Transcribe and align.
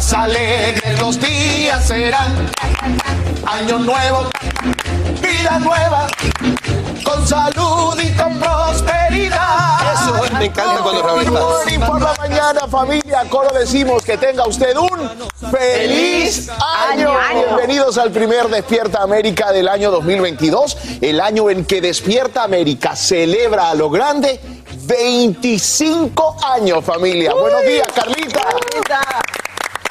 Más 0.00 0.14
alegres 0.14 0.98
los 0.98 1.20
días 1.20 1.86
serán. 1.86 2.50
Año 3.44 3.80
nuevo, 3.80 4.30
vida 5.20 5.58
nueva, 5.58 6.06
con 7.04 7.28
salud 7.28 8.00
y 8.02 8.10
con 8.16 8.40
prosperidad. 8.40 9.92
Eso 9.92 10.34
me 10.38 10.46
encanta 10.46 10.80
cuando 10.82 11.02
Raúl 11.02 11.20
está. 11.20 11.40
Morning 11.40 11.80
por 11.80 12.00
la 12.00 12.14
mañana, 12.14 12.60
familia. 12.66 13.24
Coro 13.28 13.50
decimos 13.52 14.02
que 14.02 14.16
tenga 14.16 14.46
usted 14.46 14.74
un 14.74 15.30
feliz 15.50 16.48
año. 16.88 17.12
Bienvenidos 17.34 17.98
al 17.98 18.10
primer 18.10 18.48
Despierta 18.48 19.02
América 19.02 19.52
del 19.52 19.68
año 19.68 19.90
2022, 19.90 20.78
el 21.02 21.20
año 21.20 21.50
en 21.50 21.66
que 21.66 21.82
Despierta 21.82 22.42
América 22.42 22.96
celebra 22.96 23.68
a 23.68 23.74
lo 23.74 23.90
grande 23.90 24.40
25 24.86 26.36
años, 26.42 26.82
familia. 26.82 27.34
Buenos 27.34 27.62
días, 27.66 27.88
Carlita. 27.94 28.46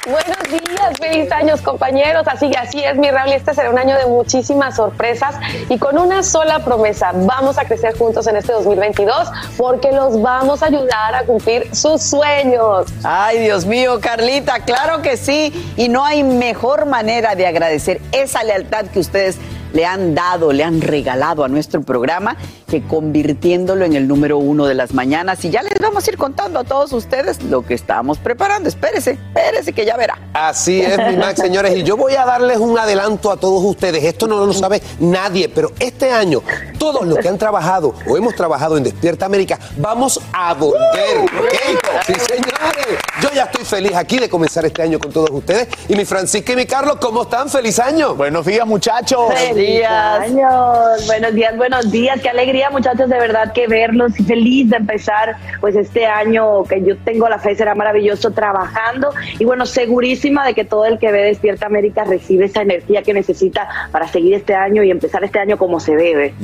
Buenos 0.06 0.42
días, 0.48 0.96
feliz 0.98 1.30
años 1.30 1.60
compañeros. 1.60 2.26
Así 2.26 2.50
que 2.50 2.56
así 2.56 2.82
es, 2.82 2.96
mi 2.96 3.10
Raúl. 3.10 3.32
Este 3.32 3.52
será 3.52 3.68
un 3.68 3.78
año 3.78 3.98
de 3.98 4.06
muchísimas 4.06 4.76
sorpresas 4.76 5.34
y 5.68 5.76
con 5.76 5.98
una 5.98 6.22
sola 6.22 6.64
promesa. 6.64 7.12
Vamos 7.14 7.58
a 7.58 7.66
crecer 7.66 7.98
juntos 7.98 8.26
en 8.26 8.36
este 8.36 8.50
2022 8.52 9.30
porque 9.58 9.92
los 9.92 10.22
vamos 10.22 10.62
a 10.62 10.66
ayudar 10.66 11.14
a 11.14 11.24
cumplir 11.24 11.68
sus 11.76 12.00
sueños. 12.00 12.86
Ay, 13.04 13.40
Dios 13.40 13.66
mío, 13.66 14.00
Carlita, 14.00 14.60
claro 14.60 15.02
que 15.02 15.18
sí. 15.18 15.52
Y 15.76 15.90
no 15.90 16.02
hay 16.02 16.22
mejor 16.22 16.86
manera 16.86 17.34
de 17.34 17.46
agradecer 17.46 18.00
esa 18.12 18.42
lealtad 18.42 18.86
que 18.86 19.00
ustedes 19.00 19.36
le 19.72 19.84
han 19.84 20.14
dado, 20.14 20.52
le 20.52 20.64
han 20.64 20.80
regalado 20.80 21.44
a 21.44 21.48
nuestro 21.48 21.82
programa, 21.82 22.36
que 22.70 22.82
convirtiéndolo 22.82 23.84
en 23.84 23.94
el 23.94 24.06
número 24.06 24.38
uno 24.38 24.66
de 24.66 24.74
las 24.74 24.94
mañanas. 24.94 25.44
Y 25.44 25.50
ya 25.50 25.62
les 25.62 25.74
vamos 25.80 26.06
a 26.06 26.10
ir 26.10 26.16
contando 26.16 26.60
a 26.60 26.64
todos 26.64 26.92
ustedes 26.92 27.42
lo 27.42 27.62
que 27.62 27.74
estamos 27.74 28.18
preparando. 28.18 28.68
Espérese, 28.68 29.12
espérese 29.12 29.72
que 29.72 29.84
ya 29.84 29.96
verá. 29.96 30.18
Así 30.32 30.80
es, 30.80 30.96
mi 30.96 31.16
Max, 31.16 31.40
señores. 31.40 31.76
Y 31.76 31.82
yo 31.82 31.96
voy 31.96 32.14
a 32.14 32.24
darles 32.24 32.58
un 32.58 32.78
adelanto 32.78 33.32
a 33.32 33.36
todos 33.36 33.64
ustedes. 33.64 34.04
Esto 34.04 34.28
no 34.28 34.46
lo 34.46 34.52
sabe 34.52 34.80
nadie, 35.00 35.48
pero 35.48 35.72
este 35.80 36.12
año, 36.12 36.42
todos 36.78 37.04
los 37.06 37.18
que 37.18 37.28
han 37.28 37.38
trabajado 37.38 37.92
o 38.06 38.16
hemos 38.16 38.36
trabajado 38.36 38.76
en 38.76 38.84
Despierta 38.84 39.26
América, 39.26 39.58
vamos 39.76 40.20
a 40.32 40.54
volver. 40.54 41.18
¿ok? 41.24 42.04
Sí, 42.06 42.14
señores. 42.14 43.00
Yo 43.20 43.30
ya 43.34 43.44
estoy 43.44 43.64
feliz 43.64 43.94
aquí 43.96 44.18
de 44.18 44.28
comenzar 44.28 44.64
este 44.64 44.82
año 44.82 44.98
con 44.98 45.12
todos 45.12 45.30
ustedes. 45.30 45.68
Y 45.88 45.96
mi 45.96 46.04
Francisca 46.04 46.52
y 46.52 46.56
mi 46.56 46.66
Carlos, 46.66 46.98
¿cómo 47.00 47.22
están? 47.22 47.48
¡Feliz 47.48 47.78
año! 47.80 48.14
Buenos 48.14 48.46
días, 48.46 48.66
muchachos. 48.66 49.28
días. 49.54 50.20
Años. 50.20 51.06
Buenos 51.06 51.34
días, 51.34 51.56
buenos 51.56 51.90
días. 51.90 52.20
Qué 52.20 52.28
alegría, 52.28 52.59
muchachos, 52.68 53.08
de 53.08 53.18
verdad 53.18 53.52
que 53.54 53.66
verlos 53.66 54.18
y 54.20 54.24
feliz 54.24 54.68
de 54.68 54.76
empezar 54.76 55.36
pues 55.60 55.74
este 55.76 56.04
año 56.04 56.64
que 56.64 56.82
yo 56.84 56.98
tengo 56.98 57.28
la 57.28 57.38
fe 57.38 57.54
será 57.54 57.74
maravilloso 57.74 58.32
trabajando 58.32 59.14
y 59.38 59.44
bueno, 59.44 59.64
segurísima 59.64 60.44
de 60.44 60.52
que 60.52 60.64
todo 60.64 60.84
el 60.84 60.98
que 60.98 61.10
ve 61.10 61.22
Despierta 61.22 61.66
América 61.66 62.04
recibe 62.04 62.44
esa 62.46 62.62
energía 62.62 63.02
que 63.02 63.14
necesita 63.14 63.68
para 63.92 64.08
seguir 64.08 64.34
este 64.34 64.54
año 64.54 64.82
y 64.82 64.90
empezar 64.90 65.24
este 65.24 65.38
año 65.38 65.56
como 65.56 65.80
se 65.80 65.96
debe. 65.96 66.34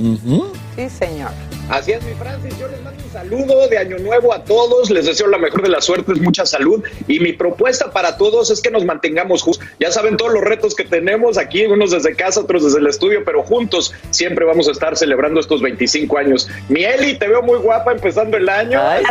Sí, 0.76 0.88
señor. 0.88 1.30
Así 1.68 1.92
es, 1.92 2.02
mi 2.04 2.12
Francis. 2.12 2.56
Yo 2.58 2.68
les 2.68 2.82
mando 2.82 3.05
saludo 3.12 3.68
de 3.68 3.78
Año 3.78 3.98
Nuevo 3.98 4.32
a 4.32 4.44
todos. 4.44 4.90
Les 4.90 5.06
deseo 5.06 5.26
la 5.26 5.38
mejor 5.38 5.62
de 5.62 5.68
las 5.68 5.84
suertes, 5.84 6.20
mucha 6.20 6.46
salud. 6.46 6.82
Y 7.08 7.20
mi 7.20 7.32
propuesta 7.32 7.90
para 7.90 8.16
todos 8.16 8.50
es 8.50 8.60
que 8.60 8.70
nos 8.70 8.84
mantengamos 8.84 9.42
juntos. 9.42 9.64
Ya 9.80 9.90
saben 9.90 10.16
todos 10.16 10.32
los 10.32 10.42
retos 10.42 10.74
que 10.74 10.84
tenemos 10.84 11.38
aquí, 11.38 11.64
unos 11.66 11.90
desde 11.90 12.14
casa, 12.14 12.40
otros 12.40 12.64
desde 12.64 12.78
el 12.78 12.86
estudio, 12.86 13.24
pero 13.24 13.42
juntos 13.42 13.94
siempre 14.10 14.44
vamos 14.44 14.68
a 14.68 14.72
estar 14.72 14.96
celebrando 14.96 15.40
estos 15.40 15.62
25 15.62 16.18
años. 16.18 16.48
Mieli, 16.68 17.18
te 17.18 17.28
veo 17.28 17.42
muy 17.42 17.58
guapa 17.58 17.92
empezando 17.92 18.36
el 18.36 18.48
año. 18.48 18.80
Ay, 18.82 19.04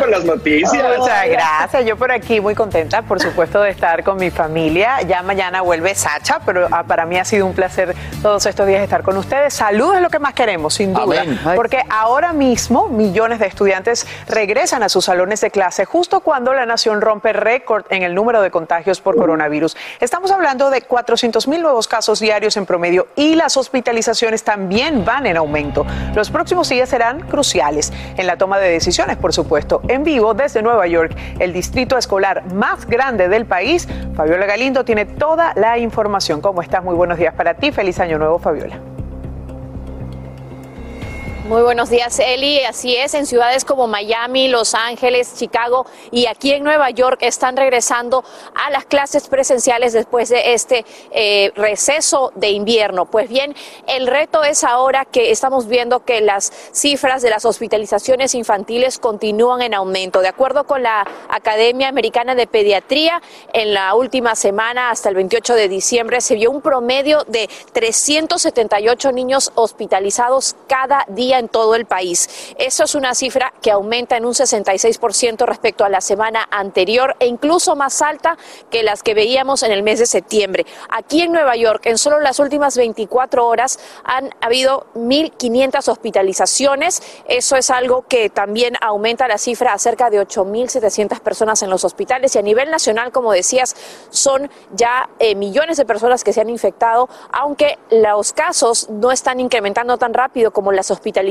con 0.00 0.10
las 0.10 0.24
noticias. 0.24 0.72
Muchas 0.98 1.28
gracias. 1.28 1.86
Yo 1.86 1.96
por 1.96 2.12
aquí 2.12 2.40
muy 2.40 2.54
contenta, 2.54 3.02
por 3.02 3.20
supuesto, 3.20 3.60
de 3.62 3.70
estar 3.70 4.04
con 4.04 4.18
mi 4.18 4.30
familia. 4.30 5.02
Ya 5.02 5.22
mañana 5.22 5.62
vuelve 5.62 5.94
Sacha, 5.94 6.40
pero 6.44 6.68
ah, 6.70 6.84
para 6.84 7.06
mí 7.06 7.18
ha 7.18 7.24
sido 7.24 7.46
un 7.46 7.54
placer 7.54 7.94
todos 8.22 8.46
estos 8.46 8.66
días 8.66 8.82
estar 8.82 9.02
con 9.02 9.16
ustedes. 9.16 9.54
Salud 9.54 9.94
es 9.94 10.02
lo 10.02 10.10
que 10.10 10.18
más 10.18 10.34
queremos, 10.34 10.74
sin 10.74 10.92
duda. 10.92 11.22
Amén. 11.22 11.38
Porque 11.54 11.82
ahora 11.88 12.32
mismo 12.32 12.87
millones 12.90 13.38
de 13.38 13.46
estudiantes 13.46 14.06
regresan 14.28 14.82
a 14.82 14.88
sus 14.88 15.06
salones 15.06 15.40
de 15.40 15.50
clase 15.50 15.84
justo 15.84 16.20
cuando 16.20 16.52
la 16.54 16.66
nación 16.66 17.00
rompe 17.00 17.32
récord 17.32 17.84
en 17.90 18.02
el 18.02 18.14
número 18.14 18.40
de 18.42 18.50
contagios 18.50 19.00
por 19.00 19.16
coronavirus. 19.16 19.76
Estamos 20.00 20.30
hablando 20.30 20.70
de 20.70 20.82
400 20.82 21.48
mil 21.48 21.62
nuevos 21.62 21.88
casos 21.88 22.20
diarios 22.20 22.56
en 22.56 22.66
promedio 22.66 23.08
y 23.16 23.34
las 23.34 23.56
hospitalizaciones 23.56 24.44
también 24.44 25.04
van 25.04 25.26
en 25.26 25.36
aumento. 25.36 25.86
Los 26.14 26.30
próximos 26.30 26.68
días 26.68 26.88
serán 26.88 27.20
cruciales 27.20 27.92
en 28.16 28.26
la 28.26 28.36
toma 28.36 28.58
de 28.58 28.70
decisiones, 28.70 29.16
por 29.16 29.32
supuesto. 29.32 29.82
En 29.88 30.04
vivo 30.04 30.34
desde 30.34 30.62
Nueva 30.62 30.86
York, 30.86 31.16
el 31.38 31.52
distrito 31.52 31.96
escolar 31.96 32.44
más 32.52 32.86
grande 32.86 33.28
del 33.28 33.46
país, 33.46 33.88
Fabiola 34.14 34.46
Galindo 34.46 34.84
tiene 34.84 35.04
toda 35.04 35.52
la 35.54 35.78
información. 35.78 36.40
¿Cómo 36.40 36.62
estás? 36.62 36.82
Muy 36.82 36.94
buenos 36.94 37.18
días 37.18 37.34
para 37.34 37.54
ti. 37.54 37.72
Feliz 37.72 38.00
año 38.00 38.18
nuevo, 38.18 38.38
Fabiola. 38.38 38.97
Muy 41.48 41.62
buenos 41.62 41.88
días, 41.88 42.18
Eli. 42.18 42.62
Así 42.64 42.94
es, 42.94 43.14
en 43.14 43.24
ciudades 43.24 43.64
como 43.64 43.86
Miami, 43.86 44.48
Los 44.48 44.74
Ángeles, 44.74 45.34
Chicago 45.34 45.86
y 46.10 46.26
aquí 46.26 46.52
en 46.52 46.62
Nueva 46.62 46.90
York 46.90 47.20
están 47.22 47.56
regresando 47.56 48.22
a 48.54 48.68
las 48.68 48.84
clases 48.84 49.28
presenciales 49.28 49.94
después 49.94 50.28
de 50.28 50.52
este 50.52 50.84
eh, 51.10 51.50
receso 51.56 52.32
de 52.34 52.50
invierno. 52.50 53.06
Pues 53.06 53.30
bien, 53.30 53.54
el 53.86 54.08
reto 54.08 54.44
es 54.44 54.62
ahora 54.62 55.06
que 55.06 55.30
estamos 55.30 55.68
viendo 55.68 56.04
que 56.04 56.20
las 56.20 56.52
cifras 56.72 57.22
de 57.22 57.30
las 57.30 57.46
hospitalizaciones 57.46 58.34
infantiles 58.34 58.98
continúan 58.98 59.62
en 59.62 59.72
aumento. 59.72 60.20
De 60.20 60.28
acuerdo 60.28 60.64
con 60.64 60.82
la 60.82 61.06
Academia 61.30 61.88
Americana 61.88 62.34
de 62.34 62.46
Pediatría, 62.46 63.22
en 63.54 63.72
la 63.72 63.94
última 63.94 64.34
semana, 64.34 64.90
hasta 64.90 65.08
el 65.08 65.14
28 65.14 65.54
de 65.54 65.70
diciembre, 65.70 66.20
se 66.20 66.34
vio 66.34 66.50
un 66.50 66.60
promedio 66.60 67.24
de 67.26 67.48
378 67.72 69.12
niños 69.12 69.50
hospitalizados 69.54 70.54
cada 70.66 71.06
día 71.08 71.37
en 71.38 71.48
todo 71.48 71.74
el 71.74 71.86
país. 71.86 72.54
Eso 72.58 72.84
es 72.84 72.94
una 72.94 73.14
cifra 73.14 73.52
que 73.62 73.70
aumenta 73.70 74.16
en 74.16 74.24
un 74.24 74.34
66% 74.34 75.46
respecto 75.46 75.84
a 75.84 75.88
la 75.88 76.00
semana 76.00 76.46
anterior 76.50 77.16
e 77.20 77.26
incluso 77.26 77.76
más 77.76 78.02
alta 78.02 78.36
que 78.70 78.82
las 78.82 79.02
que 79.02 79.14
veíamos 79.14 79.62
en 79.62 79.72
el 79.72 79.82
mes 79.82 79.98
de 79.98 80.06
septiembre. 80.06 80.66
Aquí 80.88 81.22
en 81.22 81.32
Nueva 81.32 81.56
York, 81.56 81.86
en 81.86 81.98
solo 81.98 82.20
las 82.20 82.38
últimas 82.38 82.76
24 82.76 83.46
horas, 83.46 83.78
han 84.04 84.30
habido 84.40 84.86
1.500 84.94 85.88
hospitalizaciones. 85.88 87.02
Eso 87.26 87.56
es 87.56 87.70
algo 87.70 88.04
que 88.08 88.30
también 88.30 88.74
aumenta 88.80 89.28
la 89.28 89.38
cifra 89.38 89.72
a 89.72 89.78
cerca 89.78 90.10
de 90.10 90.20
8.700 90.20 91.20
personas 91.20 91.62
en 91.62 91.70
los 91.70 91.84
hospitales 91.84 92.34
y 92.34 92.38
a 92.38 92.42
nivel 92.42 92.70
nacional, 92.70 93.12
como 93.12 93.32
decías, 93.32 93.76
son 94.10 94.50
ya 94.72 95.08
eh, 95.18 95.34
millones 95.34 95.76
de 95.76 95.84
personas 95.84 96.24
que 96.24 96.32
se 96.32 96.40
han 96.40 96.50
infectado, 96.50 97.08
aunque 97.32 97.78
los 97.90 98.32
casos 98.32 98.88
no 98.90 99.12
están 99.12 99.40
incrementando 99.40 99.96
tan 99.98 100.14
rápido 100.14 100.50
como 100.50 100.72
las 100.72 100.90
hospitalizaciones. 100.90 101.27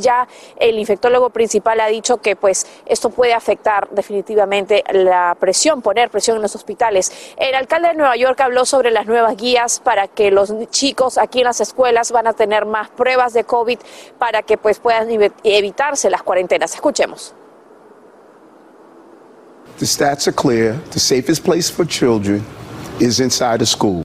Ya 0.00 0.28
el 0.56 0.78
infectólogo 0.78 1.30
principal 1.30 1.80
ha 1.80 1.86
dicho 1.86 2.18
que 2.18 2.36
pues 2.36 2.66
esto 2.86 3.10
puede 3.10 3.34
afectar 3.34 3.88
definitivamente 3.90 4.84
la 4.92 5.36
presión, 5.38 5.82
poner 5.82 6.10
presión 6.10 6.36
en 6.36 6.42
los 6.42 6.54
hospitales. 6.54 7.12
El 7.36 7.54
alcalde 7.54 7.88
de 7.88 7.94
Nueva 7.94 8.16
York 8.16 8.40
habló 8.40 8.64
sobre 8.64 8.90
las 8.90 9.06
nuevas 9.06 9.36
guías 9.36 9.80
para 9.80 10.08
que 10.08 10.30
los 10.30 10.52
chicos 10.70 11.18
aquí 11.18 11.40
en 11.40 11.44
las 11.44 11.60
escuelas 11.60 12.12
van 12.12 12.26
a 12.26 12.32
tener 12.32 12.66
más 12.66 12.90
pruebas 12.90 13.32
de 13.32 13.44
COVID 13.44 13.78
para 14.18 14.42
que 14.42 14.58
pues 14.58 14.78
puedan 14.78 15.08
evitarse 15.44 16.10
las 16.10 16.22
cuarentenas. 16.22 16.74
Escuchemos. 16.74 17.34
The 19.78 19.86
stats 19.86 20.28
are 20.28 20.32
clear. 20.32 20.76
The 20.90 21.00
safest 21.00 21.44
place 21.44 21.70
for 21.70 21.84
children 21.84 22.44
is 23.00 23.20
inside 23.20 23.62
a 23.62 23.66
school. 23.66 24.02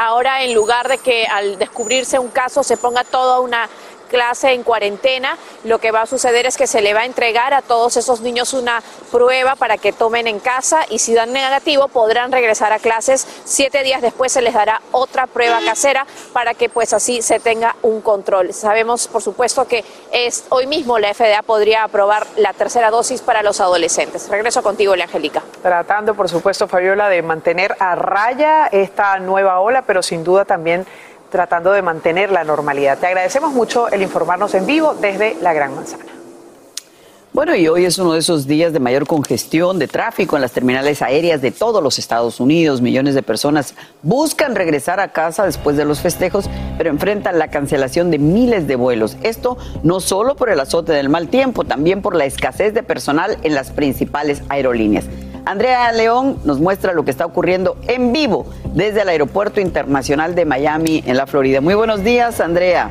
Ahora, 0.00 0.44
en 0.44 0.54
lugar 0.54 0.86
de 0.86 0.98
que 0.98 1.26
al 1.26 1.58
descubrirse 1.58 2.20
un 2.20 2.28
caso 2.28 2.62
se 2.62 2.76
ponga 2.76 3.02
toda 3.02 3.40
una 3.40 3.68
clase 4.08 4.52
en 4.52 4.62
cuarentena, 4.62 5.36
lo 5.64 5.78
que 5.78 5.90
va 5.90 6.02
a 6.02 6.06
suceder 6.06 6.46
es 6.46 6.56
que 6.56 6.66
se 6.66 6.80
le 6.80 6.94
va 6.94 7.00
a 7.00 7.04
entregar 7.04 7.54
a 7.54 7.62
todos 7.62 7.96
esos 7.96 8.20
niños 8.20 8.54
una 8.54 8.82
prueba 9.12 9.54
para 9.56 9.78
que 9.78 9.92
tomen 9.92 10.26
en 10.26 10.40
casa 10.40 10.80
y 10.90 10.98
si 10.98 11.14
dan 11.14 11.32
negativo 11.32 11.88
podrán 11.88 12.32
regresar 12.32 12.72
a 12.72 12.78
clases. 12.78 13.26
Siete 13.44 13.82
días 13.82 14.02
después 14.02 14.32
se 14.32 14.42
les 14.42 14.54
dará 14.54 14.82
otra 14.92 15.26
prueba 15.26 15.60
casera 15.64 16.06
para 16.32 16.54
que 16.54 16.68
pues 16.68 16.92
así 16.92 17.22
se 17.22 17.40
tenga 17.40 17.76
un 17.82 18.00
control. 18.00 18.52
Sabemos 18.52 19.08
por 19.08 19.22
supuesto 19.22 19.66
que 19.66 19.84
es, 20.12 20.44
hoy 20.48 20.66
mismo 20.66 20.98
la 20.98 21.12
FDA 21.14 21.42
podría 21.42 21.84
aprobar 21.84 22.26
la 22.36 22.52
tercera 22.52 22.90
dosis 22.90 23.20
para 23.20 23.42
los 23.42 23.60
adolescentes. 23.60 24.28
Regreso 24.28 24.62
contigo, 24.62 24.94
Angélica. 24.94 25.42
Tratando 25.62 26.14
por 26.14 26.28
supuesto, 26.28 26.66
Fabiola, 26.66 27.08
de 27.08 27.22
mantener 27.22 27.76
a 27.78 27.94
raya 27.94 28.66
esta 28.66 29.18
nueva 29.18 29.60
ola, 29.60 29.82
pero 29.82 30.02
sin 30.02 30.24
duda 30.24 30.44
también 30.44 30.86
tratando 31.30 31.72
de 31.72 31.82
mantener 31.82 32.30
la 32.30 32.44
normalidad. 32.44 32.98
Te 32.98 33.06
agradecemos 33.06 33.52
mucho 33.52 33.88
el 33.88 34.02
informarnos 34.02 34.54
en 34.54 34.66
vivo 34.66 34.94
desde 34.94 35.36
la 35.40 35.52
Gran 35.52 35.74
Manzana. 35.74 36.04
Bueno, 37.38 37.54
y 37.54 37.68
hoy 37.68 37.84
es 37.84 37.98
uno 37.98 38.14
de 38.14 38.18
esos 38.18 38.46
días 38.46 38.72
de 38.72 38.80
mayor 38.80 39.06
congestión 39.06 39.78
de 39.78 39.86
tráfico 39.86 40.34
en 40.34 40.42
las 40.42 40.52
terminales 40.52 41.02
aéreas 41.02 41.40
de 41.40 41.52
todos 41.52 41.82
los 41.82 41.98
Estados 41.98 42.40
Unidos. 42.40 42.80
Millones 42.80 43.14
de 43.14 43.22
personas 43.22 43.74
buscan 44.02 44.56
regresar 44.56 44.98
a 44.98 45.12
casa 45.12 45.44
después 45.44 45.76
de 45.76 45.84
los 45.84 46.00
festejos, 46.00 46.50
pero 46.78 46.90
enfrentan 46.90 47.38
la 47.38 47.48
cancelación 47.48 48.10
de 48.10 48.18
miles 48.18 48.66
de 48.66 48.76
vuelos. 48.76 49.16
Esto 49.22 49.58
no 49.82 50.00
solo 50.00 50.34
por 50.36 50.48
el 50.48 50.58
azote 50.58 50.92
del 50.92 51.10
mal 51.10 51.28
tiempo, 51.28 51.64
también 51.64 52.02
por 52.02 52.16
la 52.16 52.24
escasez 52.24 52.74
de 52.74 52.82
personal 52.82 53.36
en 53.42 53.54
las 53.54 53.70
principales 53.70 54.42
aerolíneas. 54.48 55.04
Andrea 55.48 55.90
León 55.92 56.38
nos 56.44 56.60
muestra 56.60 56.92
lo 56.92 57.06
que 57.06 57.10
está 57.10 57.24
ocurriendo 57.24 57.78
en 57.86 58.12
vivo 58.12 58.44
desde 58.74 59.00
el 59.00 59.08
Aeropuerto 59.08 59.62
Internacional 59.62 60.34
de 60.34 60.44
Miami, 60.44 61.02
en 61.06 61.16
la 61.16 61.26
Florida. 61.26 61.62
Muy 61.62 61.74
buenos 61.74 62.04
días, 62.04 62.38
Andrea. 62.42 62.90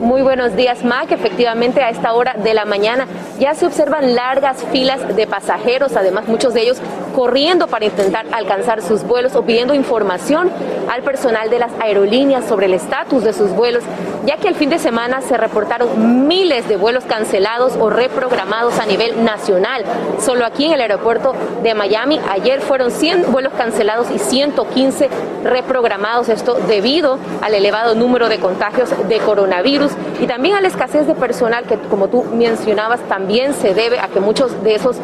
Muy 0.00 0.22
buenos 0.22 0.56
días, 0.56 0.82
Mac. 0.82 1.12
Efectivamente, 1.12 1.82
a 1.82 1.90
esta 1.90 2.14
hora 2.14 2.34
de 2.34 2.52
la 2.52 2.64
mañana 2.64 3.06
ya 3.38 3.54
se 3.54 3.64
observan 3.64 4.16
largas 4.16 4.64
filas 4.72 5.14
de 5.14 5.24
pasajeros, 5.28 5.94
además 5.94 6.26
muchos 6.26 6.52
de 6.52 6.62
ellos 6.62 6.78
corriendo 7.12 7.66
para 7.66 7.84
intentar 7.84 8.26
alcanzar 8.32 8.82
sus 8.82 9.04
vuelos 9.04 9.34
o 9.36 9.42
pidiendo 9.42 9.74
información 9.74 10.50
al 10.90 11.02
personal 11.02 11.50
de 11.50 11.58
las 11.58 11.72
aerolíneas 11.80 12.44
sobre 12.46 12.66
el 12.66 12.74
estatus 12.74 13.24
de 13.24 13.32
sus 13.32 13.50
vuelos, 13.50 13.82
ya 14.26 14.36
que 14.36 14.48
el 14.48 14.54
fin 14.54 14.70
de 14.70 14.78
semana 14.78 15.20
se 15.20 15.36
reportaron 15.36 16.26
miles 16.28 16.68
de 16.68 16.76
vuelos 16.76 17.04
cancelados 17.04 17.74
o 17.78 17.90
reprogramados 17.90 18.78
a 18.78 18.86
nivel 18.86 19.24
nacional. 19.24 19.84
Solo 20.20 20.44
aquí 20.44 20.66
en 20.66 20.72
el 20.72 20.80
aeropuerto 20.80 21.34
de 21.62 21.74
Miami 21.74 22.20
ayer 22.30 22.60
fueron 22.60 22.90
100 22.90 23.32
vuelos 23.32 23.52
cancelados 23.56 24.10
y 24.10 24.18
115 24.18 25.08
reprogramados, 25.44 26.28
esto 26.28 26.54
debido 26.66 27.18
al 27.40 27.54
elevado 27.54 27.94
número 27.94 28.28
de 28.28 28.38
contagios 28.38 28.90
de 29.08 29.18
coronavirus 29.18 29.92
y 30.20 30.26
también 30.26 30.56
a 30.56 30.60
la 30.60 30.68
escasez 30.68 31.06
de 31.06 31.14
personal 31.14 31.64
que, 31.64 31.78
como 31.78 32.08
tú 32.08 32.24
mencionabas, 32.24 33.00
también 33.08 33.54
se 33.54 33.74
debe 33.74 33.98
a 33.98 34.08
que 34.08 34.20
muchos 34.20 34.62
de 34.62 34.74
esos 34.74 34.96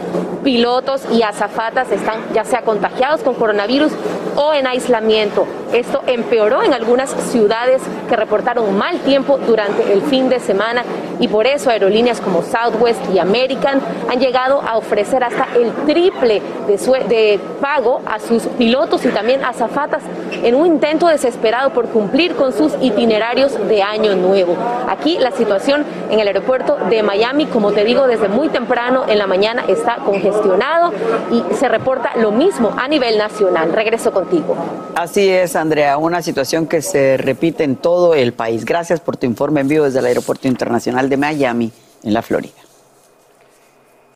pilotos 0.44 1.02
y 1.12 1.22
azafatas 1.22 1.90
están 1.98 2.20
ya 2.32 2.44
sea 2.44 2.62
contagiados 2.62 3.22
con 3.22 3.34
coronavirus 3.34 3.92
o 4.36 4.54
en 4.54 4.66
aislamiento. 4.66 5.46
Esto 5.72 6.02
empeoró 6.06 6.62
en 6.62 6.72
algunas 6.72 7.10
ciudades 7.10 7.82
que 8.08 8.16
reportaron 8.16 8.76
mal 8.76 8.98
tiempo 9.00 9.38
durante 9.38 9.92
el 9.92 10.02
fin 10.02 10.28
de 10.28 10.40
semana 10.40 10.84
y 11.20 11.28
por 11.28 11.46
eso 11.46 11.70
aerolíneas 11.70 12.20
como 12.20 12.42
Southwest 12.42 13.00
y 13.12 13.18
American 13.18 13.80
han 14.08 14.20
llegado 14.20 14.60
a 14.62 14.76
ofrecer 14.76 15.22
hasta 15.24 15.48
el 15.56 15.72
triple 15.86 16.42
de, 16.66 17.40
pago 17.60 18.00
a 18.06 18.18
sus 18.20 18.44
pilotos 18.44 19.04
y 19.04 19.08
también 19.08 19.44
azafatas 19.44 20.02
en 20.42 20.54
un 20.54 20.66
intento 20.66 21.08
desesperado 21.08 21.70
por 21.70 21.88
cumplir 21.88 22.34
con 22.34 22.52
sus 22.52 22.72
itinerarios 22.80 23.56
de 23.68 23.82
año 23.82 24.14
nuevo. 24.14 24.56
Aquí 24.88 25.18
la 25.18 25.30
situación 25.32 25.84
en 26.10 26.20
el 26.20 26.26
aeropuerto 26.28 26.76
de 26.88 27.02
Miami, 27.02 27.46
como 27.46 27.72
te 27.72 27.84
digo, 27.84 28.06
desde 28.06 28.28
muy 28.28 28.48
temprano 28.48 29.04
en 29.08 29.18
la 29.18 29.26
mañana 29.26 29.64
está 29.66 29.96
congestionado 30.04 30.92
y 31.30 31.54
se 31.54 31.68
reporta 31.68 32.12
lo 32.16 32.30
mismo 32.30 32.74
a 32.76 32.88
nivel 32.88 33.18
nacional. 33.18 33.72
Regreso 33.72 34.12
contigo. 34.12 34.56
Así 34.94 35.28
es, 35.28 35.56
Andrea, 35.56 35.98
una 35.98 36.22
situación 36.22 36.66
que 36.66 36.82
se 36.82 37.16
repite 37.16 37.64
en 37.64 37.76
todo 37.76 38.14
el 38.14 38.32
país. 38.32 38.64
Gracias 38.64 39.00
por 39.00 39.16
tu 39.16 39.26
informe 39.26 39.60
en 39.60 39.68
vivo 39.68 39.84
desde 39.84 40.00
el 40.00 40.06
Aeropuerto 40.06 40.48
Internacional 40.48 41.07
de 41.08 41.16
Miami, 41.16 41.72
en 42.02 42.14
la 42.14 42.22
Florida. 42.22 42.58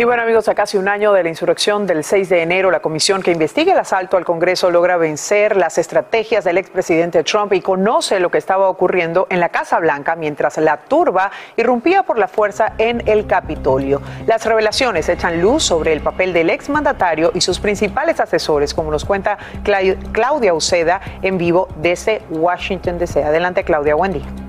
Y 0.02 0.04
bueno 0.04 0.22
amigos, 0.22 0.48
a 0.48 0.54
casi 0.56 0.78
un 0.78 0.88
año 0.88 1.12
de 1.12 1.22
la 1.22 1.28
insurrección 1.28 1.86
del 1.86 2.02
6 2.02 2.30
de 2.30 2.42
enero, 2.42 2.70
la 2.70 2.80
comisión 2.80 3.22
que 3.22 3.30
investiga 3.30 3.74
el 3.74 3.78
asalto 3.78 4.16
al 4.16 4.24
Congreso 4.24 4.70
logra 4.70 4.96
vencer 4.96 5.54
las 5.54 5.78
estrategias 5.78 6.44
del 6.44 6.58
expresidente 6.58 7.22
Trump 7.22 7.52
y 7.52 7.60
conoce 7.60 8.18
lo 8.18 8.30
que 8.30 8.38
estaba 8.38 8.68
ocurriendo 8.68 9.28
en 9.30 9.38
la 9.38 9.50
Casa 9.50 9.78
Blanca 9.78 10.16
mientras 10.16 10.56
la 10.56 10.78
turba 10.78 11.30
irrumpía 11.56 12.02
por 12.02 12.18
la 12.18 12.26
fuerza 12.26 12.72
en 12.78 13.06
el 13.06 13.28
Capitolio. 13.28 14.00
Las 14.26 14.44
revelaciones 14.44 15.08
echan 15.08 15.42
luz 15.42 15.62
sobre 15.62 15.92
el 15.92 16.00
papel 16.00 16.32
del 16.32 16.50
exmandatario 16.50 17.30
y 17.32 17.42
sus 17.42 17.60
principales 17.60 18.18
asesores, 18.18 18.74
como 18.74 18.90
nos 18.90 19.04
cuenta 19.04 19.38
Claudia 19.62 20.54
Uceda 20.54 21.00
en 21.20 21.38
vivo 21.38 21.68
desde 21.76 22.22
Washington 22.30 22.98
DC. 22.98 23.22
Adelante 23.22 23.62
Claudia, 23.62 23.94
buen 23.94 24.14
día. 24.14 24.41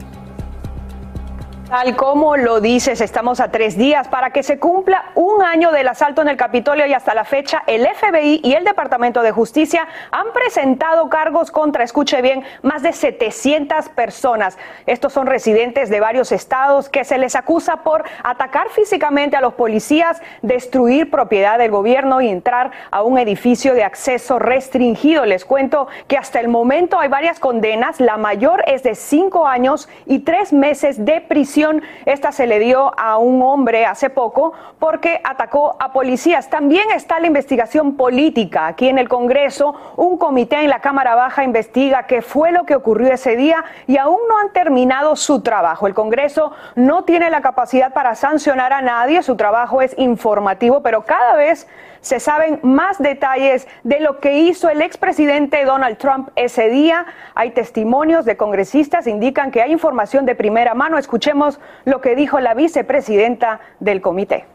Tal 1.73 1.95
como 1.95 2.37
lo 2.37 2.61
dices, 2.61 3.01
estamos 3.01 3.39
a 3.39 3.49
tres 3.49 3.75
días 3.75 4.07
para 4.07 4.29
que 4.29 4.43
se 4.43 4.59
cumpla 4.59 5.05
un 5.15 5.41
año 5.41 5.71
del 5.71 5.87
asalto 5.87 6.21
en 6.21 6.27
el 6.27 6.37
Capitolio 6.37 6.85
y 6.85 6.93
hasta 6.93 7.15
la 7.15 7.25
fecha 7.25 7.63
el 7.65 7.87
FBI 7.87 8.41
y 8.43 8.53
el 8.53 8.63
Departamento 8.63 9.23
de 9.23 9.31
Justicia 9.31 9.87
han 10.11 10.31
presentado 10.33 11.09
cargos 11.09 11.49
contra, 11.49 11.83
escuche 11.83 12.21
bien, 12.21 12.43
más 12.61 12.83
de 12.83 12.93
700 12.93 13.89
personas. 13.89 14.59
Estos 14.85 15.13
son 15.13 15.25
residentes 15.25 15.89
de 15.89 15.99
varios 15.99 16.31
estados 16.31 16.89
que 16.89 17.03
se 17.03 17.17
les 17.17 17.35
acusa 17.35 17.77
por 17.77 18.03
atacar 18.23 18.69
físicamente 18.69 19.35
a 19.35 19.41
los 19.41 19.55
policías, 19.55 20.21
destruir 20.43 21.09
propiedad 21.09 21.57
del 21.57 21.71
gobierno 21.71 22.21
y 22.21 22.29
entrar 22.29 22.69
a 22.91 23.01
un 23.01 23.17
edificio 23.17 23.73
de 23.73 23.83
acceso 23.83 24.37
restringido. 24.37 25.25
Les 25.25 25.43
cuento 25.43 25.87
que 26.07 26.19
hasta 26.19 26.39
el 26.39 26.49
momento 26.49 26.99
hay 26.99 27.09
varias 27.09 27.39
condenas, 27.39 27.99
la 27.99 28.17
mayor 28.17 28.63
es 28.67 28.83
de 28.83 28.93
cinco 28.93 29.47
años 29.47 29.89
y 30.05 30.19
tres 30.19 30.53
meses 30.53 31.03
de 31.03 31.19
prisión 31.19 31.62
esta 32.05 32.31
se 32.31 32.47
le 32.47 32.59
dio 32.59 32.91
a 32.99 33.17
un 33.17 33.41
hombre 33.41 33.85
hace 33.85 34.09
poco 34.09 34.53
porque 34.79 35.21
atacó 35.23 35.75
a 35.79 35.91
policías. 35.93 36.49
También 36.49 36.91
está 36.91 37.19
la 37.19 37.27
investigación 37.27 37.95
política. 37.95 38.67
Aquí 38.67 38.89
en 38.89 38.97
el 38.97 39.09
Congreso, 39.09 39.75
un 39.95 40.17
comité 40.17 40.61
en 40.61 40.69
la 40.69 40.79
Cámara 40.79 41.15
Baja 41.15 41.43
investiga 41.43 42.03
qué 42.03 42.21
fue 42.21 42.51
lo 42.51 42.65
que 42.65 42.75
ocurrió 42.75 43.13
ese 43.13 43.35
día 43.35 43.63
y 43.87 43.97
aún 43.97 44.19
no 44.27 44.37
han 44.39 44.51
terminado 44.53 45.15
su 45.15 45.41
trabajo. 45.41 45.87
El 45.87 45.93
Congreso 45.93 46.51
no 46.75 47.03
tiene 47.03 47.29
la 47.29 47.41
capacidad 47.41 47.93
para 47.93 48.15
sancionar 48.15 48.73
a 48.73 48.81
nadie, 48.81 49.23
su 49.23 49.35
trabajo 49.35 49.81
es 49.81 49.95
informativo, 49.97 50.81
pero 50.81 51.03
cada 51.03 51.35
vez 51.35 51.67
se 52.03 52.19
saben 52.19 52.59
más 52.63 52.99
detalles 52.99 53.67
de 53.83 54.01
lo 54.01 54.19
que 54.19 54.39
hizo 54.39 54.69
el 54.69 54.81
expresidente 54.81 55.63
Donald 55.63 55.97
Trump 55.97 56.29
ese 56.35 56.69
día. 56.69 57.05
Hay 57.33 57.51
testimonios 57.51 58.25
de 58.25 58.35
congresistas, 58.35 59.07
indican 59.07 59.51
que 59.51 59.61
hay 59.61 59.71
información 59.71 60.25
de 60.25 60.35
primera 60.35 60.73
mano. 60.73 60.97
Escuchemos 60.97 61.61
lo 61.85 62.01
que 62.01 62.15
dijo 62.15 62.41
la 62.41 62.53
vicepresidenta 62.53 63.61
del 63.79 64.01
comité. 64.01 64.45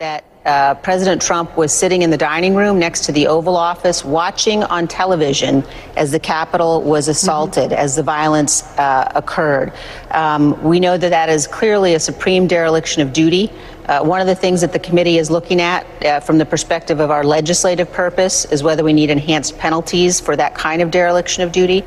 That 0.00 0.24
uh, 0.46 0.74
President 0.76 1.20
Trump 1.20 1.58
was 1.58 1.74
sitting 1.74 2.00
in 2.00 2.08
the 2.08 2.16
dining 2.16 2.54
room 2.54 2.78
next 2.78 3.04
to 3.04 3.12
the 3.12 3.26
Oval 3.26 3.54
Office 3.54 4.02
watching 4.02 4.62
on 4.62 4.88
television 4.88 5.62
as 5.94 6.10
the 6.10 6.18
Capitol 6.18 6.80
was 6.80 7.08
assaulted, 7.08 7.74
as 7.74 7.96
the 7.96 8.02
violence 8.02 8.62
uh, 8.78 9.12
occurred. 9.14 9.74
Um, 10.12 10.58
we 10.64 10.80
know 10.80 10.96
that 10.96 11.10
that 11.10 11.28
is 11.28 11.46
clearly 11.46 11.92
a 11.96 12.00
supreme 12.00 12.46
dereliction 12.46 13.02
of 13.02 13.12
duty. 13.12 13.52
Uh, 13.84 14.02
one 14.02 14.22
of 14.22 14.26
the 14.26 14.34
things 14.34 14.62
that 14.62 14.72
the 14.72 14.78
committee 14.78 15.18
is 15.18 15.30
looking 15.30 15.60
at 15.60 15.84
uh, 16.06 16.18
from 16.20 16.38
the 16.38 16.46
perspective 16.46 16.98
of 16.98 17.10
our 17.10 17.22
legislative 17.22 17.92
purpose 17.92 18.46
is 18.46 18.62
whether 18.62 18.82
we 18.82 18.94
need 18.94 19.10
enhanced 19.10 19.58
penalties 19.58 20.18
for 20.18 20.34
that 20.34 20.54
kind 20.54 20.80
of 20.80 20.90
dereliction 20.90 21.42
of 21.42 21.52
duty. 21.52 21.84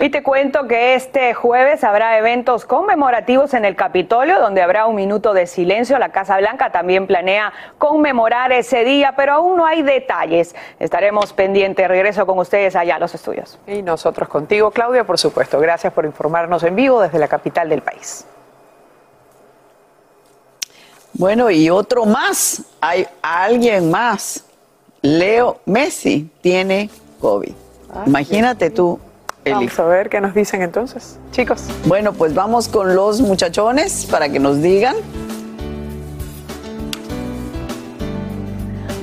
Y 0.00 0.10
te 0.10 0.22
cuento 0.22 0.68
que 0.68 0.94
este 0.94 1.34
jueves 1.34 1.82
habrá 1.82 2.18
eventos 2.18 2.64
conmemorativos 2.64 3.52
en 3.52 3.64
el 3.64 3.74
Capitolio, 3.74 4.38
donde 4.38 4.62
habrá 4.62 4.86
un 4.86 4.94
minuto 4.94 5.34
de 5.34 5.48
silencio. 5.48 5.98
La 5.98 6.10
Casa 6.10 6.36
Blanca 6.38 6.70
también 6.70 7.08
planea 7.08 7.52
conmemorar 7.78 8.52
ese 8.52 8.84
día, 8.84 9.14
pero 9.16 9.32
aún 9.32 9.56
no 9.56 9.66
hay 9.66 9.82
detalles. 9.82 10.54
Estaremos 10.78 11.32
pendientes. 11.32 11.88
Regreso 11.88 12.26
con 12.26 12.38
ustedes 12.38 12.76
allá 12.76 12.94
a 12.94 12.98
los 13.00 13.12
estudios. 13.12 13.58
Y 13.66 13.82
nosotros 13.82 14.28
contigo, 14.28 14.70
Claudia, 14.70 15.02
por 15.02 15.18
supuesto. 15.18 15.58
Gracias 15.58 15.92
por 15.92 16.04
informarnos 16.04 16.62
en 16.62 16.76
vivo 16.76 17.00
desde 17.00 17.18
la 17.18 17.26
capital 17.26 17.68
del 17.68 17.82
país. 17.82 18.24
Bueno, 21.14 21.50
y 21.50 21.70
otro 21.70 22.04
más. 22.04 22.62
Hay 22.80 23.04
alguien 23.20 23.90
más. 23.90 24.44
Leo 25.02 25.58
Messi 25.64 26.30
tiene 26.40 26.88
COVID. 27.20 27.52
Imagínate 28.06 28.70
tú. 28.70 29.00
Vamos 29.44 29.78
a 29.78 29.84
ver 29.86 30.08
qué 30.10 30.20
nos 30.20 30.34
dicen 30.34 30.62
entonces, 30.62 31.18
chicos. 31.30 31.64
Bueno, 31.86 32.12
pues 32.12 32.34
vamos 32.34 32.68
con 32.68 32.94
los 32.94 33.20
muchachones 33.20 34.06
para 34.06 34.28
que 34.28 34.38
nos 34.38 34.60
digan. 34.60 34.96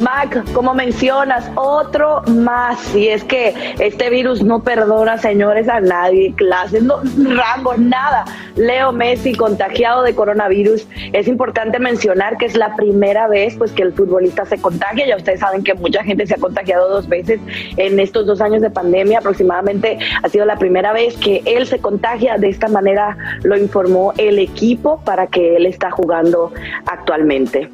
Mac, 0.05 0.43
como 0.53 0.75
mencionas, 0.75 1.49
otro 1.55 2.21
más. 2.27 2.95
Y 2.95 3.07
es 3.07 3.23
que 3.23 3.55
este 3.79 4.11
virus 4.11 4.43
no 4.43 4.61
perdona, 4.61 5.17
señores, 5.17 5.67
a 5.67 5.79
nadie, 5.79 6.31
clases, 6.35 6.83
no, 6.83 7.01
rangos, 7.35 7.79
nada. 7.79 8.23
Leo 8.55 8.91
Messi 8.91 9.33
contagiado 9.33 10.03
de 10.03 10.13
coronavirus. 10.13 10.87
Es 11.11 11.27
importante 11.27 11.79
mencionar 11.79 12.37
que 12.37 12.45
es 12.45 12.55
la 12.55 12.75
primera 12.75 13.27
vez 13.27 13.55
pues, 13.57 13.71
que 13.71 13.81
el 13.81 13.93
futbolista 13.93 14.45
se 14.45 14.59
contagia. 14.59 15.07
Ya 15.07 15.17
ustedes 15.17 15.39
saben 15.39 15.63
que 15.63 15.73
mucha 15.73 16.03
gente 16.03 16.27
se 16.27 16.35
ha 16.35 16.37
contagiado 16.37 16.87
dos 16.87 17.09
veces 17.09 17.39
en 17.77 17.99
estos 17.99 18.27
dos 18.27 18.41
años 18.41 18.61
de 18.61 18.69
pandemia. 18.69 19.19
Aproximadamente 19.19 19.97
ha 20.21 20.29
sido 20.29 20.45
la 20.45 20.57
primera 20.57 20.93
vez 20.93 21.17
que 21.17 21.41
él 21.45 21.65
se 21.65 21.79
contagia. 21.79 22.37
De 22.37 22.49
esta 22.49 22.67
manera 22.67 23.17
lo 23.41 23.57
informó 23.57 24.13
el 24.19 24.37
equipo 24.37 25.01
para 25.03 25.25
que 25.25 25.55
él 25.55 25.65
está 25.65 25.89
jugando 25.89 26.53
actualmente. 26.85 27.71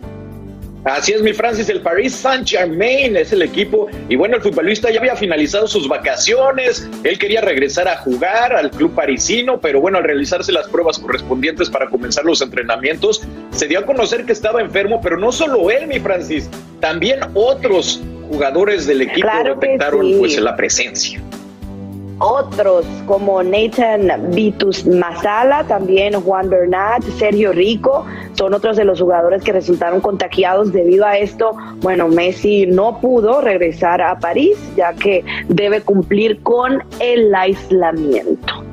Así 0.84 1.14
es, 1.14 1.22
mi 1.22 1.32
Francis, 1.32 1.70
el 1.70 1.82
Paris 1.82 2.16
Saint-Germain 2.16 3.16
es 3.16 3.32
el 3.32 3.44
equipo. 3.44 3.88
Y 4.10 4.16
bueno, 4.16 4.38
el 4.38 4.42
futbolista 4.42 4.90
ya 4.90 5.00
había 5.00 5.16
finalizado 5.16 5.68
sus 5.68 5.88
vacaciones. 5.88 6.90
Él 7.04 7.20
quería 7.20 7.42
regresar 7.42 7.88
a 7.88 7.98
jugar 7.98 8.56
al 8.56 8.72
club 8.72 8.96
parisino, 8.96 9.60
pero 9.60 9.80
bueno, 9.80 10.00
al 10.00 10.06
realizarse 10.06 10.52
las 10.52 10.68
pruebas 10.68 10.98
correspondientes 10.98 11.70
para 11.70 11.88
comenzar 11.88 12.26
los 12.26 12.42
entrenamientos, 12.42 13.22
se 13.52 13.68
dio 13.68 13.80
a 13.80 13.86
conocer 13.86 14.26
que 14.26 14.32
estaba 14.32 14.60
enfermo, 14.60 15.00
pero 15.02 15.18
no 15.18 15.32
solo 15.32 15.70
él, 15.70 15.88
mi 15.88 16.00
Francis, 16.00 16.50
también 16.80 17.20
otros 17.36 18.02
jugadores 18.30 18.88
del 18.88 19.02
equipo 19.02 19.28
detectaron 19.44 20.18
pues 20.18 20.40
la 20.40 20.56
presencia 20.56 21.22
otros 22.22 22.86
como 23.08 23.42
Nathan 23.44 24.32
Vitus 24.32 24.86
Masala, 24.86 25.64
también 25.66 26.14
Juan 26.22 26.50
Bernat, 26.50 27.04
Sergio 27.18 27.52
Rico, 27.52 28.06
son 28.34 28.54
otros 28.54 28.78
de 28.78 28.86
los 28.86 29.02
jugadores 29.02 29.44
que 29.44 29.52
resultaron 29.52 30.02
contagiados 30.02 30.72
debido 30.72 31.06
a 31.06 31.18
esto. 31.18 31.56
Bueno, 31.82 32.08
Messi 32.08 32.68
no 32.68 33.00
pudo 33.02 33.42
regresar 33.42 34.02
a 34.02 34.20
París 34.20 34.58
ya 34.76 34.94
que 34.94 35.26
debe 35.48 35.82
cumplir 35.82 36.42
con 36.44 36.84
el 37.00 37.34
aislamiento. 37.34 38.71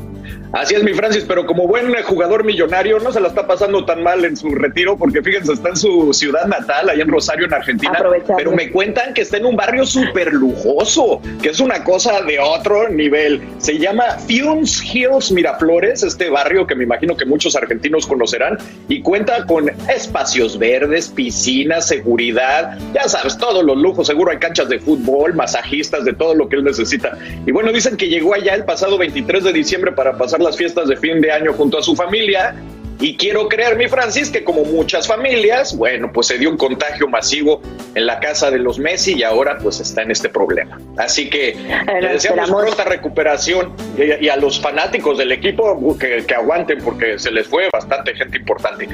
Así 0.52 0.74
es, 0.74 0.82
mi 0.82 0.94
Francis, 0.94 1.24
pero 1.28 1.44
como 1.44 1.66
buen 1.66 1.92
jugador 2.04 2.42
millonario 2.42 2.98
no 3.00 3.12
se 3.12 3.20
la 3.20 3.28
está 3.28 3.46
pasando 3.46 3.84
tan 3.84 4.02
mal 4.02 4.24
en 4.24 4.34
su 4.34 4.48
retiro 4.48 4.96
porque 4.96 5.22
fíjense, 5.22 5.52
está 5.52 5.68
en 5.68 5.76
su 5.76 6.12
ciudad 6.14 6.46
natal, 6.46 6.88
allá 6.88 7.02
en 7.02 7.08
Rosario, 7.10 7.44
en 7.44 7.52
Argentina. 7.52 7.92
Pero 8.36 8.52
me 8.52 8.70
cuentan 8.70 9.12
que 9.12 9.22
está 9.22 9.36
en 9.36 9.44
un 9.44 9.56
barrio 9.56 9.84
súper 9.84 10.32
lujoso, 10.32 11.20
que 11.42 11.50
es 11.50 11.60
una 11.60 11.84
cosa 11.84 12.22
de 12.22 12.38
otro 12.38 12.88
nivel. 12.88 13.42
Se 13.58 13.78
llama 13.78 14.04
Fumes 14.26 14.82
Hills 14.82 15.30
Miraflores, 15.32 16.02
este 16.02 16.30
barrio 16.30 16.66
que 16.66 16.74
me 16.74 16.84
imagino 16.84 17.14
que 17.14 17.26
muchos 17.26 17.54
argentinos 17.54 18.06
conocerán, 18.06 18.56
y 18.88 19.02
cuenta 19.02 19.44
con 19.44 19.68
espacios 19.88 20.58
verdes, 20.58 21.08
piscinas, 21.08 21.88
seguridad, 21.88 22.78
ya 22.94 23.06
sabes, 23.06 23.36
todos 23.36 23.62
los 23.62 23.76
lujos. 23.76 24.06
Seguro 24.06 24.30
hay 24.30 24.38
canchas 24.38 24.70
de 24.70 24.78
fútbol, 24.78 25.34
masajistas, 25.34 26.06
de 26.06 26.14
todo 26.14 26.34
lo 26.34 26.48
que 26.48 26.56
él 26.56 26.64
necesita. 26.64 27.18
Y 27.46 27.52
bueno, 27.52 27.70
dicen 27.70 27.98
que 27.98 28.08
llegó 28.08 28.32
allá 28.32 28.54
el 28.54 28.64
pasado 28.64 28.96
23 28.96 29.44
de 29.44 29.52
diciembre 29.52 29.92
para 29.92 30.16
pasar 30.16 30.37
las 30.40 30.56
fiestas 30.56 30.88
de 30.88 30.96
fin 30.96 31.20
de 31.20 31.30
año 31.30 31.52
junto 31.52 31.78
a 31.78 31.82
su 31.82 31.94
familia. 31.94 32.54
Y 33.00 33.16
quiero 33.16 33.48
creer, 33.48 33.76
mi 33.76 33.86
Francis, 33.86 34.28
que 34.28 34.42
como 34.42 34.64
muchas 34.64 35.06
familias, 35.06 35.76
bueno, 35.76 36.10
pues 36.12 36.26
se 36.26 36.38
dio 36.38 36.50
un 36.50 36.56
contagio 36.56 37.06
masivo 37.06 37.60
en 37.94 38.06
la 38.06 38.18
casa 38.18 38.50
de 38.50 38.58
los 38.58 38.78
Messi 38.78 39.14
y 39.14 39.22
ahora 39.22 39.56
pues 39.58 39.78
está 39.78 40.02
en 40.02 40.10
este 40.10 40.28
problema. 40.28 40.80
Así 40.96 41.30
que 41.30 41.56
le 42.00 42.08
deseamos 42.08 42.50
pronta 42.50 42.84
recuperación 42.84 43.72
y, 43.96 44.28
a 44.28 44.36
los 44.36 44.60
fanáticos 44.60 45.16
del 45.16 45.30
equipo 45.30 45.96
que, 45.96 46.24
que 46.26 46.34
aguanten 46.34 46.82
porque 46.82 47.18
se 47.18 47.30
les 47.30 47.46
fue 47.46 47.68
bastante 47.72 48.14
gente 48.14 48.38
importante. 48.38 48.88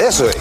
Eso 0.00 0.28
es. 0.28 0.36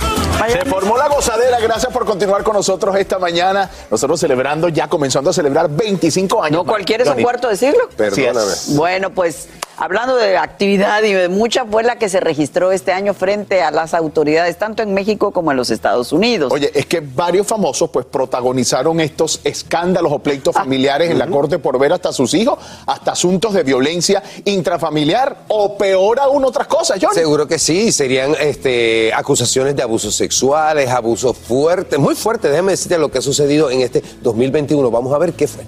Se 0.52 0.66
formó 0.66 0.98
la 0.98 1.08
gozadera. 1.08 1.60
Gracias 1.60 1.92
por 1.92 2.06
continuar 2.06 2.44
con 2.44 2.56
nosotros 2.56 2.96
esta 2.96 3.18
mañana. 3.20 3.70
Nosotros 3.90 4.20
celebrando, 4.20 4.70
ya 4.70 4.88
comenzando 4.88 5.32
a 5.32 5.34
celebrar 5.34 5.70
25 5.70 6.44
años. 6.44 6.58
¿No 6.58 6.66
cualquiera 6.66 7.04
es 7.04 7.10
un 7.10 7.22
cuarto 7.22 7.48
de 7.48 7.58
siglo? 7.58 7.90
Perdóname. 7.96 8.52
Bueno, 8.70 9.10
pues 9.12 9.48
hablando 9.78 10.16
de 10.16 10.38
actividad 10.38 11.04
y 11.04 11.14
de 11.14 11.30
mucha 11.30 11.66
fue 11.66 11.84
la 11.84 11.98
que 11.98 12.10
se 12.10 12.20
registró 12.20 12.72
este 12.72 12.87
año 12.92 13.14
frente 13.14 13.62
a 13.62 13.72
las 13.72 13.94
autoridades, 13.94 14.58
tanto 14.58 14.84
en 14.84 14.94
México 14.94 15.32
como 15.32 15.52
en 15.52 15.58
los 15.58 15.70
Estados 15.70 16.12
Unidos. 16.12 16.52
Oye, 16.54 16.72
es 16.74 16.86
que 16.86 17.00
varios 17.02 17.48
famosos 17.48 17.90
pues 17.90 18.06
protagonizaron 18.06 19.00
estos 19.00 19.40
escándalos 19.44 20.12
o 20.12 20.20
pleitos 20.20 20.56
Ah. 20.56 20.60
familiares 20.60 21.10
en 21.12 21.18
la 21.20 21.28
corte 21.28 21.60
por 21.60 21.78
ver 21.80 21.94
hasta 21.94 22.12
sus 22.14 22.34
hijos, 22.34 22.58
hasta 22.86 23.12
asuntos 23.12 23.54
de 23.54 23.64
violencia 23.64 24.22
intrafamiliar 24.46 25.44
o 25.48 25.78
peor 25.78 26.20
aún 26.20 26.44
otras 26.46 26.68
cosas, 26.68 26.98
Johnny. 27.02 27.16
Seguro 27.16 27.48
que 27.48 27.60
sí, 27.60 27.92
serían 27.92 28.36
este, 28.40 29.12
acusaciones 29.14 29.76
de 29.76 29.84
abusos 29.84 30.16
sexuales, 30.16 30.90
abusos 30.90 31.38
fuertes, 31.38 31.98
muy 32.00 32.16
fuertes. 32.16 32.52
Déjame 32.52 32.72
decirte 32.72 32.98
lo 32.98 33.10
que 33.10 33.20
ha 33.20 33.22
sucedido 33.22 33.70
en 33.70 33.82
este 33.82 34.02
2021. 34.22 34.90
Vamos 34.92 35.14
a 35.14 35.18
ver 35.18 35.34
qué 35.34 35.48
fue. 35.48 35.64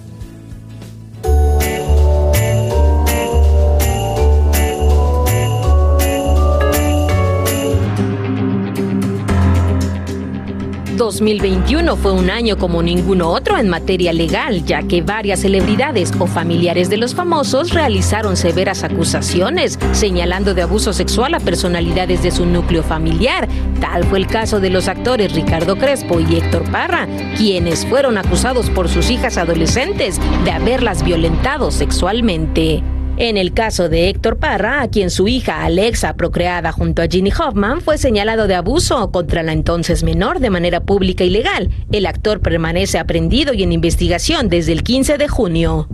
...2021 11.00 11.96
fue 11.96 12.12
un 12.12 12.28
año 12.28 12.58
como 12.58 12.82
ninguno 12.82 13.30
otro 13.30 13.56
en 13.56 13.70
materia 13.70 14.12
legal, 14.12 14.66
ya 14.66 14.82
que 14.82 15.00
varias 15.00 15.40
celebridades 15.40 16.12
o 16.18 16.26
familiares 16.26 16.90
de 16.90 16.98
los 16.98 17.14
famosos 17.14 17.70
realizaron 17.70 18.36
severas 18.36 18.84
acusaciones, 18.84 19.78
señalando 19.92 20.52
de 20.52 20.60
abuso 20.60 20.92
sexual 20.92 21.32
a 21.32 21.40
personalidades 21.40 22.22
de 22.22 22.30
su 22.30 22.44
núcleo 22.44 22.82
familiar. 22.82 23.48
Tal 23.80 24.04
fue 24.04 24.18
el 24.18 24.26
caso 24.26 24.60
de 24.60 24.68
los 24.68 24.88
actores 24.88 25.32
Ricardo 25.32 25.76
Crespo 25.78 26.20
y 26.20 26.36
Héctor 26.36 26.70
Parra, 26.70 27.08
quienes 27.34 27.86
fueron 27.86 28.18
acusados 28.18 28.68
por 28.68 28.90
sus 28.90 29.08
hijas 29.08 29.38
adolescentes 29.38 30.20
de 30.44 30.50
haberlas 30.50 31.02
violentado 31.02 31.70
sexualmente. 31.70 32.82
En 33.22 33.36
el 33.36 33.52
caso 33.52 33.90
de 33.90 34.08
Héctor 34.08 34.38
Parra, 34.38 34.80
a 34.80 34.88
quien 34.88 35.10
su 35.10 35.28
hija 35.28 35.62
Alexa, 35.62 36.14
procreada 36.14 36.72
junto 36.72 37.02
a 37.02 37.06
Ginny 37.06 37.30
Hoffman, 37.30 37.82
fue 37.82 37.98
señalado 37.98 38.46
de 38.46 38.54
abuso 38.54 39.10
contra 39.10 39.42
la 39.42 39.52
entonces 39.52 40.02
menor 40.02 40.40
de 40.40 40.48
manera 40.48 40.80
pública 40.80 41.22
y 41.22 41.28
legal. 41.28 41.68
El 41.92 42.06
actor 42.06 42.40
permanece 42.40 42.98
aprendido 42.98 43.52
y 43.52 43.62
en 43.62 43.72
investigación 43.72 44.48
desde 44.48 44.72
el 44.72 44.82
15 44.82 45.18
de 45.18 45.28
junio. 45.28 45.86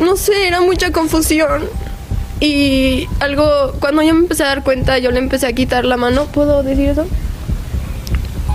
No 0.00 0.14
sé, 0.14 0.46
era 0.46 0.60
mucha 0.60 0.92
confusión. 0.92 1.64
Y 2.38 3.08
algo, 3.18 3.72
cuando 3.80 4.02
yo 4.02 4.14
me 4.14 4.20
empecé 4.20 4.44
a 4.44 4.46
dar 4.46 4.62
cuenta, 4.62 4.96
yo 5.00 5.10
le 5.10 5.18
empecé 5.18 5.48
a 5.48 5.52
quitar 5.52 5.84
la 5.84 5.96
mano, 5.96 6.26
¿puedo 6.26 6.62
decir 6.62 6.90
eso? 6.90 7.04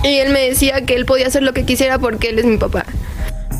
Y 0.05 0.19
él 0.19 0.31
me 0.31 0.39
decía 0.47 0.85
que 0.85 0.95
él 0.95 1.05
podía 1.05 1.27
hacer 1.27 1.43
lo 1.43 1.51
que 1.51 1.65
quisiera 1.65 1.99
porque 1.99 2.29
él 2.29 2.39
es 2.39 2.45
mi 2.45 2.55
papá. 2.55 2.85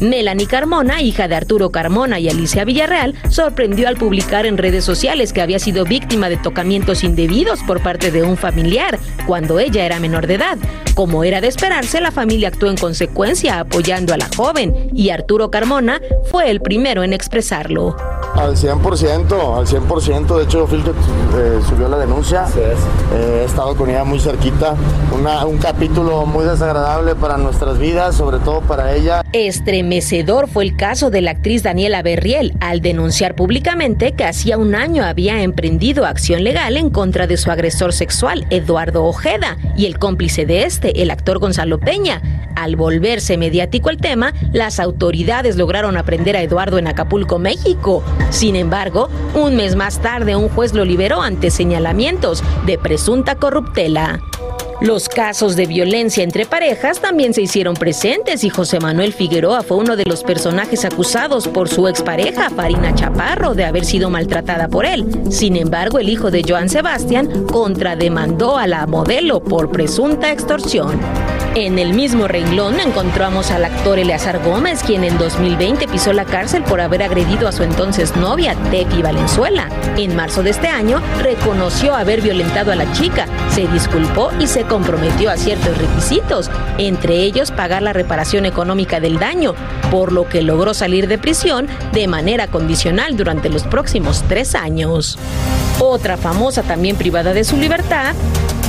Melanie 0.01 0.47
Carmona, 0.47 1.01
hija 1.01 1.27
de 1.27 1.35
Arturo 1.35 1.69
Carmona 1.71 2.19
y 2.19 2.29
Alicia 2.29 2.65
Villarreal, 2.65 3.15
sorprendió 3.29 3.87
al 3.87 3.95
publicar 3.95 4.45
en 4.45 4.57
redes 4.57 4.83
sociales 4.83 5.31
que 5.33 5.41
había 5.41 5.59
sido 5.59 5.85
víctima 5.85 6.29
de 6.29 6.37
tocamientos 6.37 7.03
indebidos 7.03 7.59
por 7.65 7.81
parte 7.81 8.11
de 8.11 8.23
un 8.23 8.37
familiar 8.37 8.99
cuando 9.25 9.59
ella 9.59 9.85
era 9.85 9.99
menor 9.99 10.27
de 10.27 10.35
edad. 10.35 10.57
Como 10.95 11.23
era 11.23 11.41
de 11.41 11.47
esperarse, 11.47 11.99
la 12.01 12.11
familia 12.11 12.47
actuó 12.49 12.69
en 12.69 12.77
consecuencia 12.77 13.59
apoyando 13.59 14.13
a 14.13 14.17
la 14.17 14.27
joven 14.35 14.89
y 14.93 15.09
Arturo 15.09 15.49
Carmona 15.51 15.99
fue 16.29 16.49
el 16.51 16.61
primero 16.61 17.03
en 17.03 17.13
expresarlo. 17.13 17.95
Al 18.35 18.55
100%, 18.57 19.57
al 19.57 19.65
100%. 19.65 20.37
De 20.37 20.43
hecho, 20.43 20.67
que 20.67 20.75
eh, 20.75 21.59
subió 21.69 21.87
la 21.87 21.97
denuncia. 21.97 22.45
Eh, 22.57 22.75
he 23.41 23.45
estado 23.45 23.75
con 23.77 23.89
ella 23.89 24.03
muy 24.03 24.19
cerquita. 24.19 24.75
Una- 25.17 25.45
un 25.45 25.57
capítulo 25.57 26.25
muy 26.25 26.43
desagradable 26.45 27.15
para 27.15 27.37
nuestras 27.37 27.77
vidas, 27.79 28.15
sobre 28.15 28.39
todo 28.39 28.59
para 28.61 28.93
ella. 28.93 29.21
Estremecedor 29.85 30.49
fue 30.49 30.63
el 30.63 30.75
caso 30.75 31.11
de 31.11 31.21
la 31.21 31.29
actriz 31.29 31.61
Daniela 31.61 32.01
Berriel 32.01 32.53
al 32.59 32.81
denunciar 32.81 33.35
públicamente 33.35 34.13
que 34.13 34.23
hacía 34.25 34.57
un 34.57 34.73
año 34.73 35.03
había 35.03 35.43
emprendido 35.43 36.07
acción 36.07 36.43
legal 36.43 36.75
en 36.75 36.89
contra 36.89 37.27
de 37.27 37.37
su 37.37 37.51
agresor 37.51 37.93
sexual, 37.93 38.47
Eduardo 38.49 39.03
Ojeda, 39.03 39.57
y 39.77 39.85
el 39.85 39.99
cómplice 39.99 40.47
de 40.47 40.63
este, 40.63 41.03
el 41.03 41.11
actor 41.11 41.37
Gonzalo 41.37 41.79
Peña. 41.79 42.19
Al 42.55 42.75
volverse 42.75 43.37
mediático 43.37 43.91
el 43.91 43.97
tema, 43.97 44.33
las 44.51 44.79
autoridades 44.79 45.55
lograron 45.55 45.97
aprender 45.97 46.35
a 46.35 46.41
Eduardo 46.41 46.79
en 46.79 46.87
Acapulco, 46.87 47.37
México. 47.37 48.03
Sin 48.31 48.55
embargo, 48.55 49.07
un 49.35 49.55
mes 49.55 49.75
más 49.75 50.01
tarde 50.01 50.35
un 50.35 50.49
juez 50.49 50.73
lo 50.73 50.83
liberó 50.83 51.21
ante 51.21 51.51
señalamientos 51.51 52.43
de 52.65 52.79
presunta 52.79 53.35
corruptela. 53.35 54.19
Los 54.81 55.07
casos 55.07 55.55
de 55.55 55.67
violencia 55.67 56.21
entre 56.23 56.45
parejas 56.45 56.99
también 56.99 57.33
se 57.33 57.41
hicieron 57.41 57.75
presentes 57.75 58.43
y 58.43 58.49
José 58.49 58.79
Manuel 58.81 59.13
Figueroa 59.13 59.63
fue 59.63 59.77
uno 59.77 59.95
de 59.95 60.03
los 60.03 60.23
personajes 60.23 60.83
acusados 60.83 61.47
por 61.47 61.69
su 61.69 61.87
expareja, 61.87 62.49
Farina 62.49 62.93
Chaparro, 62.93 63.53
de 63.53 63.63
haber 63.63 63.85
sido 63.85 64.09
maltratada 64.09 64.67
por 64.67 64.85
él. 64.85 65.05
Sin 65.31 65.55
embargo, 65.55 65.97
el 65.97 66.09
hijo 66.09 66.29
de 66.29 66.43
Joan 66.45 66.67
Sebastián 66.67 67.45
contrademandó 67.45 68.57
a 68.57 68.67
la 68.67 68.85
modelo 68.85 69.41
por 69.41 69.71
presunta 69.71 70.31
extorsión. 70.31 70.99
En 71.57 71.79
el 71.79 71.93
mismo 71.93 72.27
renglón 72.27 72.81
encontramos 72.81 73.49
al 73.49 73.63
actor 73.63 73.97
Eleazar 73.97 74.43
Gómez, 74.43 74.83
quien 74.83 75.05
en 75.05 75.17
2020 75.17 75.87
pisó 75.87 76.11
la 76.11 76.25
cárcel 76.25 76.63
por 76.63 76.81
haber 76.81 77.01
agredido 77.01 77.47
a 77.47 77.53
su 77.53 77.63
entonces 77.63 78.13
novia, 78.17 78.57
Tefi 78.71 79.01
Valenzuela. 79.01 79.69
En 79.95 80.17
marzo 80.17 80.43
de 80.43 80.49
este 80.49 80.67
año 80.67 81.01
reconoció 81.23 81.95
haber 81.95 82.19
violentado 82.19 82.73
a 82.73 82.75
la 82.75 82.91
chica, 82.91 83.27
se 83.51 83.67
disculpó 83.67 84.31
y 84.37 84.47
se 84.47 84.63
comprometió 84.63 85.29
a 85.31 85.37
ciertos 85.37 85.77
requisitos, 85.77 86.51
entre 86.77 87.23
ellos 87.23 87.51
pagar 87.51 87.83
la 87.83 87.93
reparación 87.93 88.45
económica 88.45 88.99
del 88.99 89.17
daño, 89.17 89.55
por 89.91 90.11
lo 90.11 90.27
que 90.27 90.41
logró 90.41 90.73
salir 90.73 91.07
de 91.07 91.17
prisión 91.17 91.67
de 91.93 92.09
manera 92.09 92.47
condicional 92.47 93.15
durante 93.15 93.47
los 93.47 93.63
próximos 93.63 94.25
tres 94.27 94.55
años. 94.55 95.17
Otra 95.79 96.17
famosa 96.17 96.63
también 96.63 96.97
privada 96.97 97.33
de 97.33 97.45
su 97.45 97.55
libertad 97.55 98.13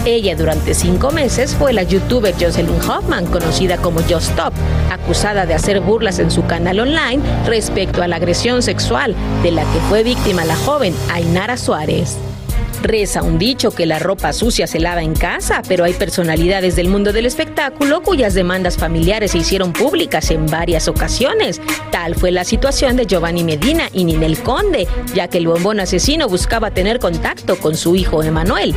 ella 0.06 0.36
durante 0.36 0.72
cinco 0.72 1.10
meses 1.10 1.54
fue 1.54 1.72
la 1.72 1.82
youtuber 1.82 2.32
Jocelyn 2.32 2.80
Hoffman, 2.88 3.26
conocida 3.26 3.76
como 3.76 4.00
Just 4.02 4.30
Stop, 4.30 4.54
acusada 4.90 5.46
de 5.46 5.54
hacer 5.54 5.80
burlas 5.80 6.20
en 6.20 6.30
su 6.30 6.46
canal 6.46 6.80
online 6.80 7.22
respecto 7.44 8.02
a 8.02 8.08
la 8.08 8.16
agresión 8.16 8.62
sexual 8.62 9.14
de 9.42 9.50
la 9.50 9.62
que 9.62 9.80
fue 9.88 10.04
víctima 10.04 10.44
la 10.44 10.56
joven 10.56 10.94
Ainara 11.10 11.56
Suárez. 11.56 12.16
Reza 12.86 13.22
un 13.24 13.36
dicho 13.36 13.72
que 13.72 13.84
la 13.84 13.98
ropa 13.98 14.32
sucia 14.32 14.68
se 14.68 14.78
lava 14.78 15.02
en 15.02 15.14
casa, 15.14 15.60
pero 15.66 15.82
hay 15.82 15.92
personalidades 15.92 16.76
del 16.76 16.88
mundo 16.88 17.12
del 17.12 17.26
espectáculo 17.26 18.00
cuyas 18.00 18.32
demandas 18.32 18.76
familiares 18.76 19.32
se 19.32 19.38
hicieron 19.38 19.72
públicas 19.72 20.30
en 20.30 20.46
varias 20.46 20.86
ocasiones. 20.86 21.60
Tal 21.90 22.14
fue 22.14 22.30
la 22.30 22.44
situación 22.44 22.96
de 22.96 23.06
Giovanni 23.06 23.42
Medina 23.42 23.88
y 23.92 24.04
Ninel 24.04 24.40
Conde, 24.40 24.86
ya 25.14 25.26
que 25.26 25.38
el 25.38 25.48
bombón 25.48 25.80
asesino 25.80 26.28
buscaba 26.28 26.70
tener 26.70 27.00
contacto 27.00 27.58
con 27.58 27.76
su 27.76 27.96
hijo 27.96 28.22
Emanuel. 28.22 28.72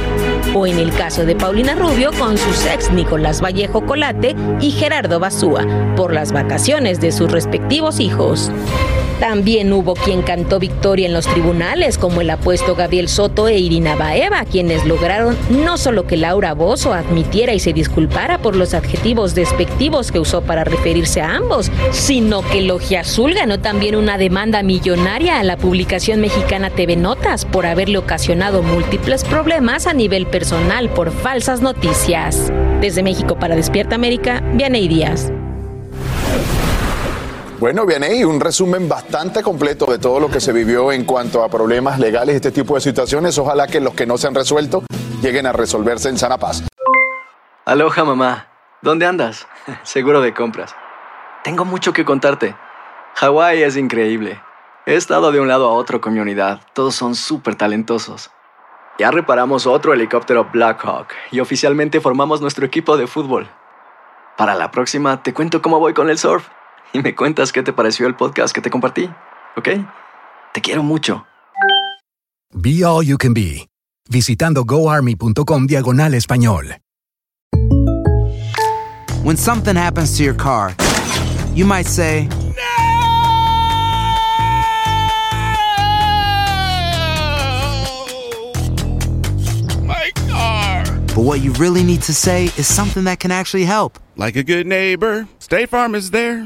O 0.56 0.66
en 0.66 0.80
el 0.80 0.92
caso 0.92 1.24
de 1.25 1.36
Paulina 1.36 1.75
Rubio 1.75 2.12
con 2.18 2.36
sus 2.39 2.66
ex 2.66 2.89
Nicolás 2.92 3.44
Vallejo 3.44 3.86
Colate 3.86 4.36
y 4.60 4.72
Gerardo 4.72 5.20
Basúa, 5.20 5.68
por 5.96 6.13
las 6.13 6.32
vacaciones 6.32 7.00
de 7.00 7.12
sus 7.12 7.32
respectivos 7.32 8.00
hijos. 8.00 8.51
También 9.20 9.74
hubo 9.74 9.96
quien 9.96 10.22
cantó 10.22 10.60
victoria 10.60 11.06
en 11.06 11.13
los 11.13 11.28
tribunales, 11.28 11.98
como 11.98 12.22
el 12.22 12.30
apuesto 12.30 12.75
Gabriel 12.75 13.10
Soto 13.10 13.50
e 13.50 13.60
Irina 13.60 13.98
Baeva, 14.00 14.46
quienes 14.46 14.86
lograron 14.86 15.38
no 15.50 15.77
solo 15.77 16.08
que 16.08 16.15
Laura 16.15 16.53
Bozo 16.53 16.94
admitiera 16.94 17.53
y 17.53 17.60
se 17.60 17.74
disculpara 17.74 18.38
por 18.38 18.56
los 18.56 18.74
adjetivos 18.74 19.36
despectivos 19.36 20.12
que 20.12 20.20
usó 20.20 20.41
para 20.41 20.63
referirse 20.63 21.22
a 21.22 21.36
ambos, 21.36 21.70
sino 21.91 22.41
que 22.41 22.62
Logia 22.62 23.01
Azul 23.01 23.34
ganó 23.34 23.60
también 23.60 23.98
una 23.98 24.18
demanda 24.18 24.63
millonaria 24.63 25.39
a 25.39 25.44
la 25.44 25.58
publicación 25.58 26.22
mexicana 26.22 26.70
TV 26.70 26.96
Notas 26.96 27.44
por 27.44 27.65
haberle 27.65 27.98
ocasionado 27.98 28.63
múltiples 28.63 29.25
problemas 29.25 29.86
a 29.86 29.94
nivel 29.94 30.25
personal 30.27 30.89
por 30.89 31.12
falsas 31.12 31.62
noticias. 31.62 32.53
Desde 32.79 33.03
México 33.03 33.38
para 33.38 33.58
Despierta 33.58 33.96
América, 33.96 34.41
Vianey 34.53 34.88
Díaz. 34.88 35.30
Bueno, 37.60 37.86
bien 37.86 38.04
ahí 38.04 38.24
un 38.24 38.39
resumen 38.39 38.88
bastante 38.88 39.43
completo 39.43 39.86
de 39.86 40.00
todo 40.00 40.22
lo 40.22 40.30
que 40.30 40.39
se 40.39 40.54
vivió 40.54 40.93
en 40.93 41.04
cuanto 41.04 41.43
a 41.43 41.50
problemas 41.50 42.00
legales 42.00 42.36
y 42.36 42.36
este 42.38 42.52
tipo 42.52 42.76
de 42.76 42.80
situaciones. 42.80 43.38
Ojalá 43.38 43.67
que 43.67 43.82
los 43.82 43.93
que 43.95 44.06
no 44.06 44.17
se 44.17 44.28
han 44.28 44.36
resuelto 44.36 44.84
lleguen 45.22 45.45
a 45.45 45.52
resolverse 45.52 46.08
en 46.08 46.17
sana 46.17 46.38
paz. 46.38 46.63
Aloha 47.65 48.06
mamá, 48.06 48.48
¿dónde 48.82 49.06
andas? 49.06 49.45
Seguro 49.84 50.22
de 50.22 50.34
compras. 50.34 50.74
Tengo 51.43 51.65
mucho 51.65 51.91
que 51.91 52.06
contarte. 52.06 52.56
Hawái 53.15 53.62
es 53.62 53.76
increíble. 53.76 54.41
He 54.86 54.95
estado 54.95 55.34
de 55.34 55.41
un 55.41 55.50
lado 55.50 55.67
a 55.67 55.74
otro 55.74 56.00
con 56.00 56.13
mi 56.13 56.22
unidad. 56.22 56.62
Todos 56.72 56.95
son 56.95 57.13
súper 57.13 57.56
talentosos. 57.56 58.32
Ya 58.98 59.12
reparamos 59.12 59.67
otro 59.67 59.93
helicóptero 59.93 60.48
Blackhawk 60.50 61.08
y 61.30 61.41
oficialmente 61.41 62.00
formamos 62.00 62.39
nuestro 62.39 62.65
equipo 62.65 62.95
de 62.95 63.06
fútbol. 63.06 63.50
Para 64.38 64.56
la 64.56 64.72
próxima 64.72 65.22
te 65.22 65.34
cuento 65.34 65.62
cómo 65.62 65.80
voy 65.80 65.93
con 65.93 66.10
el 66.10 66.17
surf 66.17 66.48
y 66.93 67.02
me 67.02 67.15
cuentas 67.15 67.52
qué 67.52 67.63
te 67.63 67.73
pareció 67.73 68.08
el 68.08 68.15
podcast 68.15 68.54
que 68.54 68.62
te 68.62 68.69
compartí, 68.69 69.10
¿ok? 69.58 69.69
Te 70.54 70.62
quiero 70.62 70.84
mucho. 70.84 71.25
Be 72.54 72.84
All 72.84 73.06
You 73.06 73.17
Can 73.17 73.34
Be, 73.34 73.67
visitando 74.10 74.63
goarmy.com 74.65 75.67
diagonal 75.67 76.13
español. 76.15 76.78
When 79.23 79.38
something 79.38 79.75
happens 79.75 80.17
to 80.17 80.23
your 80.23 80.36
car, 80.36 80.73
you 81.54 81.65
might 81.65 81.86
say, 81.86 82.28
My 89.84 90.12
car. 90.30 90.84
but 91.15 91.23
what 91.23 91.41
you 91.41 91.52
really 91.54 91.84
need 91.84 92.02
to 92.04 92.13
say 92.13 92.45
is 92.58 92.67
something 92.67 93.04
that 93.06 93.19
can 93.19 93.32
actually 93.32 93.65
help. 93.65 93.99
Like 94.15 94.36
a 94.36 94.43
good 94.43 94.67
neighbor, 94.67 95.28
State 95.39 95.69
Farm 95.69 95.95
is 95.95 96.12
there. 96.12 96.45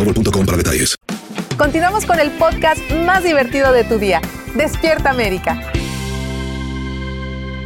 para 0.45 0.57
detalles. 0.57 0.95
Continuamos 1.57 2.05
con 2.05 2.19
el 2.19 2.31
podcast 2.31 2.79
más 3.05 3.23
divertido 3.23 3.71
de 3.71 3.83
tu 3.83 3.99
día. 3.99 4.21
Despierta 4.55 5.11
América. 5.11 5.71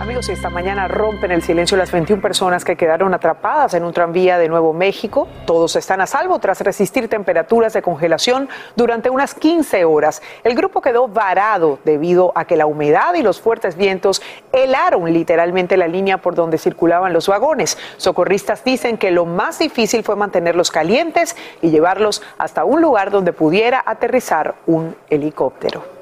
Amigos, 0.05 0.29
esta 0.29 0.51
mañana 0.51 0.87
rompen 0.87 1.31
el 1.31 1.41
silencio 1.41 1.75
las 1.77 1.91
21 1.91 2.21
personas 2.21 2.63
que 2.63 2.75
quedaron 2.75 3.15
atrapadas 3.15 3.73
en 3.73 3.83
un 3.83 3.91
tranvía 3.91 4.37
de 4.37 4.47
Nuevo 4.47 4.71
México. 4.71 5.27
Todos 5.47 5.75
están 5.75 5.99
a 5.99 6.05
salvo 6.05 6.37
tras 6.37 6.61
resistir 6.61 7.07
temperaturas 7.07 7.73
de 7.73 7.81
congelación 7.81 8.47
durante 8.75 9.09
unas 9.09 9.33
15 9.33 9.83
horas. 9.83 10.21
El 10.43 10.53
grupo 10.53 10.79
quedó 10.79 11.07
varado 11.07 11.79
debido 11.85 12.33
a 12.35 12.45
que 12.45 12.55
la 12.55 12.67
humedad 12.67 13.15
y 13.15 13.23
los 13.23 13.41
fuertes 13.41 13.77
vientos 13.77 14.21
helaron 14.51 15.11
literalmente 15.11 15.75
la 15.75 15.87
línea 15.87 16.19
por 16.19 16.35
donde 16.35 16.59
circulaban 16.59 17.11
los 17.11 17.27
vagones. 17.27 17.75
Socorristas 17.97 18.63
dicen 18.63 18.99
que 18.99 19.09
lo 19.09 19.25
más 19.25 19.57
difícil 19.57 20.03
fue 20.03 20.15
mantenerlos 20.15 20.69
calientes 20.69 21.35
y 21.63 21.71
llevarlos 21.71 22.21
hasta 22.37 22.63
un 22.63 22.79
lugar 22.79 23.09
donde 23.09 23.33
pudiera 23.33 23.81
aterrizar 23.83 24.53
un 24.67 24.95
helicóptero. 25.09 25.94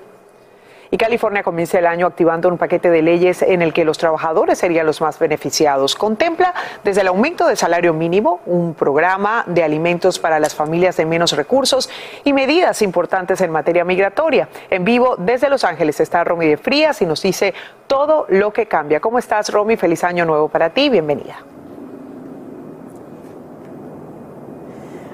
Y 0.94 0.98
California 0.98 1.42
comienza 1.42 1.80
el 1.80 1.88
año 1.88 2.06
activando 2.06 2.50
un 2.50 2.60
paquete 2.60 2.92
de 2.92 3.02
leyes 3.02 3.42
en 3.42 3.64
el 3.64 3.74
que 3.74 3.84
los 3.84 3.98
trabajadores 3.98 4.60
serían 4.60 4.86
los 4.86 5.02
más 5.02 5.18
beneficiados. 5.18 5.96
Contempla 5.96 6.54
desde 6.84 7.02
el 7.02 7.08
aumento 7.08 7.48
del 7.48 7.58
salario 7.58 7.96
mínimo, 7.96 8.42
un 8.46 8.76
programa 8.76 9.44
de 9.48 9.64
alimentos 9.64 10.20
para 10.20 10.40
las 10.40 10.54
familias 10.54 10.96
de 10.96 11.08
menos 11.08 11.32
recursos 11.32 11.90
y 12.24 12.32
medidas 12.32 12.84
importantes 12.84 13.42
en 13.42 13.50
materia 13.50 13.84
migratoria. 13.84 14.48
En 14.70 14.86
vivo 14.86 15.16
desde 15.18 15.50
Los 15.50 15.64
Ángeles 15.64 16.00
está 16.00 16.24
Romy 16.24 16.46
de 16.46 16.58
Frías 16.58 17.02
y 17.02 17.08
nos 17.08 17.24
dice 17.24 17.56
todo 17.88 18.28
lo 18.30 18.54
que 18.54 18.68
cambia. 18.68 19.00
¿Cómo 19.00 19.18
estás, 19.18 19.52
Romy? 19.52 19.78
Feliz 19.78 20.04
año 20.04 20.26
nuevo 20.26 20.48
para 20.48 20.70
ti. 20.70 20.90
Bienvenida. 20.90 21.38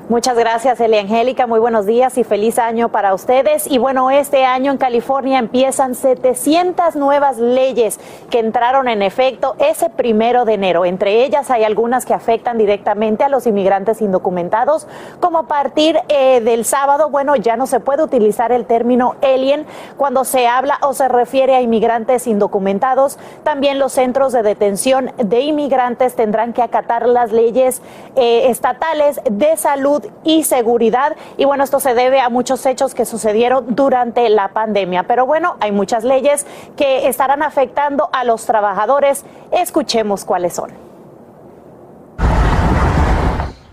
Muchas 0.10 0.36
gracias, 0.40 0.80
Elia 0.80 1.02
Angélica. 1.02 1.46
Muy 1.46 1.60
buenos 1.60 1.86
días 1.86 2.18
y 2.18 2.24
feliz 2.24 2.58
año 2.58 2.90
para 2.90 3.14
ustedes. 3.14 3.68
Y 3.68 3.78
bueno, 3.78 4.10
este 4.10 4.44
año 4.44 4.72
en 4.72 4.80
California 4.80 5.38
empiezan 5.38 5.94
700 5.94 6.96
nuevas 6.96 7.38
leyes 7.38 8.00
que 8.32 8.40
entraron 8.40 8.88
en 8.88 9.04
efecto 9.04 9.56
ese 9.60 9.92
primero 9.92 10.46
de 10.46 10.56
enero. 10.56 10.84
Entre 10.84 11.24
ellas 11.24 11.52
hay 11.52 11.64
algunas 11.64 12.08
que 12.08 12.16
afectan 12.16 12.58
directamente 12.58 13.24
a 13.24 13.30
los 13.30 13.46
inmigrantes 13.46 14.02
indocumentados, 14.02 14.88
como 15.20 15.38
a 15.38 15.48
partir 15.48 16.00
eh, 16.08 16.42
del 16.42 16.66
sábado, 16.66 17.12
bueno, 17.12 17.36
ya 17.36 17.56
no 17.56 17.68
se 17.68 17.80
puede 17.80 18.02
utilizar 18.02 18.52
el 18.52 18.66
término 18.66 19.14
alien 19.22 19.68
cuando 19.96 20.24
se 20.24 20.48
habla 20.48 20.80
o 20.82 20.94
se 20.94 21.08
refiere 21.08 21.54
a 21.54 21.62
inmigrantes 21.62 22.26
indocumentados. 22.26 23.20
También 23.44 23.78
los 23.78 23.92
centros 23.92 24.34
de 24.34 24.42
detención 24.42 25.12
de 25.18 25.42
inmigrantes 25.42 26.16
tendrán 26.16 26.54
que 26.54 26.64
acatar 26.64 27.08
las 27.08 27.32
leyes 27.32 27.84
eh, 28.16 28.50
estatales 28.50 29.22
de 29.30 29.56
salud 29.56 29.99
y 30.24 30.44
seguridad. 30.44 31.16
Y 31.38 31.46
bueno, 31.46 31.64
esto 31.64 31.80
se 31.80 31.94
debe 31.94 32.20
a 32.20 32.30
muchos 32.30 32.66
hechos 32.66 32.94
que 32.94 33.06
sucedieron 33.06 33.76
durante 33.76 34.28
la 34.30 34.50
pandemia. 34.54 35.08
Pero 35.08 35.26
bueno, 35.26 35.58
hay 35.60 35.72
muchas 35.72 36.04
leyes 36.04 36.46
que 36.76 37.08
estarán 37.08 37.44
afectando 37.44 38.10
a 38.14 38.24
los 38.24 38.46
trabajadores. 38.46 39.24
Escuchemos 39.52 40.26
cuáles 40.26 40.54
son. 40.54 40.72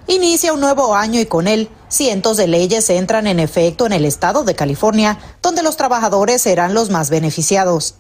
Inicia 0.09 0.53
un 0.53 0.61
nuevo 0.61 0.95
año 0.95 1.19
y 1.21 1.27
con 1.27 1.49
él 1.49 1.69
cientos 1.89 2.37
de 2.37 2.47
leyes 2.47 2.89
entran 2.91 3.27
en 3.27 3.41
efecto 3.41 3.87
en 3.87 3.93
el 3.93 4.05
estado 4.05 4.45
de 4.45 4.55
California, 4.55 5.19
donde 5.43 5.63
los 5.63 5.77
trabajadores 5.77 6.43
serán 6.43 6.75
los 6.75 6.91
más 6.91 7.11
beneficiados. 7.11 7.97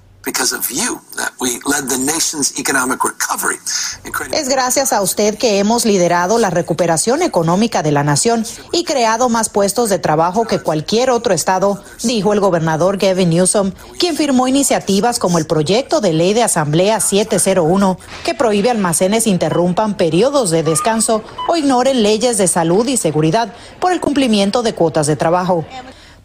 Es 4.32 4.48
gracias 4.48 4.92
a 4.92 5.00
usted 5.00 5.38
que 5.38 5.58
hemos 5.58 5.84
liderado 5.84 6.38
la 6.38 6.50
recuperación 6.50 7.22
económica 7.22 7.82
de 7.82 7.92
la 7.92 8.02
nación 8.02 8.44
y 8.72 8.84
creado 8.84 9.28
más 9.28 9.48
puestos 9.48 9.88
de 9.88 9.98
trabajo 9.98 10.46
que 10.46 10.60
cualquier 10.60 11.10
otro 11.10 11.34
estado, 11.34 11.82
dijo 12.02 12.32
el 12.32 12.40
gobernador 12.40 12.98
Gavin 12.98 13.30
Newsom, 13.30 13.72
quien 13.98 14.16
firmó 14.16 14.48
iniciativas 14.48 15.18
como 15.18 15.38
el 15.38 15.46
proyecto 15.46 16.00
de 16.00 16.12
ley 16.12 16.34
de 16.34 16.42
Asamblea 16.42 17.00
701, 17.00 17.98
que 18.24 18.34
prohíbe 18.34 18.70
almacenes 18.70 19.26
interrumpan 19.26 19.96
periodos 19.96 20.50
de 20.50 20.62
descanso 20.62 21.22
o 21.48 21.56
ignoren 21.56 22.02
leyes 22.02 22.38
de 22.38 22.48
salud 22.48 22.86
y 22.88 22.96
seguridad 22.96 23.52
por 23.80 23.92
el 23.92 24.00
cumplimiento 24.00 24.62
de 24.62 24.74
cuotas 24.74 25.06
de 25.06 25.16
trabajo. 25.16 25.64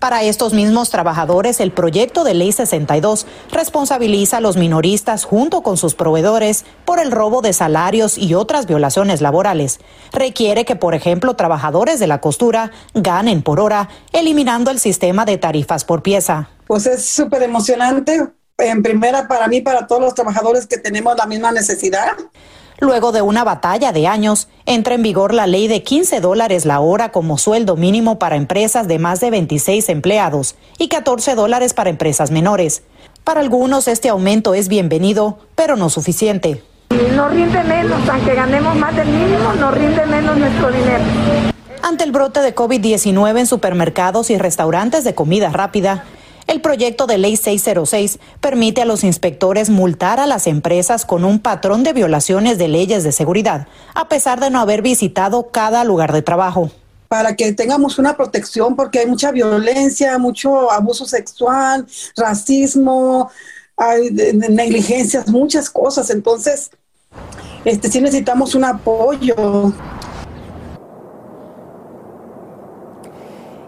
Para 0.01 0.23
estos 0.23 0.51
mismos 0.55 0.89
trabajadores, 0.89 1.59
el 1.59 1.71
proyecto 1.71 2.23
de 2.23 2.33
ley 2.33 2.51
62 2.51 3.27
responsabiliza 3.51 4.37
a 4.37 4.41
los 4.41 4.57
minoristas 4.57 5.25
junto 5.25 5.61
con 5.61 5.77
sus 5.77 5.93
proveedores 5.93 6.65
por 6.85 6.99
el 6.99 7.11
robo 7.11 7.43
de 7.43 7.53
salarios 7.53 8.17
y 8.17 8.33
otras 8.33 8.65
violaciones 8.65 9.21
laborales. 9.21 9.79
Requiere 10.11 10.65
que, 10.65 10.75
por 10.75 10.95
ejemplo, 10.95 11.35
trabajadores 11.35 11.99
de 11.99 12.07
la 12.07 12.19
costura 12.19 12.71
ganen 12.95 13.43
por 13.43 13.59
hora, 13.59 13.89
eliminando 14.11 14.71
el 14.71 14.79
sistema 14.79 15.23
de 15.23 15.37
tarifas 15.37 15.85
por 15.85 16.01
pieza. 16.01 16.49
Pues 16.65 16.87
es 16.87 17.05
súper 17.05 17.43
emocionante, 17.43 18.27
en 18.57 18.81
primera 18.81 19.27
para 19.27 19.47
mí, 19.47 19.61
para 19.61 19.85
todos 19.85 20.01
los 20.01 20.15
trabajadores 20.15 20.65
que 20.65 20.79
tenemos 20.79 21.15
la 21.15 21.27
misma 21.27 21.51
necesidad. 21.51 22.13
Luego 22.81 23.11
de 23.11 23.21
una 23.21 23.43
batalla 23.43 23.91
de 23.91 24.07
años, 24.07 24.47
entra 24.65 24.95
en 24.95 25.03
vigor 25.03 25.35
la 25.35 25.45
ley 25.45 25.67
de 25.67 25.83
15 25.83 26.19
dólares 26.19 26.65
la 26.65 26.79
hora 26.79 27.11
como 27.11 27.37
sueldo 27.37 27.75
mínimo 27.75 28.17
para 28.17 28.35
empresas 28.35 28.87
de 28.87 28.97
más 28.97 29.19
de 29.19 29.29
26 29.29 29.87
empleados 29.89 30.55
y 30.79 30.87
14 30.87 31.35
dólares 31.35 31.75
para 31.75 31.91
empresas 31.91 32.31
menores. 32.31 32.81
Para 33.23 33.41
algunos 33.41 33.87
este 33.87 34.09
aumento 34.09 34.55
es 34.55 34.67
bienvenido, 34.67 35.37
pero 35.53 35.75
no 35.75 35.91
suficiente. 35.91 36.63
No 37.15 37.29
rinde 37.29 37.63
menos, 37.63 38.01
aunque 38.09 38.33
ganemos 38.33 38.75
más 38.75 38.95
del 38.95 39.09
mínimo, 39.09 39.53
no 39.59 39.69
rinde 39.69 40.03
menos 40.07 40.35
nuestro 40.37 40.71
dinero. 40.71 41.03
Ante 41.83 42.03
el 42.03 42.11
brote 42.11 42.41
de 42.41 42.55
COVID-19 42.55 43.41
en 43.41 43.45
supermercados 43.45 44.31
y 44.31 44.39
restaurantes 44.39 45.03
de 45.03 45.13
comida 45.13 45.49
rápida, 45.49 46.05
el 46.51 46.61
proyecto 46.61 47.07
de 47.07 47.17
ley 47.17 47.37
606 47.37 48.19
permite 48.41 48.81
a 48.81 48.85
los 48.85 49.03
inspectores 49.03 49.69
multar 49.69 50.19
a 50.19 50.27
las 50.27 50.47
empresas 50.47 51.05
con 51.05 51.23
un 51.23 51.39
patrón 51.39 51.83
de 51.83 51.93
violaciones 51.93 52.57
de 52.57 52.67
leyes 52.67 53.03
de 53.03 53.11
seguridad, 53.11 53.67
a 53.95 54.09
pesar 54.09 54.39
de 54.39 54.49
no 54.49 54.59
haber 54.59 54.81
visitado 54.81 55.49
cada 55.51 55.83
lugar 55.83 56.11
de 56.11 56.21
trabajo 56.21 56.69
para 57.07 57.35
que 57.35 57.51
tengamos 57.51 57.99
una 57.99 58.15
protección, 58.15 58.73
porque 58.77 58.99
hay 58.99 59.05
mucha 59.05 59.31
violencia, 59.31 60.17
mucho 60.17 60.71
abuso 60.71 61.05
sexual, 61.05 61.85
racismo, 62.15 63.29
hay 63.75 64.11
negligencias, 64.11 65.27
muchas 65.27 65.69
cosas. 65.69 66.09
Entonces, 66.09 66.71
este, 67.65 67.91
sí 67.91 67.99
necesitamos 67.99 68.55
un 68.55 68.63
apoyo. 68.63 69.73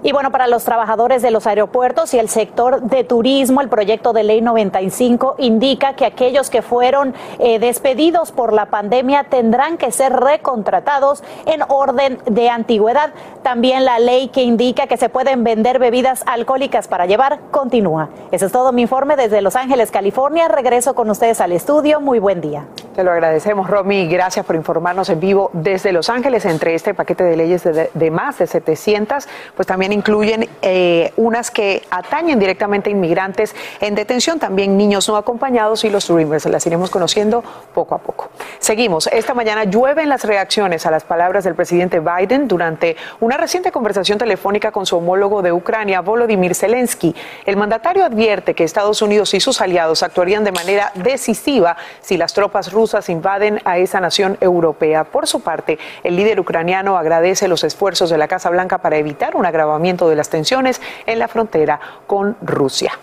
Y 0.05 0.11
bueno, 0.11 0.31
para 0.31 0.47
los 0.47 0.65
trabajadores 0.65 1.21
de 1.21 1.31
los 1.31 1.47
aeropuertos 1.47 2.13
y 2.13 2.19
el 2.19 2.27
sector 2.27 2.81
de 2.81 3.05
turismo, 3.05 3.61
el 3.61 3.69
proyecto 3.69 4.11
de 4.11 4.23
ley 4.23 4.41
95 4.41 5.35
indica 5.37 5.93
que 5.93 6.05
aquellos 6.05 6.49
que 6.49 6.61
fueron 6.61 7.13
eh, 7.39 7.57
despedidos 7.57 8.33
por 8.33 8.51
la 8.51 8.65
pandemia 8.65 9.23
tendrán 9.23 9.77
que 9.77 9.93
ser 9.93 10.11
recontratados 10.11 11.23
en 11.45 11.61
orden 11.69 12.19
de 12.25 12.49
antigüedad. 12.49 13.13
También 13.43 13.85
la 13.85 13.99
ley 13.99 14.27
que 14.27 14.43
indica 14.43 14.87
que 14.87 14.97
se 14.97 15.07
pueden 15.07 15.45
vender 15.45 15.79
bebidas 15.79 16.23
alcohólicas 16.25 16.89
para 16.89 17.05
llevar 17.05 17.39
continúa. 17.51 18.09
Ese 18.31 18.47
es 18.47 18.51
todo 18.51 18.73
mi 18.73 18.81
informe 18.81 19.15
desde 19.15 19.41
Los 19.41 19.55
Ángeles, 19.55 19.89
California. 19.89 20.49
Regreso 20.49 20.95
con 20.95 21.09
ustedes 21.09 21.39
al 21.39 21.53
estudio. 21.53 22.01
Muy 22.01 22.19
buen 22.19 22.41
día. 22.41 22.65
Te 22.93 23.05
lo 23.05 23.11
agradecemos, 23.11 23.69
Romy. 23.69 24.07
Gracias 24.09 24.45
por 24.45 24.57
informarnos 24.57 25.09
en 25.09 25.21
vivo 25.21 25.49
desde 25.53 25.93
Los 25.93 26.09
Ángeles. 26.09 26.43
Entre 26.43 26.75
este 26.75 26.93
paquete 26.93 27.23
de 27.23 27.37
leyes 27.37 27.63
de, 27.63 27.89
de 27.93 28.11
más 28.11 28.37
de 28.37 28.47
700, 28.47 29.29
pues 29.55 29.65
también 29.65 29.92
incluyen 29.93 30.49
eh, 30.61 31.13
unas 31.17 31.51
que 31.51 31.83
atañen 31.89 32.39
directamente 32.39 32.89
a 32.89 32.91
inmigrantes 32.91 33.55
en 33.79 33.95
detención, 33.95 34.39
también 34.39 34.77
niños 34.77 35.07
no 35.07 35.17
acompañados 35.17 35.83
y 35.83 35.89
los 35.89 36.07
Dreamers. 36.07 36.45
Las 36.45 36.65
iremos 36.65 36.89
conociendo 36.89 37.43
poco 37.73 37.95
a 37.95 37.99
poco. 37.99 38.29
Seguimos. 38.59 39.07
Esta 39.07 39.33
mañana 39.33 39.63
llueven 39.65 40.09
las 40.09 40.23
reacciones 40.23 40.85
a 40.85 40.91
las 40.91 41.03
palabras 41.03 41.43
del 41.43 41.55
presidente 41.55 41.99
Biden 41.99 42.47
durante 42.47 42.95
una 43.19 43.37
reciente 43.37 43.71
conversación 43.71 44.17
telefónica 44.17 44.71
con 44.71 44.85
su 44.85 44.97
homólogo 44.97 45.41
de 45.41 45.51
Ucrania, 45.51 46.01
Volodymyr 46.01 46.55
Zelensky. 46.55 47.15
El 47.45 47.57
mandatario 47.57 48.05
advierte 48.05 48.53
que 48.53 48.63
Estados 48.63 49.01
Unidos 49.01 49.33
y 49.33 49.39
sus 49.39 49.61
aliados 49.61 50.03
actuarían 50.03 50.43
de 50.43 50.51
manera 50.51 50.91
decisiva 50.95 51.77
si 52.01 52.17
las 52.17 52.33
tropas 52.33 52.71
rusas 52.71 53.09
invaden 53.09 53.61
a 53.65 53.77
esa 53.77 53.99
nación 53.99 54.37
europea. 54.41 55.03
Por 55.03 55.27
su 55.27 55.41
parte, 55.41 55.77
el 56.03 56.15
líder 56.15 56.39
ucraniano 56.39 56.97
agradece 56.97 57.47
los 57.47 57.63
esfuerzos 57.63 58.09
de 58.09 58.17
la 58.17 58.27
Casa 58.27 58.49
Blanca 58.49 58.79
para 58.79 58.97
evitar 58.97 59.35
un 59.35 59.45
agravamiento 59.45 59.82
de 59.83 60.15
las 60.15 60.29
tensiones 60.29 60.81
en 61.05 61.19
la 61.19 61.27
frontera 61.27 61.79
con 62.07 62.37
Rusia. 62.41 62.93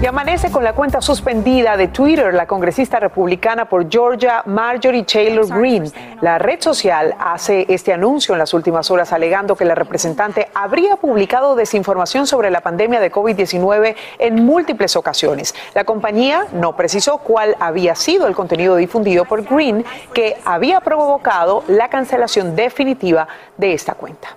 Y 0.00 0.06
amanece 0.06 0.52
con 0.52 0.62
la 0.62 0.74
cuenta 0.74 1.00
suspendida 1.00 1.76
de 1.76 1.88
Twitter 1.88 2.32
la 2.32 2.46
congresista 2.46 3.00
republicana 3.00 3.68
por 3.68 3.90
Georgia, 3.90 4.44
Marjorie 4.46 5.02
Taylor 5.02 5.44
Greene. 5.48 5.90
La 6.20 6.38
red 6.38 6.60
social 6.60 7.16
hace 7.18 7.66
este 7.68 7.92
anuncio 7.92 8.32
en 8.32 8.38
las 8.38 8.54
últimas 8.54 8.92
horas 8.92 9.12
alegando 9.12 9.56
que 9.56 9.64
la 9.64 9.74
representante 9.74 10.50
habría 10.54 10.94
publicado 10.94 11.56
desinformación 11.56 12.28
sobre 12.28 12.48
la 12.52 12.60
pandemia 12.60 13.00
de 13.00 13.10
COVID-19 13.10 13.96
en 14.20 14.44
múltiples 14.44 14.94
ocasiones. 14.94 15.52
La 15.74 15.82
compañía 15.82 16.46
no 16.52 16.76
precisó 16.76 17.18
cuál 17.18 17.56
había 17.58 17.96
sido 17.96 18.28
el 18.28 18.36
contenido 18.36 18.76
difundido 18.76 19.24
por 19.24 19.42
Greene 19.42 19.84
que 20.14 20.36
había 20.44 20.80
provocado 20.80 21.64
la 21.66 21.88
cancelación 21.88 22.54
definitiva 22.54 23.26
de 23.56 23.72
esta 23.72 23.94
cuenta. 23.94 24.28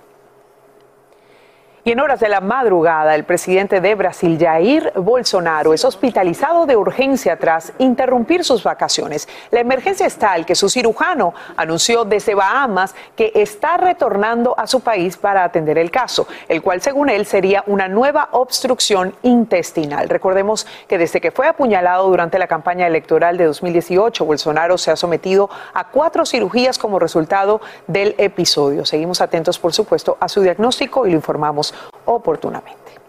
Y 1.84 1.90
en 1.90 1.98
horas 1.98 2.20
de 2.20 2.28
la 2.28 2.40
madrugada, 2.40 3.12
el 3.16 3.24
presidente 3.24 3.80
de 3.80 3.96
Brasil, 3.96 4.38
Jair 4.40 4.92
Bolsonaro, 4.94 5.74
es 5.74 5.84
hospitalizado 5.84 6.64
de 6.64 6.76
urgencia 6.76 7.36
tras 7.36 7.72
interrumpir 7.78 8.44
sus 8.44 8.62
vacaciones. 8.62 9.28
La 9.50 9.58
emergencia 9.58 10.06
es 10.06 10.16
tal 10.16 10.46
que 10.46 10.54
su 10.54 10.68
cirujano 10.68 11.34
anunció 11.56 12.04
desde 12.04 12.36
Bahamas 12.36 12.94
que 13.16 13.32
está 13.34 13.78
retornando 13.78 14.56
a 14.56 14.68
su 14.68 14.78
país 14.78 15.16
para 15.16 15.42
atender 15.42 15.76
el 15.76 15.90
caso, 15.90 16.28
el 16.46 16.62
cual 16.62 16.80
según 16.80 17.08
él 17.08 17.26
sería 17.26 17.64
una 17.66 17.88
nueva 17.88 18.28
obstrucción 18.30 19.16
intestinal. 19.24 20.08
Recordemos 20.08 20.68
que 20.86 20.98
desde 20.98 21.20
que 21.20 21.32
fue 21.32 21.48
apuñalado 21.48 22.08
durante 22.08 22.38
la 22.38 22.46
campaña 22.46 22.86
electoral 22.86 23.36
de 23.36 23.46
2018, 23.46 24.24
Bolsonaro 24.24 24.78
se 24.78 24.92
ha 24.92 24.96
sometido 24.96 25.50
a 25.74 25.88
cuatro 25.88 26.26
cirugías 26.26 26.78
como 26.78 27.00
resultado 27.00 27.60
del 27.88 28.14
episodio. 28.18 28.84
Seguimos 28.84 29.20
atentos, 29.20 29.58
por 29.58 29.72
supuesto, 29.72 30.16
a 30.20 30.28
su 30.28 30.42
diagnóstico 30.42 31.08
y 31.08 31.10
lo 31.10 31.16
informamos 31.16 31.71
oportunamente. 32.04 33.01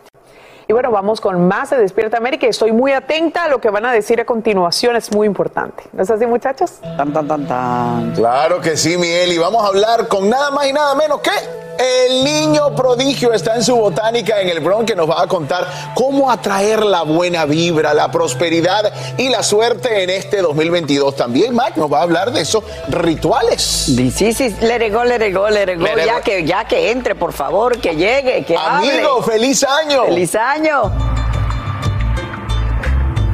Y 0.74 0.76
bueno, 0.76 0.90
vamos 0.90 1.22
con 1.22 1.48
más 1.48 1.70
de 1.70 1.78
Despierta 1.78 2.18
América 2.18 2.48
y 2.48 2.50
estoy 2.50 2.72
muy 2.72 2.94
atenta 2.94 3.44
a 3.44 3.48
lo 3.48 3.62
que 3.62 3.70
van 3.70 3.86
a 3.86 3.92
decir 3.92 4.20
a 4.20 4.26
continuación, 4.26 4.96
es 4.96 5.14
muy 5.14 5.28
importante. 5.28 5.84
¿No 5.94 6.02
es 6.02 6.10
así, 6.10 6.26
muchachos? 6.26 6.80
Tan, 6.98 7.14
tan, 7.14 7.28
tan, 7.28 7.48
tan. 7.48 8.12
Claro 8.16 8.60
que 8.60 8.76
sí, 8.76 8.98
Miguel, 8.98 9.34
y 9.34 9.38
vamos 9.38 9.64
a 9.64 9.68
hablar 9.68 10.08
con 10.08 10.28
nada 10.28 10.50
más 10.50 10.66
y 10.66 10.74
nada 10.74 10.96
menos 10.96 11.20
que 11.20 11.30
el 11.78 12.24
niño 12.24 12.76
prodigio 12.76 13.34
está 13.34 13.56
en 13.56 13.64
su 13.64 13.76
botánica 13.76 14.40
en 14.42 14.50
el 14.50 14.60
Bronx 14.60 14.86
que 14.86 14.96
nos 14.96 15.10
va 15.10 15.22
a 15.22 15.28
contar 15.28 15.66
cómo 15.96 16.30
atraer 16.30 16.84
la 16.84 17.04
buena 17.04 17.46
vibra, 17.46 17.94
la 17.94 18.12
prosperidad 18.12 18.94
y 19.18 19.30
la 19.30 19.44
suerte 19.44 20.04
en 20.04 20.10
este 20.10 20.42
2022. 20.42 21.16
También 21.16 21.56
Mac 21.56 21.76
nos 21.76 21.92
va 21.92 22.00
a 22.00 22.04
hablar 22.04 22.32
de 22.32 22.42
esos 22.42 22.64
rituales. 22.90 23.62
Sí, 23.62 24.12
sí, 24.12 24.34
sí, 24.34 24.56
le 24.62 24.90
go, 24.90 25.04
le 25.04 25.18
go, 25.32 25.50
le 25.50 25.76
go. 25.76 25.84
Let 25.84 26.04
it 26.04 26.06
Ya 26.06 26.22
que, 26.22 26.44
ya 26.44 26.66
que 26.66 26.92
entre, 26.92 27.16
por 27.16 27.34
favor, 27.34 27.80
que 27.80 27.96
llegue, 27.96 28.44
que 28.46 28.56
Amigo, 28.56 29.22
hable. 29.22 29.34
feliz 29.34 29.64
año. 29.64 30.06
¡Feliz 30.06 30.36
año! 30.36 30.63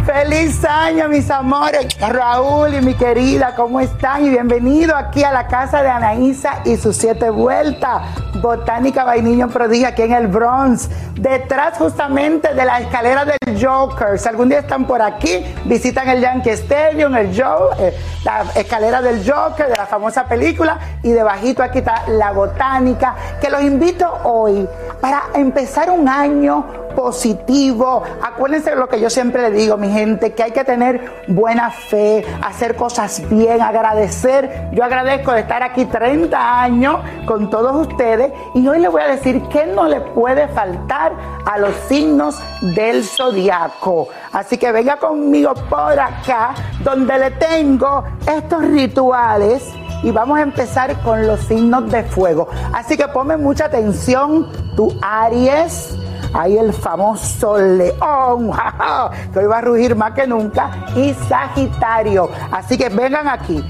Feliz 0.03 0.65
año, 0.65 1.07
mis 1.09 1.29
amores. 1.29 1.85
Raúl 1.99 2.73
y 2.73 2.81
mi 2.81 2.95
querida, 2.95 3.53
¿cómo 3.55 3.79
están? 3.79 4.25
Y 4.25 4.29
bienvenido 4.31 4.95
aquí 4.95 5.23
a 5.23 5.31
la 5.31 5.45
casa 5.45 5.83
de 5.83 5.89
Anaísa 5.89 6.61
y 6.65 6.75
sus 6.77 6.95
siete 6.95 7.29
vueltas. 7.29 8.01
Botánica 8.41 9.03
Vainiño 9.03 9.47
Prodigio 9.49 9.89
aquí 9.89 10.01
en 10.01 10.13
el 10.13 10.25
Bronx. 10.25 10.89
Detrás 11.13 11.77
justamente 11.77 12.55
de 12.55 12.65
la 12.65 12.79
escalera 12.79 13.25
del 13.25 13.63
Joker. 13.63 14.17
Si 14.17 14.27
algún 14.27 14.49
día 14.49 14.59
están 14.59 14.87
por 14.87 14.99
aquí, 14.99 15.45
visitan 15.65 16.09
el 16.09 16.21
Yankee 16.21 16.49
Stadium, 16.49 17.15
el 17.15 17.27
Joe, 17.27 17.75
eh, 17.77 17.93
la 18.23 18.45
escalera 18.55 19.03
del 19.03 19.29
Joker, 19.29 19.67
de 19.67 19.77
la 19.77 19.85
famosa 19.85 20.23
película. 20.25 20.79
Y 21.03 21.11
debajito 21.11 21.61
aquí 21.61 21.79
está 21.79 22.05
la 22.07 22.31
Botánica, 22.31 23.13
que 23.39 23.51
los 23.51 23.61
invito 23.61 24.11
hoy 24.23 24.67
para 24.99 25.25
empezar 25.35 25.91
un 25.91 26.09
año 26.09 26.88
positivo. 26.99 28.03
Acuérdense 28.21 28.71
de 28.71 28.75
lo 28.75 28.89
que 28.89 28.99
yo 28.99 29.09
siempre 29.09 29.41
le 29.43 29.51
digo, 29.51 29.77
mi 29.77 29.89
gente, 29.89 30.33
que 30.33 30.43
hay 30.43 30.51
que 30.51 30.65
tener 30.65 31.23
buena 31.29 31.71
fe, 31.71 32.25
hacer 32.43 32.75
cosas 32.75 33.21
bien, 33.29 33.61
agradecer. 33.61 34.67
Yo 34.73 34.83
agradezco 34.83 35.31
de 35.31 35.39
estar 35.39 35.63
aquí 35.63 35.85
30 35.85 36.61
años 36.61 36.97
con 37.25 37.49
todos 37.49 37.87
ustedes 37.87 38.33
y 38.53 38.67
hoy 38.67 38.79
les 38.79 38.91
voy 38.91 39.01
a 39.01 39.07
decir 39.07 39.41
que 39.43 39.65
no 39.67 39.87
le 39.87 40.01
puede 40.01 40.49
faltar 40.49 41.13
a 41.45 41.57
los 41.57 41.73
signos 41.87 42.37
del 42.75 43.05
zodiaco. 43.05 44.09
Así 44.33 44.57
que 44.57 44.69
venga 44.73 44.97
conmigo 44.97 45.53
por 45.69 45.97
acá, 45.97 46.53
donde 46.83 47.17
le 47.17 47.31
tengo 47.31 48.03
estos 48.27 48.61
rituales 48.61 49.63
y 50.03 50.11
vamos 50.11 50.37
a 50.37 50.41
empezar 50.41 51.01
con 51.01 51.25
los 51.25 51.39
signos 51.39 51.89
de 51.89 52.03
fuego. 52.03 52.49
Así 52.73 52.97
que 52.97 53.07
ponme 53.07 53.37
mucha 53.37 53.65
atención, 53.65 54.51
tu 54.75 54.93
Aries. 55.01 55.95
Ahí 56.33 56.57
el 56.57 56.73
famoso 56.73 57.57
león, 57.57 58.51
que 59.33 59.39
hoy 59.39 59.45
va 59.45 59.57
a 59.57 59.61
rugir 59.61 59.95
más 59.95 60.13
que 60.13 60.27
nunca, 60.27 60.71
y 60.95 61.13
Sagitario. 61.13 62.29
Así 62.51 62.77
que 62.77 62.89
vengan 62.89 63.27
aquí. 63.27 63.63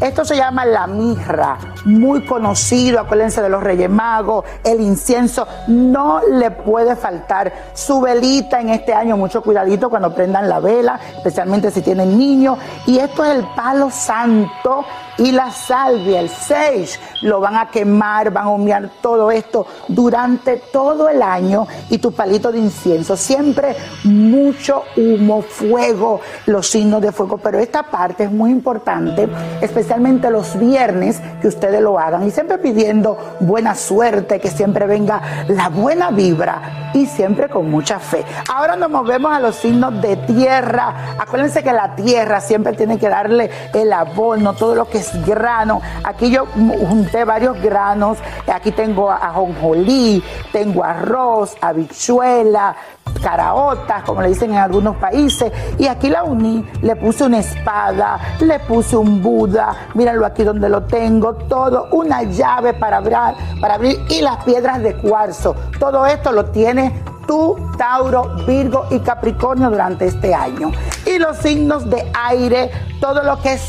Esto 0.00 0.24
se 0.24 0.36
llama 0.36 0.64
la 0.64 0.86
mirra, 0.86 1.56
muy 1.86 2.24
conocido, 2.24 3.00
acuérdense 3.00 3.40
de 3.40 3.48
los 3.48 3.62
Reyes 3.62 3.88
Magos, 3.88 4.44
el 4.64 4.80
incienso, 4.80 5.46
no 5.68 6.20
le 6.20 6.50
puede 6.50 6.96
faltar 6.96 7.52
su 7.74 8.00
velita 8.00 8.60
en 8.60 8.70
este 8.70 8.92
año, 8.92 9.16
mucho 9.16 9.40
cuidadito 9.40 9.88
cuando 9.88 10.12
prendan 10.12 10.48
la 10.48 10.60
vela, 10.60 10.98
especialmente 11.16 11.70
si 11.70 11.82
tienen 11.82 12.18
niños, 12.18 12.58
y 12.86 12.98
esto 12.98 13.24
es 13.24 13.36
el 13.36 13.46
palo 13.54 13.90
santo 13.90 14.84
y 15.18 15.32
la 15.32 15.50
salvia, 15.50 16.20
el 16.20 16.28
sage, 16.28 16.98
lo 17.22 17.40
van 17.40 17.56
a 17.56 17.70
quemar, 17.70 18.30
van 18.30 18.46
a 18.46 18.50
humear 18.50 18.90
todo 19.00 19.30
esto 19.30 19.66
durante 19.88 20.56
todo 20.72 21.08
el 21.08 21.22
año 21.22 21.66
y 21.88 21.98
tu 21.98 22.12
palito 22.12 22.52
de 22.52 22.58
incienso, 22.58 23.16
siempre 23.16 23.76
mucho 24.04 24.82
humo, 24.96 25.42
fuego, 25.42 26.20
los 26.46 26.68
signos 26.68 27.00
de 27.00 27.12
fuego, 27.12 27.38
pero 27.38 27.58
esta 27.58 27.84
parte 27.84 28.24
es 28.24 28.32
muy 28.32 28.50
importante, 28.50 29.28
especialmente 29.60 30.30
los 30.30 30.58
viernes 30.58 31.20
que 31.40 31.48
ustedes 31.48 31.75
lo 31.80 31.98
hagan 31.98 32.26
y 32.26 32.30
siempre 32.30 32.58
pidiendo 32.58 33.36
buena 33.40 33.74
suerte, 33.74 34.40
que 34.40 34.48
siempre 34.48 34.86
venga 34.86 35.20
la 35.48 35.68
buena 35.68 36.10
vibra 36.10 36.90
y 36.94 37.06
siempre 37.06 37.48
con 37.48 37.70
mucha 37.70 37.98
fe. 37.98 38.24
Ahora 38.52 38.76
nos 38.76 38.90
movemos 38.90 39.32
a 39.32 39.40
los 39.40 39.56
signos 39.56 40.00
de 40.00 40.16
tierra. 40.16 41.16
Acuérdense 41.18 41.62
que 41.62 41.72
la 41.72 41.94
tierra 41.94 42.40
siempre 42.40 42.72
tiene 42.72 42.98
que 42.98 43.08
darle 43.08 43.50
el 43.72 43.92
abono, 43.92 44.54
todo 44.54 44.74
lo 44.74 44.88
que 44.88 44.98
es 44.98 45.26
grano. 45.26 45.80
Aquí 46.04 46.30
yo 46.30 46.46
junté 46.46 47.24
varios 47.24 47.60
granos. 47.60 48.18
Aquí 48.52 48.72
tengo 48.72 49.10
ajonjolí, 49.10 50.22
tengo 50.52 50.84
arroz, 50.84 51.56
habichuela, 51.60 52.76
caraotas, 53.18 54.02
como 54.04 54.22
le 54.22 54.28
dicen 54.28 54.50
en 54.50 54.58
algunos 54.58 54.96
países. 54.96 55.52
Y 55.78 55.86
aquí 55.86 56.08
la 56.08 56.24
uní, 56.24 56.64
le 56.82 56.96
puse 56.96 57.24
una 57.24 57.38
espada, 57.38 58.18
le 58.40 58.58
puse 58.60 58.96
un 58.96 59.22
Buda, 59.22 59.88
mírenlo 59.94 60.26
aquí 60.26 60.44
donde 60.44 60.68
lo 60.68 60.84
tengo, 60.84 61.34
todo, 61.34 61.88
una 61.92 62.22
llave 62.22 62.74
para 62.74 62.98
abrir, 62.98 63.18
para 63.60 63.74
abrir 63.74 63.98
y 64.08 64.20
las 64.20 64.44
piedras 64.44 64.82
de 64.82 64.94
cuarzo. 64.96 65.54
Todo 65.78 66.06
esto 66.06 66.32
lo 66.32 66.46
tiene 66.46 67.02
tú, 67.26 67.56
Tauro, 67.76 68.36
Virgo 68.46 68.86
y 68.90 69.00
Capricornio 69.00 69.70
durante 69.70 70.06
este 70.06 70.34
año. 70.34 70.72
Y 71.04 71.18
los 71.18 71.36
signos 71.38 71.88
de 71.90 72.10
aire, 72.28 72.70
todo 73.00 73.22
lo 73.22 73.40
que 73.40 73.54
es 73.54 73.62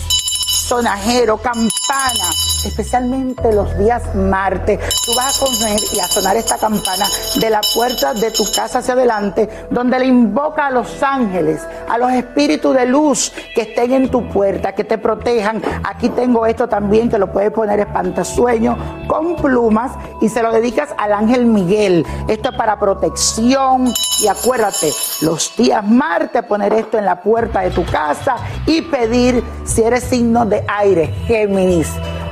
sonajero, 0.67 1.39
campana, 1.87 2.29
especialmente 2.65 3.53
los 3.53 3.77
días 3.77 4.03
martes. 4.15 4.79
Tú 5.05 5.13
vas 5.15 5.37
a 5.37 5.45
comer 5.45 5.79
y 5.93 5.99
a 5.99 6.07
sonar 6.07 6.35
esta 6.35 6.57
campana 6.57 7.05
de 7.39 7.49
la 7.49 7.61
puerta 7.73 8.13
de 8.13 8.31
tu 8.31 8.43
casa 8.51 8.79
hacia 8.79 8.93
adelante, 8.93 9.67
donde 9.69 9.99
le 9.99 10.05
invoca 10.05 10.67
a 10.67 10.71
los 10.71 11.01
ángeles, 11.01 11.61
a 11.89 11.97
los 11.97 12.11
espíritus 12.11 12.75
de 12.75 12.85
luz 12.85 13.31
que 13.55 13.61
estén 13.61 13.93
en 13.93 14.09
tu 14.09 14.27
puerta, 14.29 14.73
que 14.73 14.83
te 14.83 14.97
protejan. 14.97 15.61
Aquí 15.83 16.09
tengo 16.09 16.45
esto 16.45 16.67
también 16.67 17.09
que 17.09 17.17
lo 17.17 17.31
puedes 17.31 17.51
poner 17.51 17.79
espantasueño 17.79 19.05
con 19.07 19.35
plumas 19.35 19.91
y 20.21 20.29
se 20.29 20.43
lo 20.43 20.51
dedicas 20.51 20.89
al 20.97 21.13
ángel 21.13 21.45
Miguel. 21.45 22.05
Esto 22.27 22.49
es 22.49 22.57
para 22.57 22.79
protección 22.79 23.93
y 24.21 24.27
acuérdate, 24.27 24.91
los 25.21 25.55
días 25.55 25.85
martes 25.85 26.43
poner 26.43 26.73
esto 26.73 26.97
en 26.97 27.05
la 27.05 27.21
puerta 27.21 27.61
de 27.61 27.71
tu 27.71 27.85
casa 27.85 28.35
y 28.65 28.81
pedir 28.81 29.43
si 29.63 29.83
eres 29.83 30.03
signo 30.03 30.45
de 30.45 30.65
aire, 30.67 31.13
Géminis. 31.27 31.76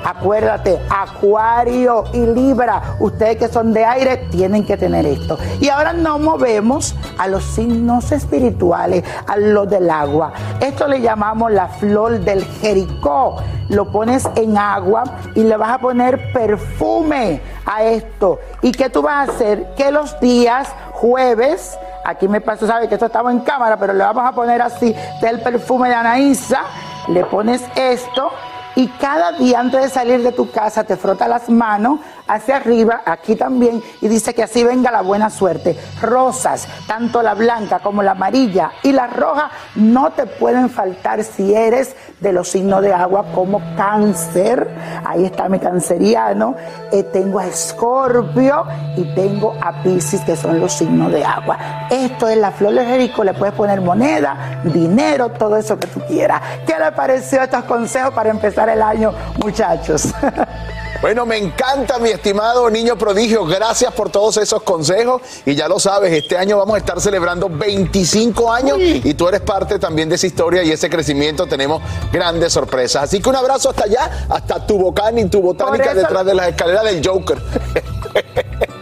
Acuérdate, 0.06 0.80
Acuario 0.88 2.04
y 2.14 2.20
Libra, 2.28 2.96
ustedes 3.00 3.38
que 3.38 3.48
son 3.48 3.74
de 3.74 3.84
aire 3.84 4.18
tienen 4.30 4.64
que 4.64 4.78
tener 4.78 5.04
esto. 5.04 5.36
Y 5.60 5.70
ahora 5.70 5.94
nos 5.94 6.20
movemos 6.20 6.96
a 7.18 7.28
los 7.28 7.44
signos 7.44 8.12
espirituales, 8.12 9.04
a 9.26 9.36
los 9.36 9.68
del 9.68 9.90
agua. 9.90 10.32
Esto 10.60 10.88
le 10.88 11.02
llamamos 11.02 11.52
la 11.52 11.68
flor 11.68 12.20
del 12.20 12.46
Jericó. 12.46 13.38
Lo 13.70 13.92
pones 13.92 14.30
en 14.36 14.60
agua 14.60 15.06
y 15.34 15.44
le 15.44 15.58
vas 15.58 15.72
a 15.72 15.80
poner 15.80 16.32
perfume 16.32 17.42
a 17.66 17.82
esto. 17.82 18.40
¿Y 18.62 18.74
qué 18.74 18.92
tú 18.92 19.02
vas 19.02 19.28
a 19.28 19.32
hacer? 19.32 19.74
Que 19.76 19.92
los 19.92 20.20
días 20.20 20.70
jueves, 20.92 21.76
aquí 22.04 22.28
me 22.28 22.42
pasó, 22.42 22.68
sabe 22.68 22.88
que 22.88 22.94
esto 22.94 23.08
estaba 23.08 23.32
en 23.32 23.40
cámara, 23.40 23.76
pero 23.78 23.92
le 23.94 24.04
vamos 24.04 24.24
a 24.24 24.34
poner 24.34 24.62
así 24.62 24.96
del 25.20 25.42
perfume 25.42 25.90
de 25.90 25.96
Anaísa, 25.96 26.62
le 27.08 27.26
pones 27.26 27.64
esto 27.76 28.30
y 28.76 28.88
cada 28.88 29.32
día 29.34 29.60
antes 29.60 29.82
de 29.82 29.90
salir 29.90 30.22
de 30.22 30.32
tu 30.32 30.52
casa 30.52 30.84
te 30.84 30.98
frota 30.98 31.28
las 31.28 31.50
manos 31.50 32.00
hacia 32.28 32.58
arriba, 32.58 33.02
aquí 33.06 33.36
también, 33.36 33.82
y 34.02 34.08
dice 34.08 34.34
que 34.34 34.44
así 34.44 34.64
venga 34.64 34.92
la 34.92 35.02
buena 35.02 35.30
suerte. 35.30 35.78
Rosas, 36.02 36.68
tanto 36.88 37.22
la 37.22 37.34
blanca 37.34 37.80
como 37.80 38.04
la 38.04 38.12
amarilla 38.12 38.72
y 38.84 38.92
la 38.92 39.08
roja, 39.08 39.52
no 39.76 40.12
te 40.12 40.26
pueden 40.26 40.70
faltar 40.70 41.24
si 41.24 41.54
eres 41.54 41.96
de 42.20 42.32
los 42.32 42.48
signos 42.48 42.82
de 42.82 42.94
agua 42.94 43.26
como 43.34 43.62
cáncer. 43.76 44.68
Ahí 45.06 45.26
está 45.26 45.50
mi 45.50 45.60
canceriano. 45.60 46.56
Eh, 46.92 47.04
tengo 47.04 47.40
a 47.40 47.48
Escorpio 47.48 48.66
y 48.96 49.04
tengo 49.16 49.56
a 49.62 49.84
Pisces, 49.84 50.22
que 50.22 50.36
son 50.36 50.60
los 50.60 50.74
signos 50.74 51.12
de 51.12 51.24
agua. 51.24 51.58
Esto 51.90 52.28
es 52.28 52.38
la 52.38 52.52
flor 52.52 52.74
de 52.74 52.86
Jerico, 52.86 53.24
le 53.24 53.34
puedes 53.34 53.54
poner 53.56 53.82
moneda, 53.82 54.62
dinero, 54.64 55.30
todo 55.30 55.58
eso 55.58 55.78
que 55.78 55.88
tú 55.88 56.00
quieras. 56.08 56.42
¿Qué 56.66 56.74
le 56.78 56.92
pareció 56.92 57.42
estos 57.42 57.64
consejos 57.66 58.14
para 58.14 58.30
empezar 58.30 58.70
el 58.70 58.82
año, 58.82 59.14
muchachos? 59.44 60.14
Bueno, 61.02 61.26
me 61.26 61.38
encanta, 61.38 62.00
mi 62.00 62.10
estimado 62.10 62.70
niño 62.70 62.98
prodigio. 62.98 63.46
Gracias 63.46 63.94
por 63.94 64.10
todos 64.10 64.38
esos 64.38 64.64
consejos. 64.64 65.22
Y 65.46 65.56
ya 65.56 65.68
lo 65.68 65.80
sabes, 65.80 66.12
este 66.14 66.38
año 66.38 66.58
vamos 66.58 66.76
a 66.76 66.78
estar 66.80 67.00
celebrando 67.00 67.50
25 67.50 68.52
años 68.52 68.78
y 68.80 69.14
tú 69.14 69.28
eres 69.28 69.42
parte 69.42 69.78
también 69.78 70.10
de 70.10 70.16
esa 70.16 70.28
historia 70.28 70.64
y 70.64 70.72
ese 70.72 70.90
crecimiento. 70.90 71.46
Tenemos 71.46 71.82
grandes 72.12 72.54
sorpresas. 72.54 73.04
Así 73.04 73.22
que 73.22 73.30
un 73.30 73.36
abrazo 73.36 73.70
hasta 73.70 73.84
allá, 73.84 74.28
hasta 74.30 74.66
tu 74.66 74.78
bocán 74.78 75.18
y 75.18 75.26
tu 75.26 75.42
botánica 75.42 75.94
detrás 75.94 76.26
de 76.26 76.34
las 76.34 76.50
escaleras 76.50 76.84
del 76.86 77.06
Joker. 77.06 77.42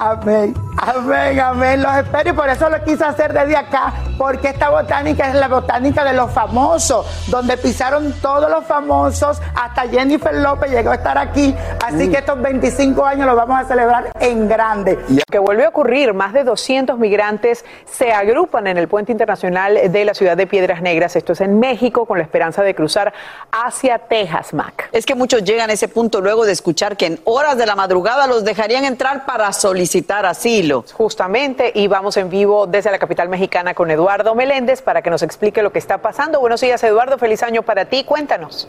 Amén. 0.00 0.54
Amén, 0.76 1.40
amén. 1.40 1.82
Los 1.82 1.92
espero 1.96 2.30
y 2.30 2.32
por 2.32 2.48
eso 2.48 2.70
lo 2.70 2.84
quise 2.84 3.02
hacer 3.04 3.32
desde 3.32 3.56
acá, 3.56 3.92
porque 4.16 4.50
esta 4.50 4.70
botánica 4.70 5.28
es 5.28 5.34
la 5.34 5.48
botánica 5.48 6.04
de 6.04 6.12
los 6.12 6.30
famosos, 6.30 7.04
donde 7.26 7.56
pisaron 7.56 8.12
todos 8.22 8.48
los 8.48 8.64
famosos, 8.64 9.42
hasta 9.56 9.88
Jennifer 9.88 10.32
López 10.34 10.70
llegó 10.70 10.92
a 10.92 10.94
estar 10.94 11.18
aquí, 11.18 11.52
así 11.84 12.08
que 12.08 12.18
estos 12.18 12.40
25 12.40 13.04
años 13.04 13.26
los 13.26 13.34
vamos 13.34 13.60
a 13.60 13.64
celebrar 13.64 14.12
en 14.20 14.48
grande. 14.48 15.00
Que 15.28 15.40
vuelve 15.40 15.64
a 15.64 15.70
ocurrir, 15.70 16.14
más 16.14 16.32
de 16.32 16.44
200 16.44 16.96
migrantes 16.96 17.64
se 17.84 18.12
agrupan 18.12 18.68
en 18.68 18.78
el 18.78 18.86
puente 18.86 19.10
internacional 19.10 19.80
de 19.90 20.04
la 20.04 20.14
ciudad 20.14 20.36
de 20.36 20.46
Piedras 20.46 20.80
Negras, 20.80 21.16
esto 21.16 21.32
es 21.32 21.40
en 21.40 21.58
México, 21.58 22.06
con 22.06 22.18
la 22.18 22.24
esperanza 22.24 22.62
de 22.62 22.76
cruzar 22.76 23.12
hacia 23.50 23.98
Texas, 23.98 24.54
Mac. 24.54 24.90
Es 24.92 25.04
que 25.04 25.16
muchos 25.16 25.42
llegan 25.42 25.70
a 25.70 25.72
ese 25.72 25.88
punto 25.88 26.20
luego 26.20 26.46
de 26.46 26.52
escuchar 26.52 26.96
que 26.96 27.06
en 27.06 27.20
horas 27.24 27.58
de 27.58 27.66
la 27.66 27.74
madrugada 27.74 28.28
los 28.28 28.44
dejarían 28.44 28.84
entrar 28.84 29.26
para 29.26 29.52
solicitar 29.52 29.87
asilo. 30.24 30.84
Justamente, 30.92 31.72
y 31.74 31.86
vamos 31.88 32.16
en 32.16 32.30
vivo 32.30 32.66
desde 32.66 32.90
la 32.90 32.98
capital 32.98 33.28
mexicana 33.28 33.74
con 33.74 33.90
Eduardo 33.90 34.34
Meléndez 34.34 34.82
para 34.82 35.02
que 35.02 35.10
nos 35.10 35.22
explique 35.22 35.62
lo 35.62 35.72
que 35.72 35.78
está 35.78 35.98
pasando. 35.98 36.40
Buenos 36.40 36.60
días, 36.60 36.82
Eduardo. 36.82 37.18
Feliz 37.18 37.42
año 37.42 37.62
para 37.62 37.86
ti. 37.86 38.04
Cuéntanos. 38.04 38.68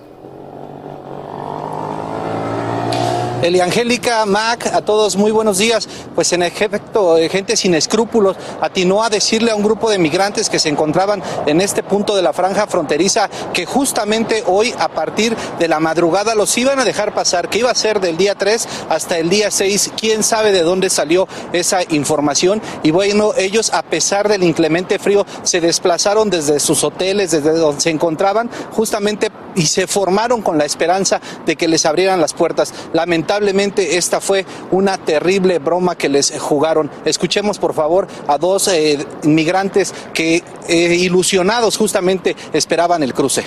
Eliangélica 3.41 4.25
Mac, 4.25 4.67
a 4.73 4.82
todos 4.82 5.15
muy 5.15 5.32
buenos 5.32 5.58
días. 5.58 5.88
Pues 6.13 6.34
en 6.34 6.43
efecto, 6.43 7.17
eh, 7.17 7.30
gente 7.30 7.56
sin 7.56 7.73
escrúpulos 7.73 8.36
atinó 8.60 9.02
a 9.02 9.10
decirle 9.10 9.52
a 9.52 9.56
un 9.56 9.63
grupo 9.63 9.89
de 9.89 9.97
migrantes 9.97 10.49
que 10.49 10.60
se 10.60 10.67
encontraban 10.67 11.23
en 11.45 11.62
este 11.62 11.82
punto 11.82 12.17
de 12.17 12.21
la 12.21 12.34
franja 12.34 12.67
fronteriza 12.67 13.30
que 13.54 13.65
justamente 13.65 14.43
hoy 14.45 14.73
a 14.78 14.89
partir 14.89 15.38
de 15.58 15.69
la 15.69 15.80
madrugada 15.80 16.36
los 16.36 16.58
iban 16.58 16.80
a 16.80 16.86
dejar 16.86 17.13
pasar, 17.13 17.47
que 17.47 17.60
iba 17.60 17.71
a 17.71 17.75
ser 17.75 18.02
del 18.02 18.17
día 18.17 18.36
3 18.36 18.67
hasta 18.89 19.17
el 19.17 19.30
día 19.30 19.49
6. 19.52 19.91
¿Quién 19.97 20.21
sabe 20.21 20.52
de 20.52 20.63
dónde 20.63 20.89
salió 20.89 21.25
esa 21.54 21.80
información? 21.89 22.62
Y 22.84 22.91
bueno, 22.91 23.32
ellos 23.38 23.71
a 23.73 23.84
pesar 23.84 24.28
del 24.28 24.43
inclemente 24.43 24.99
frío 24.99 25.25
se 25.43 25.62
desplazaron 25.62 26.30
desde 26.30 26.60
sus 26.60 26.84
hoteles, 26.84 27.32
desde 27.32 27.54
donde 27.54 27.80
se 27.80 27.89
encontraban, 27.89 28.49
justamente 28.71 29.32
y 29.56 29.65
se 29.65 29.88
formaron 29.88 30.41
con 30.41 30.58
la 30.58 30.65
esperanza 30.65 31.21
de 31.45 31.56
que 31.56 31.67
les 31.67 31.86
abrieran 31.86 32.19
las 32.21 32.34
puertas. 32.34 32.73
Lamentablemente 32.93 33.29
esta 33.78 34.20
fue 34.20 34.46
una 34.72 34.98
terrible 34.98 35.60
broma 35.60 35.96
que 35.96 36.10
les 36.10 36.39
jugaron. 36.39 36.89
Escuchemos 37.06 37.60
por 37.60 37.74
favor 37.74 38.08
a 38.28 38.38
dos 38.38 38.68
eh, 38.68 39.06
inmigrantes 39.24 39.94
que 40.13 40.44
eh, 40.68 40.96
ilusionados 40.96 41.78
justamente 41.78 42.36
esperaban 42.54 43.04
el 43.04 43.13
cruce. 43.13 43.46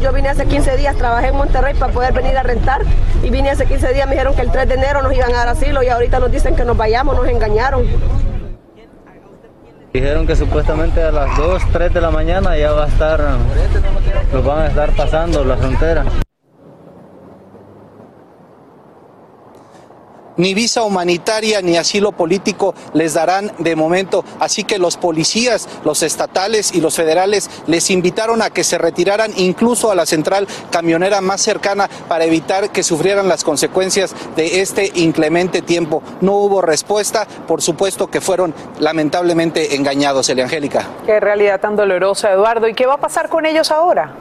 Yo 0.00 0.12
vine 0.12 0.30
hace 0.30 0.46
15 0.46 0.76
días, 0.78 0.96
trabajé 0.96 1.28
en 1.28 1.36
Monterrey 1.36 1.74
para 1.74 1.92
poder 1.92 2.12
venir 2.12 2.36
a 2.36 2.42
rentar 2.42 2.82
y 3.22 3.30
vine 3.30 3.50
hace 3.50 3.66
15 3.66 3.92
días, 3.92 4.06
me 4.08 4.14
dijeron 4.14 4.34
que 4.34 4.42
el 4.42 4.50
3 4.50 4.68
de 4.68 4.74
enero 4.74 5.02
nos 5.02 5.12
iban 5.14 5.30
a 5.32 5.38
dar 5.38 5.48
asilo 5.48 5.82
y 5.82 5.88
ahorita 5.88 6.18
nos 6.18 6.32
dicen 6.32 6.56
que 6.56 6.64
nos 6.64 6.76
vayamos, 6.76 7.14
nos 7.14 7.28
engañaron. 7.28 7.86
Dijeron 9.92 10.26
que 10.26 10.34
supuestamente 10.34 11.02
a 11.02 11.12
las 11.12 11.36
2, 11.36 11.62
3 11.72 11.94
de 11.94 12.00
la 12.00 12.10
mañana 12.10 12.56
ya 12.56 12.72
va 12.72 12.84
a 12.84 12.88
estar, 12.88 13.20
los 14.32 14.44
van 14.44 14.58
a 14.60 14.66
estar 14.68 14.90
pasando 14.96 15.44
la 15.44 15.56
frontera. 15.56 16.04
Ni 20.42 20.54
visa 20.54 20.82
humanitaria 20.82 21.62
ni 21.62 21.76
asilo 21.76 22.10
político 22.10 22.74
les 22.94 23.14
darán 23.14 23.52
de 23.58 23.76
momento. 23.76 24.24
Así 24.40 24.64
que 24.64 24.80
los 24.80 24.96
policías, 24.96 25.68
los 25.84 26.02
estatales 26.02 26.74
y 26.74 26.80
los 26.80 26.96
federales 26.96 27.48
les 27.68 27.90
invitaron 27.90 28.42
a 28.42 28.50
que 28.50 28.64
se 28.64 28.76
retiraran 28.76 29.30
incluso 29.36 29.92
a 29.92 29.94
la 29.94 30.04
central 30.04 30.48
camionera 30.72 31.20
más 31.20 31.42
cercana 31.42 31.88
para 32.08 32.24
evitar 32.24 32.70
que 32.70 32.82
sufrieran 32.82 33.28
las 33.28 33.44
consecuencias 33.44 34.16
de 34.34 34.62
este 34.62 34.90
inclemente 34.96 35.62
tiempo. 35.62 36.02
No 36.20 36.32
hubo 36.32 36.60
respuesta, 36.60 37.24
por 37.46 37.62
supuesto 37.62 38.08
que 38.08 38.20
fueron 38.20 38.52
lamentablemente 38.80 39.76
engañados, 39.76 40.28
Eliangélica. 40.28 40.88
Qué 41.06 41.20
realidad 41.20 41.60
tan 41.60 41.76
dolorosa, 41.76 42.32
Eduardo. 42.32 42.66
¿Y 42.66 42.74
qué 42.74 42.86
va 42.86 42.94
a 42.94 43.00
pasar 43.00 43.28
con 43.28 43.46
ellos 43.46 43.70
ahora? 43.70 44.16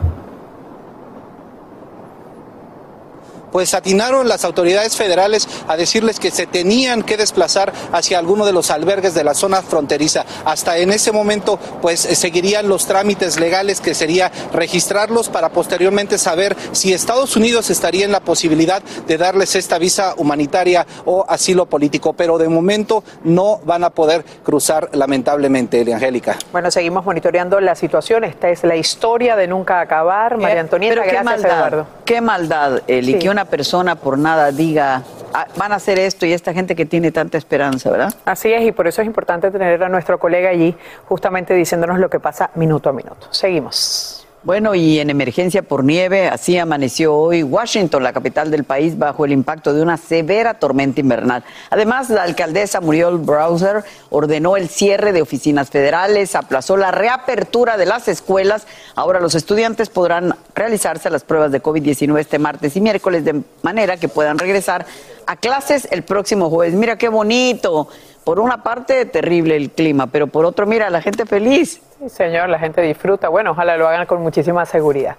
Pues 3.52 3.74
atinaron 3.74 4.28
las 4.28 4.46
autoridades 4.46 4.96
federales 4.96 5.48
a 5.68 5.76
decirles 5.78 6.20
que 6.20 6.32
se 6.32 6.48
tenían 6.48 7.04
que 7.04 7.18
desplazar 7.18 7.72
hacia 7.92 8.20
alguno 8.20 8.46
de 8.46 8.54
los 8.54 8.72
albergues 8.72 9.14
de 9.14 9.24
la 9.24 9.34
zona 9.34 9.62
fronteriza. 9.62 10.26
Hasta 10.46 10.78
en 10.78 10.92
ese 10.92 11.12
momento, 11.12 11.58
pues 11.82 12.00
seguirían 12.00 12.68
los 12.70 12.86
trámites 12.86 13.40
legales 13.40 13.82
que 13.82 13.94
sería 13.94 14.32
registrarlos 14.54 15.30
para 15.30 15.50
posteriormente 15.50 16.18
saber 16.18 16.56
si 16.72 16.94
Estados 16.94 17.36
Unidos 17.36 17.70
estaría 17.70 18.06
en 18.06 18.12
la 18.12 18.20
posibilidad 18.22 18.82
de 19.08 19.18
darles 19.18 19.56
esta 19.56 19.78
visa 19.78 20.14
humanitaria 20.18 20.86
o 21.06 21.26
asilo 21.28 21.66
político. 21.66 22.14
Pero 22.14 22.38
de 22.38 22.48
momento 22.48 23.04
no 23.24 23.60
van 23.66 23.84
a 23.84 23.90
poder 23.90 24.24
cruzar, 24.44 24.90
lamentablemente, 24.94 25.82
Angélica. 25.94 26.38
Bueno, 26.52 26.72
seguimos 26.72 27.06
monitoreando 27.06 27.60
la 27.60 27.76
situación. 27.76 28.24
Esta 28.24 28.50
es 28.50 28.64
la 28.64 28.76
historia 28.76 29.36
de 29.36 29.48
nunca 29.48 29.82
acabar. 29.82 30.38
María 30.38 30.58
Eh, 30.58 30.60
Antonieta, 30.60 30.94
pero 30.96 31.04
qué 31.06 31.12
gracias, 31.12 31.26
maldad, 31.42 31.58
Eduardo. 31.58 31.88
Qué 32.06 32.22
maldad, 32.22 32.82
Eli, 32.88 33.14
Sí. 33.14 33.20
que 33.20 33.30
una 33.30 33.41
persona 33.46 33.96
por 33.96 34.18
nada 34.18 34.52
diga, 34.52 35.04
"Ah, 35.34 35.48
van 35.58 35.72
a 35.72 35.76
hacer 35.76 36.00
esto 36.00 36.26
y 36.26 36.34
esta 36.34 36.54
gente 36.54 36.76
que 36.76 36.86
tiene 36.86 37.12
tanta 37.12 37.38
esperanza, 37.38 37.90
¿verdad? 37.90 38.14
Así 38.26 38.52
es, 38.52 38.64
y 38.64 38.72
por 38.72 38.88
eso 38.88 39.02
es 39.02 39.08
importante 39.08 39.52
tener 39.52 39.84
a 39.84 39.90
nuestro 39.90 40.20
colega 40.20 40.50
allí 40.50 40.76
justamente 41.08 41.54
diciéndonos 41.54 42.00
lo 42.00 42.10
que 42.10 42.20
pasa 42.20 42.50
minuto 42.56 42.90
a 42.90 42.94
minuto. 42.94 43.28
Seguimos. 43.32 44.21
Bueno, 44.44 44.74
y 44.74 45.00
en 45.00 45.12
emergencia 45.12 45.62
por 45.62 45.84
nieve, 45.84 46.28
así 46.28 46.58
amaneció 46.58 47.16
hoy 47.16 47.44
Washington, 47.44 48.02
la 48.02 48.12
capital 48.12 48.50
del 48.50 48.64
país, 48.64 48.98
bajo 48.98 49.24
el 49.24 49.34
impacto 49.34 49.72
de 49.72 49.84
una 49.84 49.98
severa 49.98 50.56
tormenta 50.56 51.00
invernal. 51.00 51.44
Además, 51.70 52.10
la 52.10 52.24
alcaldesa 52.24 52.82
Muriel 52.82 53.20
Browser 53.20 53.84
ordenó 54.10 54.58
el 54.58 54.68
cierre 54.68 55.14
de 55.14 55.22
oficinas 55.22 55.70
federales, 55.70 56.36
aplazó 56.36 56.76
la 56.76 56.90
reapertura 56.90 57.78
de 57.78 57.86
las 57.86 58.08
escuelas. 58.08 58.66
Ahora 58.96 59.20
los 59.20 59.36
estudiantes 59.36 59.90
podrán 59.90 60.34
realizarse 60.56 61.12
las 61.12 61.24
pruebas 61.24 61.52
de 61.52 61.62
COVID-19 61.62 62.18
este 62.18 62.40
martes 62.40 62.76
y 62.76 62.82
miércoles, 62.82 63.24
de 63.24 63.44
manera 63.62 63.98
que 63.98 64.10
puedan 64.10 64.40
regresar 64.40 64.88
a 65.28 65.36
clases 65.36 65.88
el 65.92 66.02
próximo 66.02 66.50
jueves. 66.50 66.74
Mira 66.74 66.98
qué 66.98 67.10
bonito. 67.10 67.90
Por 68.24 68.40
una 68.40 68.62
parte, 68.62 69.06
terrible 69.06 69.56
el 69.56 69.72
clima, 69.72 70.08
pero 70.08 70.28
por 70.28 70.46
otro, 70.46 70.66
mira, 70.68 70.90
la 70.90 71.02
gente 71.02 71.26
feliz. 71.26 71.82
Sí, 72.00 72.10
señor, 72.10 72.50
la 72.50 72.60
gente 72.60 72.82
disfruta. 72.82 73.30
Bueno, 73.30 73.52
ojalá 73.52 73.78
lo 73.78 73.88
hagan 73.88 74.06
con 74.06 74.22
muchísima 74.22 74.66
seguridad. 74.66 75.16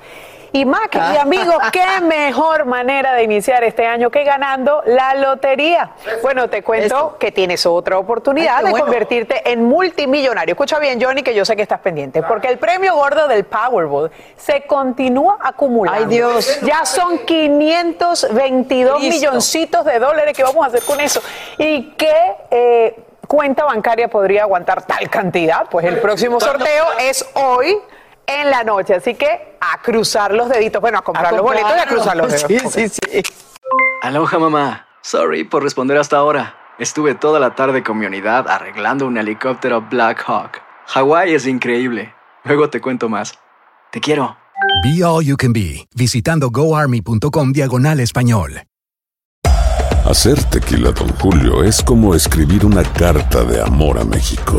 Y 0.54 0.66
Mac 0.66 0.94
y 0.94 1.16
amigos, 1.16 1.56
qué 1.72 2.00
mejor 2.02 2.66
manera 2.66 3.14
de 3.14 3.22
iniciar 3.22 3.64
este 3.64 3.86
año 3.86 4.10
que 4.10 4.22
ganando 4.22 4.82
la 4.84 5.14
lotería. 5.14 5.92
Bueno, 6.22 6.48
te 6.48 6.62
cuento 6.62 7.16
que 7.18 7.32
tienes 7.32 7.64
otra 7.64 7.98
oportunidad 7.98 8.58
Ay, 8.58 8.64
de 8.66 8.70
bueno. 8.72 8.84
convertirte 8.84 9.50
en 9.50 9.64
multimillonario. 9.64 10.52
Escucha 10.52 10.78
bien, 10.78 11.02
Johnny, 11.02 11.22
que 11.22 11.34
yo 11.34 11.46
sé 11.46 11.56
que 11.56 11.62
estás 11.62 11.80
pendiente, 11.80 12.22
porque 12.22 12.48
el 12.48 12.58
premio 12.58 12.94
gordo 12.94 13.28
del 13.28 13.44
Powerball 13.44 14.10
se 14.36 14.62
continúa 14.66 15.38
acumulando. 15.40 16.00
Ay, 16.00 16.06
Dios. 16.06 16.60
Ya 16.60 16.84
son 16.84 17.20
522 17.20 19.00
Listo. 19.00 19.14
milloncitos 19.16 19.84
de 19.86 19.98
dólares 19.98 20.36
que 20.36 20.42
vamos 20.42 20.64
a 20.64 20.68
hacer 20.68 20.82
con 20.82 21.00
eso. 21.00 21.22
¿Y 21.56 21.92
qué 21.92 22.14
eh, 22.50 23.00
cuenta 23.26 23.64
bancaria 23.64 24.08
podría 24.08 24.42
aguantar 24.42 24.82
tal 24.84 25.08
cantidad? 25.08 25.66
Pues 25.70 25.86
el 25.86 25.98
próximo 25.98 26.38
sorteo 26.40 26.84
es 27.00 27.24
hoy 27.34 27.78
en 28.40 28.50
la 28.50 28.64
noche. 28.64 28.94
Así 28.94 29.14
que 29.14 29.56
a 29.60 29.80
cruzar 29.82 30.32
los 30.32 30.48
deditos. 30.48 30.80
Bueno, 30.80 30.98
a 30.98 31.02
comprar 31.02 31.32
los 31.32 31.42
boletos 31.42 31.72
y 31.76 31.80
a 31.80 31.86
cruzar 31.86 32.16
los 32.16 32.30
dedos. 32.30 32.72
Sí, 32.72 32.88
sí, 32.88 32.88
sí. 32.88 33.22
Aloha 34.02 34.38
mamá. 34.38 34.86
Sorry 35.02 35.44
por 35.44 35.62
responder 35.62 35.98
hasta 35.98 36.16
ahora. 36.16 36.56
Estuve 36.78 37.14
toda 37.14 37.38
la 37.38 37.54
tarde 37.54 37.82
con 37.82 37.98
mi 37.98 38.06
unidad 38.06 38.48
arreglando 38.48 39.06
un 39.06 39.18
helicóptero 39.18 39.82
Black 39.82 40.24
Hawk. 40.26 40.60
Hawái 40.86 41.34
es 41.34 41.46
increíble. 41.46 42.14
Luego 42.44 42.70
te 42.70 42.80
cuento 42.80 43.08
más. 43.08 43.38
Te 43.90 44.00
quiero. 44.00 44.36
Be 44.82 45.04
All 45.04 45.24
You 45.24 45.36
Can 45.36 45.52
Be, 45.52 45.86
visitando 45.94 46.50
goarmy.com 46.50 47.52
diagonal 47.52 48.00
español. 48.00 48.62
Hacer 50.04 50.42
tequila, 50.44 50.90
Don 50.90 51.08
Julio, 51.18 51.62
es 51.62 51.82
como 51.82 52.14
escribir 52.14 52.66
una 52.66 52.82
carta 52.82 53.44
de 53.44 53.62
amor 53.62 53.98
a 53.98 54.04
México. 54.04 54.58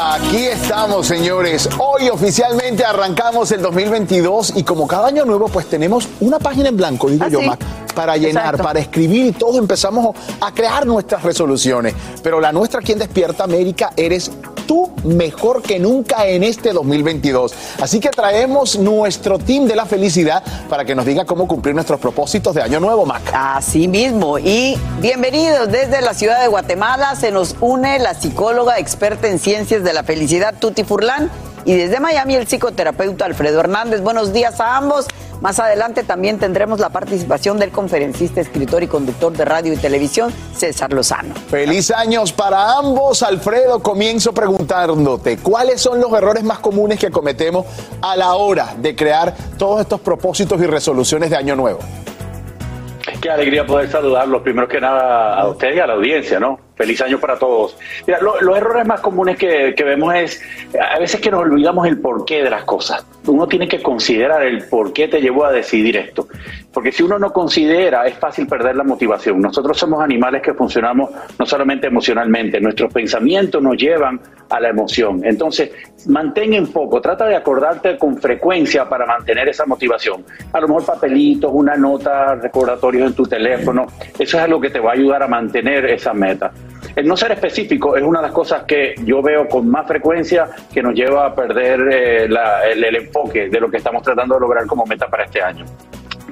Aquí 0.00 0.46
estamos, 0.46 1.08
señores. 1.08 1.68
Hoy 1.76 2.08
oficialmente 2.08 2.84
arrancamos 2.84 3.50
el 3.50 3.60
2022 3.60 4.52
y 4.54 4.62
como 4.62 4.86
cada 4.86 5.08
año 5.08 5.24
nuevo, 5.24 5.48
pues 5.48 5.66
tenemos 5.66 6.08
una 6.20 6.38
página 6.38 6.68
en 6.68 6.76
blanco, 6.76 7.10
digo 7.10 7.26
yo, 7.26 7.42
Mac, 7.42 7.58
para 7.96 8.16
llenar, 8.16 8.44
Exacto. 8.44 8.62
para 8.62 8.78
escribir 8.78 9.26
y 9.26 9.32
todo 9.32 9.58
empezamos 9.58 10.14
a 10.40 10.54
crear 10.54 10.86
nuestras 10.86 11.24
resoluciones. 11.24 11.94
Pero 12.22 12.40
la 12.40 12.52
nuestra 12.52 12.78
aquí 12.78 12.92
en 12.92 13.00
Despierta 13.00 13.42
América 13.42 13.92
eres 13.96 14.30
tú 14.68 14.92
mejor 15.02 15.62
que 15.62 15.80
nunca 15.80 16.26
en 16.26 16.44
este 16.44 16.72
2022. 16.72 17.52
Así 17.80 17.98
que 17.98 18.10
traemos 18.10 18.78
nuestro 18.78 19.38
team 19.38 19.66
de 19.66 19.74
la 19.74 19.86
felicidad 19.86 20.44
para 20.68 20.84
que 20.84 20.94
nos 20.94 21.06
diga 21.06 21.24
cómo 21.24 21.48
cumplir 21.48 21.74
nuestros 21.74 21.98
propósitos 21.98 22.54
de 22.54 22.62
año 22.62 22.78
nuevo, 22.78 23.06
Mac. 23.06 23.22
Así 23.32 23.88
mismo. 23.88 24.38
Y 24.38 24.78
bienvenidos 25.00 25.72
desde 25.72 26.02
la 26.02 26.12
ciudad 26.12 26.42
de 26.42 26.48
Guatemala. 26.48 27.16
Se 27.16 27.32
nos 27.32 27.56
une 27.60 27.98
la 27.98 28.14
psicóloga 28.14 28.78
experta 28.78 29.26
en 29.26 29.38
ciencias 29.38 29.82
de 29.82 29.87
la 29.92 30.04
felicidad, 30.04 30.54
Tuti 30.58 30.84
Furlan. 30.84 31.30
Y 31.64 31.76
desde 31.76 32.00
Miami, 32.00 32.34
el 32.34 32.46
psicoterapeuta 32.46 33.26
Alfredo 33.26 33.60
Hernández. 33.60 34.00
Buenos 34.00 34.32
días 34.32 34.60
a 34.60 34.76
ambos. 34.76 35.06
Más 35.40 35.60
adelante 35.60 36.02
también 36.02 36.38
tendremos 36.38 36.80
la 36.80 36.88
participación 36.88 37.58
del 37.58 37.70
conferencista, 37.70 38.40
escritor 38.40 38.82
y 38.82 38.88
conductor 38.88 39.32
de 39.32 39.44
radio 39.44 39.72
y 39.72 39.76
televisión, 39.76 40.32
César 40.54 40.92
Lozano. 40.92 41.34
Feliz 41.48 41.92
años 41.92 42.32
para 42.32 42.76
ambos. 42.76 43.22
Alfredo, 43.22 43.80
comienzo 43.80 44.32
preguntándote, 44.32 45.38
¿cuáles 45.38 45.80
son 45.80 46.00
los 46.00 46.12
errores 46.12 46.42
más 46.42 46.58
comunes 46.58 46.98
que 46.98 47.10
cometemos 47.10 47.66
a 48.02 48.16
la 48.16 48.34
hora 48.34 48.74
de 48.78 48.96
crear 48.96 49.34
todos 49.56 49.80
estos 49.80 50.00
propósitos 50.00 50.60
y 50.60 50.66
resoluciones 50.66 51.30
de 51.30 51.36
año 51.36 51.54
nuevo? 51.54 51.78
Qué 53.20 53.30
alegría 53.30 53.64
poder 53.64 53.90
saludarlos, 53.90 54.42
primero 54.42 54.68
que 54.68 54.80
nada 54.80 55.34
a 55.34 55.48
ustedes 55.48 55.76
y 55.76 55.80
a 55.80 55.86
la 55.86 55.94
audiencia, 55.94 56.40
¿no? 56.40 56.67
Feliz 56.78 57.02
año 57.02 57.18
para 57.18 57.36
todos. 57.38 57.76
Mira, 58.06 58.20
lo- 58.22 58.40
los 58.40 58.56
errores 58.56 58.86
más 58.86 59.00
comunes 59.00 59.36
que, 59.36 59.74
vemos 59.84 60.14
es 60.14 60.40
a 60.80 60.98
veces 60.98 61.20
que 61.20 61.30
nos 61.30 61.40
olvidamos 61.40 61.86
el 61.86 61.98
porqué 62.00 62.42
de 62.42 62.48
las 62.50 62.64
cosas. 62.64 63.04
Uno 63.26 63.46
tiene 63.46 63.68
que 63.68 63.82
considerar 63.82 64.42
el 64.44 64.64
por 64.68 64.92
qué 64.94 65.08
te 65.08 65.20
llevó 65.20 65.44
a 65.44 65.52
decidir 65.52 65.96
esto. 65.96 66.28
Porque 66.72 66.92
si 66.92 67.02
uno 67.02 67.18
no 67.18 67.32
considera, 67.32 68.06
es 68.06 68.14
fácil 68.14 68.46
perder 68.46 68.76
la 68.76 68.84
motivación. 68.84 69.40
Nosotros 69.40 69.76
somos 69.76 70.00
animales 70.00 70.40
que 70.40 70.54
funcionamos 70.54 71.10
no 71.38 71.44
solamente 71.44 71.88
emocionalmente, 71.88 72.60
nuestros 72.60 72.92
pensamientos 72.92 73.60
nos 73.60 73.76
llevan 73.76 74.20
a 74.48 74.60
la 74.60 74.68
emoción. 74.68 75.20
Entonces, 75.24 75.70
mantén 76.06 76.54
en 76.54 76.66
foco, 76.68 77.00
trata 77.00 77.26
de 77.26 77.34
acordarte 77.36 77.98
con 77.98 78.16
frecuencia 78.18 78.88
para 78.88 79.04
mantener 79.04 79.48
esa 79.48 79.66
motivación. 79.66 80.24
A 80.52 80.60
lo 80.60 80.68
mejor 80.68 80.86
papelitos, 80.86 81.50
una 81.52 81.74
nota, 81.76 82.36
recordatorios 82.36 83.08
en 83.08 83.14
tu 83.16 83.24
teléfono, 83.24 83.86
eso 84.18 84.36
es 84.38 84.42
algo 84.44 84.60
que 84.60 84.70
te 84.70 84.78
va 84.78 84.90
a 84.90 84.94
ayudar 84.94 85.22
a 85.24 85.28
mantener 85.28 85.84
esa 85.86 86.14
meta. 86.14 86.52
El 86.96 87.06
no 87.06 87.16
ser 87.16 87.32
específico 87.32 87.96
es 87.96 88.02
una 88.02 88.20
de 88.20 88.26
las 88.26 88.32
cosas 88.34 88.62
que 88.64 88.94
yo 89.04 89.22
veo 89.22 89.46
con 89.48 89.68
más 89.68 89.86
frecuencia 89.86 90.48
que 90.72 90.82
nos 90.82 90.94
lleva 90.94 91.26
a 91.26 91.34
perder 91.34 91.80
eh, 91.92 92.28
la- 92.28 92.66
el 92.66 92.82
enfoque 92.96 93.48
de 93.48 93.60
lo 93.60 93.70
que 93.70 93.76
estamos 93.78 94.02
tratando 94.02 94.34
de 94.34 94.40
lograr 94.40 94.66
como 94.66 94.84
meta 94.84 95.06
para 95.06 95.24
este 95.24 95.40
año. 95.42 95.64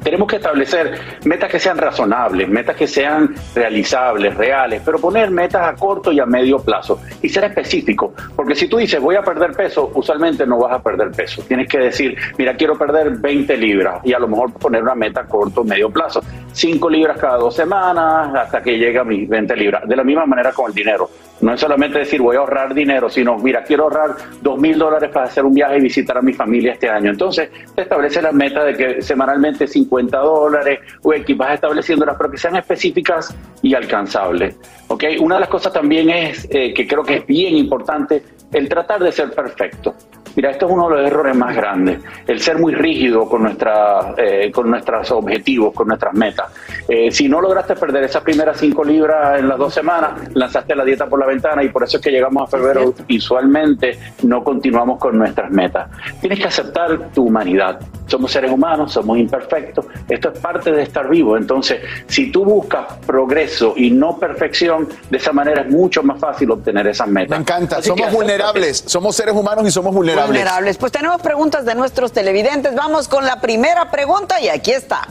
Tenemos 0.06 0.28
que 0.28 0.36
establecer 0.36 1.00
metas 1.24 1.50
que 1.50 1.58
sean 1.58 1.78
razonables, 1.78 2.48
metas 2.48 2.76
que 2.76 2.86
sean 2.86 3.34
realizables, 3.56 4.36
reales, 4.36 4.80
pero 4.84 5.00
poner 5.00 5.32
metas 5.32 5.66
a 5.66 5.74
corto 5.74 6.12
y 6.12 6.20
a 6.20 6.26
medio 6.26 6.60
plazo 6.60 7.00
y 7.20 7.28
ser 7.28 7.42
específico. 7.42 8.14
Porque 8.36 8.54
si 8.54 8.68
tú 8.68 8.76
dices 8.76 9.00
voy 9.00 9.16
a 9.16 9.22
perder 9.22 9.50
peso, 9.50 9.90
usualmente 9.94 10.46
no 10.46 10.60
vas 10.60 10.74
a 10.74 10.78
perder 10.80 11.10
peso. 11.10 11.42
Tienes 11.42 11.68
que 11.68 11.78
decir, 11.78 12.16
mira, 12.38 12.56
quiero 12.56 12.78
perder 12.78 13.16
20 13.16 13.56
libras 13.56 14.00
y 14.04 14.12
a 14.12 14.20
lo 14.20 14.28
mejor 14.28 14.52
poner 14.52 14.80
una 14.80 14.94
meta 14.94 15.22
a 15.22 15.26
corto 15.26 15.62
o 15.62 15.64
medio 15.64 15.90
plazo. 15.90 16.22
5 16.52 16.88
libras 16.88 17.18
cada 17.18 17.38
dos 17.38 17.56
semanas 17.56 18.32
hasta 18.32 18.62
que 18.62 18.78
llegue 18.78 19.00
a 19.00 19.04
mis 19.04 19.28
20 19.28 19.56
libras. 19.56 19.88
De 19.88 19.96
la 19.96 20.04
misma 20.04 20.24
manera 20.24 20.52
con 20.52 20.68
el 20.68 20.72
dinero. 20.72 21.10
No 21.40 21.52
es 21.52 21.60
solamente 21.60 21.98
decir 21.98 22.22
voy 22.22 22.36
a 22.36 22.40
ahorrar 22.40 22.72
dinero, 22.72 23.10
sino 23.10 23.36
mira, 23.36 23.62
quiero 23.62 23.84
ahorrar 23.84 24.16
dos 24.40 24.58
mil 24.58 24.78
dólares 24.78 25.10
para 25.12 25.26
hacer 25.26 25.44
un 25.44 25.52
viaje 25.52 25.78
y 25.78 25.80
visitar 25.82 26.16
a 26.16 26.22
mi 26.22 26.32
familia 26.32 26.72
este 26.72 26.88
año. 26.88 27.10
Entonces, 27.10 27.50
te 27.74 27.82
establece 27.82 28.22
la 28.22 28.32
meta 28.32 28.64
de 28.64 28.74
que 28.74 29.02
semanalmente 29.02 29.66
50 29.66 30.18
dólares 30.18 30.80
o 31.02 31.12
X, 31.12 31.36
vas 31.36 31.54
estableciéndolas, 31.54 32.16
pero 32.16 32.30
que 32.30 32.38
sean 32.38 32.56
específicas 32.56 33.36
y 33.62 33.74
alcanzables. 33.74 34.58
¿ok? 34.88 35.04
Una 35.20 35.36
de 35.36 35.40
las 35.42 35.50
cosas 35.50 35.72
también 35.72 36.10
es 36.10 36.46
eh, 36.50 36.72
que 36.72 36.86
creo 36.86 37.02
que 37.02 37.16
es 37.16 37.26
bien 37.26 37.56
importante 37.56 38.22
el 38.52 38.68
tratar 38.68 39.02
de 39.02 39.12
ser 39.12 39.30
perfecto. 39.30 39.94
Mira, 40.36 40.50
esto 40.50 40.66
es 40.66 40.72
uno 40.72 40.90
de 40.90 40.96
los 40.96 41.06
errores 41.06 41.34
más 41.34 41.56
grandes, 41.56 42.00
el 42.26 42.40
ser 42.40 42.58
muy 42.58 42.74
rígido 42.74 43.26
con, 43.26 43.42
nuestra, 43.42 44.14
eh, 44.18 44.52
con 44.52 44.68
nuestros 44.68 45.10
objetivos, 45.10 45.72
con 45.72 45.88
nuestras 45.88 46.12
metas. 46.12 46.52
Eh, 46.86 47.10
si 47.10 47.26
no 47.26 47.40
lograste 47.40 47.74
perder 47.74 48.04
esas 48.04 48.22
primeras 48.22 48.58
cinco 48.58 48.84
libras 48.84 49.40
en 49.40 49.48
las 49.48 49.56
dos 49.56 49.72
semanas, 49.72 50.12
lanzaste 50.34 50.76
la 50.76 50.84
dieta 50.84 51.06
por 51.06 51.18
la 51.18 51.26
ventana 51.26 51.64
y 51.64 51.70
por 51.70 51.84
eso 51.84 51.96
es 51.96 52.02
que 52.02 52.10
llegamos 52.10 52.42
a 52.42 52.46
febrero 52.54 52.92
y 53.08 53.16
usualmente 53.16 53.98
no 54.24 54.44
continuamos 54.44 54.98
con 54.98 55.16
nuestras 55.16 55.50
metas. 55.50 55.88
Tienes 56.20 56.38
que 56.38 56.46
aceptar 56.46 57.08
tu 57.14 57.24
humanidad. 57.24 57.80
Somos 58.06 58.30
seres 58.30 58.52
humanos, 58.52 58.92
somos 58.92 59.18
imperfectos, 59.18 59.86
esto 60.08 60.30
es 60.32 60.38
parte 60.38 60.70
de 60.70 60.82
estar 60.82 61.08
vivo. 61.08 61.36
Entonces, 61.36 61.80
si 62.06 62.30
tú 62.30 62.44
buscas 62.44 62.92
progreso 63.06 63.72
y 63.74 63.90
no 63.90 64.18
perfección, 64.18 64.86
de 65.10 65.16
esa 65.16 65.32
manera 65.32 65.62
es 65.62 65.70
mucho 65.70 66.02
más 66.02 66.20
fácil 66.20 66.50
obtener 66.50 66.86
esas 66.86 67.08
metas. 67.08 67.30
Me 67.30 67.42
encanta, 67.42 67.78
Así 67.78 67.88
somos 67.88 68.12
vulnerables, 68.12 68.84
somos 68.86 69.16
seres 69.16 69.34
humanos 69.34 69.66
y 69.66 69.70
somos 69.70 69.94
vulnerables. 69.94 70.25
Vulnerables. 70.26 70.76
Pues 70.78 70.92
tenemos 70.92 71.20
preguntas 71.22 71.64
de 71.64 71.74
nuestros 71.74 72.12
televidentes. 72.12 72.74
Vamos 72.74 73.08
con 73.08 73.24
la 73.24 73.40
primera 73.40 73.90
pregunta 73.90 74.40
y 74.40 74.48
aquí 74.48 74.72
está. 74.72 75.08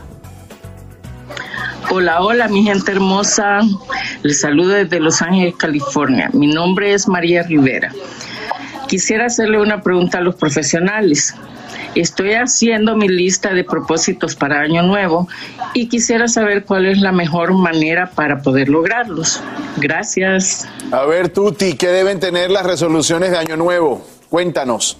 Hola, 1.92 2.22
hola, 2.22 2.48
mi 2.48 2.64
gente 2.64 2.92
hermosa. 2.92 3.62
Les 4.24 4.42
saludo 4.42 4.70
desde 4.70 5.00
Los 5.00 5.22
Ángeles, 5.22 5.56
California. 5.56 6.30
Mi 6.34 6.48
nombre 6.48 6.94
es 6.94 7.08
María 7.08 7.44
Rivera. 7.44 7.92
Quisiera 8.88 9.28
hacerle 9.28 9.62
una 9.62 9.82
pregunta 9.82 10.18
a 10.18 10.22
los 10.22 10.36
profesionales. 10.36 11.36
Estoy 11.96 12.34
haciendo 12.34 12.96
mi 12.96 13.08
lista 13.08 13.54
de 13.54 13.64
propósitos 13.64 14.36
para 14.36 14.60
Año 14.60 14.84
Nuevo 14.84 15.30
y 15.74 15.88
quisiera 15.88 16.28
saber 16.28 16.66
cuál 16.66 16.86
es 16.86 17.00
la 17.00 17.12
mejor 17.12 17.54
manera 17.54 18.12
para 18.12 18.42
poder 18.42 18.68
lograrlos. 18.68 19.42
Gracias. 19.78 20.68
A 20.92 21.06
ver, 21.06 21.30
Tuti, 21.30 21.76
¿qué 21.76 21.88
deben 21.88 22.20
tener 22.20 22.52
las 22.52 22.66
resoluciones 22.66 23.32
de 23.32 23.38
año 23.38 23.56
nuevo? 23.56 24.06
Cuéntanos. 24.30 24.98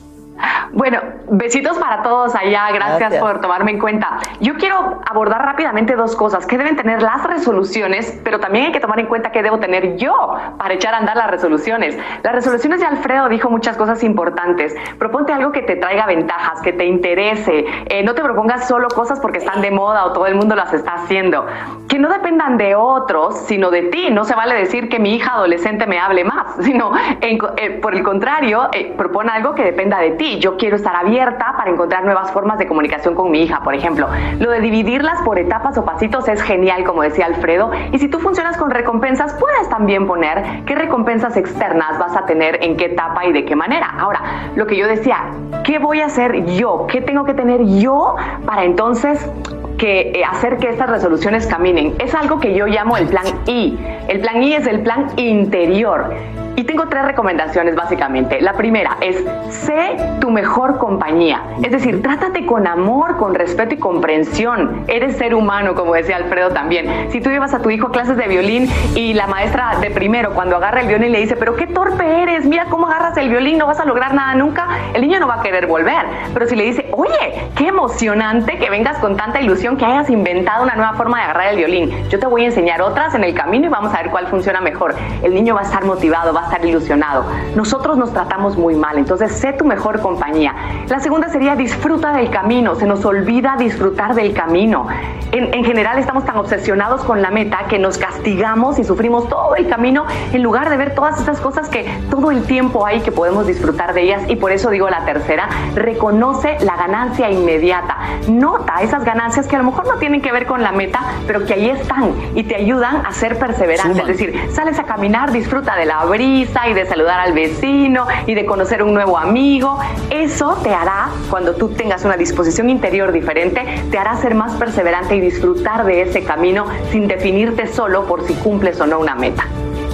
Bueno, 0.72 1.00
besitos 1.30 1.78
para 1.78 2.04
todos 2.04 2.36
allá. 2.36 2.70
Gracias, 2.72 3.00
Gracias. 3.00 3.22
por 3.22 3.42
tomarme 3.42 3.72
en 3.72 3.80
cuenta. 3.80 4.20
Yo 4.42 4.56
quiero 4.56 5.00
abordar 5.10 5.44
rápidamente 5.44 5.96
dos 5.96 6.16
cosas. 6.16 6.46
¿Qué 6.46 6.58
deben 6.58 6.76
tener 6.76 7.02
las 7.02 7.24
resoluciones? 7.24 8.20
Pero 8.24 8.40
también 8.40 8.66
hay 8.66 8.72
que 8.72 8.80
tomar 8.80 9.00
en 9.00 9.08
cuenta 9.08 9.32
qué 9.32 9.42
debo 9.42 9.60
tener 9.60 9.96
yo 9.98 10.36
para 10.58 10.74
echar 10.74 10.94
a 10.94 10.98
andar 10.98 11.16
las 11.16 11.32
resoluciones. 11.32 11.98
Las 12.24 12.36
resoluciones 12.36 12.82
de 12.82 12.86
Alfredo 12.86 13.30
dijo 13.30 13.50
muchas 13.50 13.78
cosas 13.78 14.04
importantes. 14.04 14.76
Proponte 15.00 15.34
algo 15.34 15.52
que 15.52 15.62
te 15.62 15.76
traiga 15.78 16.06
ventajas, 16.06 16.62
que 16.62 16.74
te 16.74 16.86
interese. 16.86 17.66
Eh, 17.88 18.04
no 18.04 18.14
te 18.14 18.22
propongas 18.22 18.68
solo 18.68 18.90
cosas 18.90 19.20
porque 19.20 19.40
están 19.40 19.62
de 19.62 19.72
moda 19.72 20.06
o 20.06 20.14
todo 20.14 20.28
el 20.28 20.36
mundo 20.36 20.56
las 20.56 20.74
está 20.74 20.96
haciendo. 20.96 21.46
¿Qué 21.88 21.96
que 21.96 22.02
no 22.02 22.10
dependan 22.10 22.58
de 22.58 22.76
otros, 22.76 23.38
sino 23.48 23.72
de 23.72 23.84
ti. 23.84 24.10
No 24.12 24.26
se 24.26 24.36
vale 24.36 24.54
decir 24.54 24.90
que 24.90 25.00
mi 25.00 25.16
hija 25.16 25.32
adolescente 25.36 25.88
me 25.88 25.98
hable 25.98 26.26
más, 26.26 26.58
sino 26.60 26.92
eh, 27.22 27.80
por 27.82 27.96
el 27.96 28.04
contrario, 28.04 28.68
eh, 28.74 28.94
propone 28.98 29.32
algo 29.32 29.56
que 29.56 29.64
dependa 29.64 30.00
de 30.00 30.12
ti. 30.12 30.25
Yo 30.40 30.58
quiero 30.58 30.76
estar 30.76 30.96
abierta 30.96 31.54
para 31.58 31.72
encontrar 31.72 32.04
nuevas 32.04 32.32
formas 32.32 32.58
de 32.58 32.68
comunicación 32.68 33.16
con 33.16 33.32
mi 33.32 33.44
hija, 33.44 33.62
por 33.62 33.76
ejemplo. 33.76 34.08
Lo 34.40 34.52
de 34.52 34.60
dividirlas 34.60 35.22
por 35.22 35.40
etapas 35.40 35.78
o 35.78 35.86
pasitos 35.86 36.28
es 36.28 36.42
genial, 36.42 36.84
como 36.84 37.04
decía 37.04 37.26
Alfredo. 37.26 37.72
Y 37.92 38.00
si 38.00 38.08
tú 38.08 38.20
funcionas 38.20 38.58
con 38.58 38.72
recompensas, 38.72 39.36
puedes 39.40 39.70
también 39.70 40.08
poner 40.08 40.64
qué 40.66 40.76
recompensas 40.76 41.38
externas 41.38 42.00
vas 42.00 42.16
a 42.16 42.26
tener 42.26 42.64
en 42.64 42.78
qué 42.78 42.86
etapa 42.86 43.26
y 43.26 43.34
de 43.34 43.46
qué 43.46 43.56
manera. 43.56 43.94
Ahora, 43.98 44.52
lo 44.56 44.66
que 44.68 44.76
yo 44.76 44.88
decía, 44.88 45.18
¿qué 45.64 45.80
voy 45.80 46.02
a 46.02 46.08
hacer 46.08 46.46
yo? 46.46 46.88
¿Qué 46.88 47.02
tengo 47.02 47.26
que 47.26 47.34
tener 47.34 47.64
yo 47.66 48.16
para 48.46 48.64
entonces 48.64 49.30
que 49.78 50.12
eh, 50.16 50.24
hacer 50.24 50.58
que 50.58 50.70
estas 50.70 50.90
resoluciones 50.90 51.48
caminen. 51.48 51.96
Es 52.00 52.16
algo 52.16 52.40
que 52.40 52.54
yo 52.54 52.66
llamo 52.68 52.98
el 52.98 53.08
plan 53.08 53.26
I. 53.46 53.78
El 54.08 54.22
plan 54.22 54.42
I 54.42 54.54
es 54.54 54.68
el 54.68 54.82
plan 54.82 55.08
interior. 55.18 56.14
Y 56.58 56.64
tengo 56.64 56.88
tres 56.88 57.04
recomendaciones 57.04 57.76
básicamente. 57.76 58.40
La 58.42 58.54
primera 58.54 58.98
es, 59.02 59.22
sé 59.50 59.98
tu 60.22 60.32
mejor 60.32 60.78
compañía. 60.78 61.42
Es 61.62 61.72
decir, 61.72 62.02
trátate 62.02 62.46
con 62.46 62.66
amor, 62.66 63.18
con 63.18 63.36
respeto 63.36 63.74
y 63.74 63.78
comprensión. 63.78 64.86
Eres 64.88 65.18
ser 65.18 65.36
humano, 65.36 65.76
como 65.76 65.94
decía 65.94 66.16
Alfredo 66.16 66.52
también. 66.52 67.12
Si 67.12 67.20
tú 67.20 67.30
llevas 67.30 67.54
a 67.54 67.60
tu 67.60 67.70
hijo 67.70 67.88
a 67.88 67.92
clases 67.92 68.16
de 68.16 68.28
violín 68.28 68.70
y 68.96 69.14
la 69.14 69.28
maestra 69.28 69.80
de 69.82 69.92
primero, 69.92 70.34
cuando 70.34 70.56
agarra 70.56 70.80
el 70.80 70.88
violín, 70.88 71.12
le 71.12 71.20
dice, 71.20 71.36
pero 71.36 71.56
qué 71.56 71.68
torpe 71.68 72.24
eres, 72.24 72.46
mira 72.46 72.66
cómo 72.70 72.88
agarras 72.88 73.18
el 73.18 73.30
violín, 73.30 73.58
no 73.58 73.68
vas 73.68 73.82
a 73.82 73.86
lograr 73.86 74.14
nada 74.14 74.34
nunca, 74.36 74.68
el 74.94 75.02
niño 75.02 75.20
no 75.20 75.28
va 75.28 75.36
a 75.36 75.42
querer 75.42 75.68
volver. 75.68 76.06
Pero 76.34 76.48
si 76.48 76.56
le 76.56 76.64
dice, 76.64 76.88
oye, 76.94 77.50
qué 77.56 77.68
emocionante 77.68 78.58
que 78.58 78.70
vengas 78.70 78.98
con 79.00 79.18
tanta 79.18 79.42
ilusión 79.42 79.76
que 79.76 79.84
hayas 79.84 80.10
inventado 80.10 80.64
una 80.64 80.76
nueva 80.76 80.94
forma 80.94 81.18
de 81.18 81.24
agarrar 81.26 81.48
el 81.50 81.58
violín. 81.58 81.92
Yo 82.10 82.18
te 82.18 82.28
voy 82.28 82.44
a 82.44 82.46
enseñar 82.46 82.82
otras 82.82 83.14
en 83.14 83.26
el 83.26 83.34
camino 83.34 83.66
y 83.66 83.70
vamos 83.70 83.94
a 83.94 83.98
ver 84.02 84.10
cuál 84.10 84.28
funciona 84.28 84.62
mejor. 84.62 84.96
El 85.22 85.34
niño 85.34 85.54
va 85.54 85.62
a 85.62 85.64
estar 85.64 85.84
motivado, 85.84 86.34
va 86.34 86.45
estar 86.46 86.66
ilusionado. 86.66 87.26
Nosotros 87.56 87.98
nos 87.98 88.14
tratamos 88.14 88.58
muy 88.58 88.76
mal, 88.76 88.98
entonces 88.98 89.32
sé 89.34 89.54
tu 89.54 89.66
mejor 89.66 90.02
compañía. 90.02 90.56
La 90.88 91.00
segunda 91.00 91.30
sería 91.30 91.56
disfruta 91.56 92.14
del 92.14 92.30
camino, 92.30 92.76
se 92.76 92.88
nos 92.88 93.04
olvida 93.06 93.56
disfrutar 93.58 94.16
del 94.16 94.34
camino. 94.34 94.88
En, 95.32 95.54
en 95.54 95.66
general 95.66 96.00
estamos 96.00 96.26
tan 96.26 96.38
obsesionados 96.38 97.04
con 97.04 97.22
la 97.22 97.32
meta 97.32 97.66
que 97.68 97.80
nos 97.80 97.98
castigamos 97.98 98.80
y 98.80 98.84
sufrimos 98.84 99.28
todo 99.28 99.56
el 99.56 99.68
camino 99.68 100.06
en 100.32 100.42
lugar 100.44 100.70
de 100.70 100.78
ver 100.78 100.96
todas 100.96 101.20
esas 101.20 101.40
cosas 101.40 101.70
que 101.70 101.86
todo 102.10 102.32
el 102.32 102.44
tiempo 102.44 102.86
hay 102.86 103.02
que 103.02 103.12
podemos 103.12 103.48
disfrutar 103.48 103.94
de 103.94 104.04
ellas 104.04 104.24
y 104.28 104.36
por 104.36 104.52
eso 104.52 104.70
digo 104.70 104.90
la 104.90 105.06
tercera, 105.06 105.50
reconoce 105.74 106.58
la 106.62 106.76
ganancia 106.76 107.30
inmediata. 107.30 107.98
Nota 108.30 108.76
esas 108.82 109.04
ganancias 109.04 109.48
que 109.48 109.56
a 109.56 109.60
lo 109.60 109.66
mejor 109.66 109.88
no 109.88 109.96
tienen 109.96 110.22
que 110.22 110.32
ver 110.32 110.46
con 110.46 110.62
la 110.62 110.72
meta, 110.72 111.02
pero 111.28 111.46
que 111.46 111.54
ahí 111.54 111.70
están 111.70 112.14
y 112.36 112.44
te 112.44 112.56
ayudan 112.56 113.06
a 113.06 113.12
ser 113.12 113.38
perseverante. 113.38 114.02
Es 114.02 114.08
decir, 114.08 114.40
sales 114.52 114.80
a 114.80 114.84
caminar, 114.84 115.32
disfruta 115.32 115.76
de 115.76 115.86
la 115.86 116.06
brisa 116.06 116.35
y 116.42 116.74
de 116.74 116.86
saludar 116.86 117.20
al 117.20 117.34
vecino 117.34 118.08
y 118.26 118.34
de 118.34 118.46
conocer 118.46 118.84
un 118.84 118.94
nuevo 118.94 119.18
amigo. 119.18 119.80
Eso 120.10 120.58
te 120.64 120.74
hará, 120.74 121.10
cuando 121.30 121.54
tú 121.54 121.70
tengas 121.70 122.04
una 122.04 122.18
disposición 122.18 122.70
interior 122.70 123.12
diferente, 123.14 123.64
te 123.90 123.98
hará 123.98 124.18
ser 124.18 124.36
más 124.36 124.54
perseverante 124.54 125.16
y 125.16 125.22
disfrutar 125.22 125.86
de 125.86 126.02
ese 126.02 126.24
camino 126.24 126.66
sin 126.92 127.08
definirte 127.08 127.68
solo 127.68 128.06
por 128.06 128.28
si 128.28 128.34
cumples 128.34 128.80
o 128.82 128.86
no 128.86 129.00
una 129.00 129.16
meta. 129.16 129.48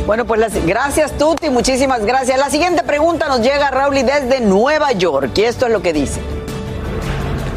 Bueno, 0.07 0.25
pues 0.25 0.39
las, 0.39 0.65
gracias 0.65 1.15
Tuti, 1.17 1.49
muchísimas 1.51 2.05
gracias. 2.05 2.39
La 2.39 2.49
siguiente 2.49 2.81
pregunta 2.83 3.27
nos 3.27 3.41
llega, 3.41 3.69
Raúl, 3.69 3.95
desde 3.95 4.39
Nueva 4.41 4.93
York, 4.93 5.31
y 5.35 5.43
esto 5.43 5.67
es 5.67 5.71
lo 5.71 5.81
que 5.81 5.93
dice. 5.93 6.21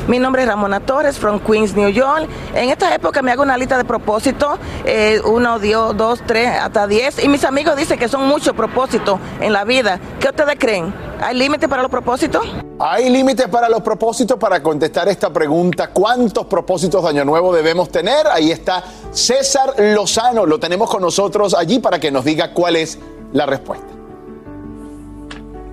Mi 0.06 0.18
nombre 0.18 0.42
es 0.42 0.48
Ramona 0.48 0.80
Torres, 0.80 1.18
from 1.18 1.40
Queens, 1.40 1.74
New 1.74 1.88
York. 1.88 2.28
En 2.54 2.68
esta 2.68 2.94
época 2.94 3.22
me 3.22 3.32
hago 3.32 3.42
una 3.42 3.56
lista 3.56 3.78
de 3.78 3.86
propósitos, 3.86 4.58
eh, 4.84 5.18
uno, 5.24 5.58
dos, 5.94 6.20
tres, 6.26 6.50
hasta 6.60 6.86
diez. 6.86 7.24
Y 7.24 7.28
mis 7.28 7.42
amigos 7.42 7.74
dicen 7.74 7.98
que 7.98 8.06
son 8.06 8.26
muchos 8.26 8.54
propósitos 8.54 9.18
en 9.40 9.54
la 9.54 9.64
vida. 9.64 9.98
¿Qué 10.20 10.28
ustedes 10.28 10.56
creen? 10.58 10.94
¿Hay 11.22 11.34
límites 11.34 11.70
para 11.70 11.80
los 11.80 11.90
propósitos? 11.90 12.44
Hay 12.78 13.08
límites 13.08 13.48
para 13.48 13.70
los 13.70 13.80
propósitos. 13.80 14.38
Para 14.38 14.62
contestar 14.62 15.08
esta 15.08 15.32
pregunta, 15.32 15.88
¿cuántos 15.88 16.44
propósitos 16.46 17.02
de 17.02 17.08
Año 17.08 17.24
Nuevo 17.24 17.54
debemos 17.54 17.88
tener? 17.88 18.26
Ahí 18.26 18.50
está 18.50 18.84
César 19.10 19.74
Lozano. 19.78 20.44
Lo 20.44 20.60
tenemos 20.60 20.90
con 20.90 21.00
nosotros 21.00 21.54
allí 21.54 21.78
para 21.78 21.98
que 21.98 22.10
nos 22.10 22.26
diga 22.26 22.52
cuál 22.52 22.76
es 22.76 22.98
la 23.32 23.46
respuesta. 23.46 23.93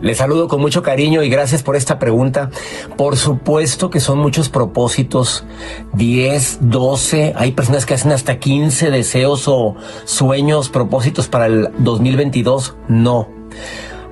Les 0.02 0.18
saludo 0.18 0.48
con 0.48 0.62
mucho 0.62 0.82
cariño 0.82 1.22
y 1.22 1.30
gracias 1.30 1.62
por 1.62 1.76
esta 1.76 2.00
pregunta. 2.00 2.50
Por 2.98 3.18
supuesto 3.18 3.90
que 3.90 4.00
son 4.00 4.18
muchos 4.18 4.50
propósitos, 4.50 5.46
10, 5.94 6.60
12, 6.62 7.34
hay 7.36 7.52
personas 7.52 7.86
que 7.86 7.94
hacen 7.94 8.12
hasta 8.12 8.40
15 8.40 8.90
deseos 8.90 9.48
o 9.48 9.76
sueños, 10.06 10.70
propósitos 10.70 11.28
para 11.28 11.46
el 11.46 11.70
2022. 11.78 12.76
No. 12.88 13.28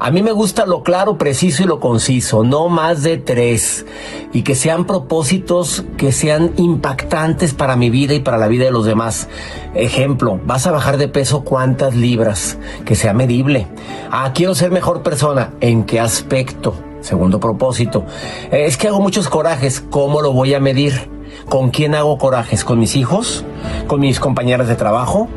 A 0.02 0.12
mí 0.12 0.22
me 0.24 0.32
gusta 0.32 0.66
lo 0.66 0.82
claro, 0.82 1.18
preciso 1.18 1.64
y 1.64 1.66
lo 1.66 1.82
conciso, 1.82 2.46
no 2.46 2.70
más 2.70 3.04
de 3.04 3.18
tres. 3.18 3.86
Y 4.32 4.44
que 4.44 4.56
sean 4.56 4.86
propósitos 4.86 5.84
que 5.98 6.14
sean 6.14 6.54
impactantes 6.56 7.54
para 7.54 7.76
mi 7.76 7.90
vida 7.90 8.14
y 8.14 8.22
para 8.22 8.38
la 8.38 8.48
vida 8.48 8.64
de 8.64 8.72
los 8.72 8.86
demás. 8.86 9.28
Ejemplo, 9.76 10.40
vas 10.46 10.66
a 10.68 10.72
bajar 10.72 10.98
de 10.98 11.10
peso 11.10 11.44
cuántas 11.44 11.96
libras, 11.96 12.58
que 12.86 12.96
sea 12.96 13.14
medible. 13.14 13.68
Ah, 14.10 14.32
quiero 14.34 14.56
ser 14.56 14.72
mejor 14.72 15.04
persona. 15.04 15.52
¿En 15.60 15.84
qué 15.84 16.00
aspecto? 16.00 16.74
Segundo 17.02 17.42
propósito. 17.42 18.06
Es 18.52 18.78
que 18.78 18.88
hago 18.88 19.02
muchos 19.02 19.28
corajes. 19.28 19.82
¿Cómo 19.90 20.22
lo 20.22 20.32
voy 20.32 20.54
a 20.54 20.62
medir? 20.62 21.19
¿Con 21.48 21.70
quién 21.72 21.96
hago 21.96 22.18
corajes? 22.18 22.64
¿Con 22.64 22.80
mis 22.80 22.96
hijos? 22.96 23.44
¿Con 23.88 24.00
mis 24.02 24.20
compañeras 24.20 24.68
de 24.68 24.76
trabajo? 24.76 25.28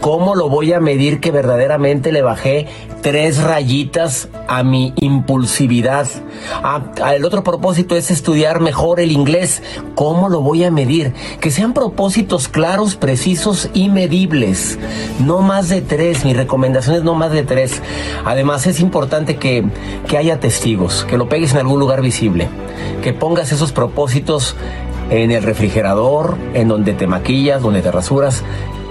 ¿Cómo 0.00 0.36
lo 0.36 0.48
voy 0.48 0.72
a 0.72 0.80
medir 0.80 1.18
que 1.18 1.32
verdaderamente 1.32 2.12
le 2.12 2.22
bajé 2.22 2.68
tres 3.02 3.42
rayitas 3.42 4.28
a 4.46 4.62
mi 4.62 4.92
impulsividad? 4.96 6.06
Ah, 6.62 6.82
el 7.16 7.24
otro 7.24 7.42
propósito 7.42 7.96
es 7.96 8.12
estudiar 8.12 8.60
mejor 8.60 9.00
el 9.00 9.10
inglés. 9.10 9.60
¿Cómo 9.96 10.28
lo 10.28 10.40
voy 10.40 10.62
a 10.62 10.70
medir? 10.70 11.14
Que 11.40 11.50
sean 11.50 11.74
propósitos 11.74 12.46
claros, 12.46 12.94
precisos 12.94 13.70
y 13.74 13.88
medibles. 13.88 14.78
No 15.18 15.40
más 15.40 15.68
de 15.68 15.80
tres. 15.82 16.24
Mi 16.24 16.32
recomendación 16.32 16.94
es 16.94 17.02
no 17.02 17.14
más 17.14 17.32
de 17.32 17.42
tres. 17.42 17.82
Además 18.24 18.68
es 18.68 18.78
importante 18.78 19.36
que, 19.36 19.64
que 20.06 20.16
haya 20.16 20.38
testigos, 20.38 21.04
que 21.04 21.18
lo 21.18 21.28
pegues 21.28 21.52
en 21.52 21.58
algún 21.58 21.80
lugar 21.80 22.02
visible, 22.02 22.48
que 23.02 23.12
pongas 23.12 23.50
esos 23.50 23.72
propósitos 23.72 24.54
en 25.10 25.30
el 25.30 25.42
refrigerador, 25.42 26.36
en 26.54 26.68
donde 26.68 26.92
te 26.94 27.06
maquillas, 27.06 27.62
donde 27.62 27.82
te 27.82 27.90
rasuras 27.90 28.44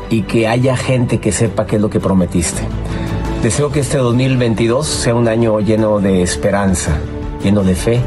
y 0.10 0.24
que 0.24 0.48
haya 0.48 0.76
gente 0.76 1.20
que 1.20 1.32
sepa 1.32 1.66
qué 1.66 1.76
es 1.76 1.82
lo 1.82 1.90
que 1.90 2.00
prometiste. 2.00 2.62
Deseo 3.44 3.72
que 3.72 3.82
este 3.82 3.98
2022 3.98 4.88
sea 4.88 5.16
un 5.16 5.28
año 5.28 5.60
lleno 5.60 6.00
de 6.00 6.22
esperanza, 6.22 6.98
lleno 7.44 7.64
de 7.64 7.76
fe, 7.76 8.02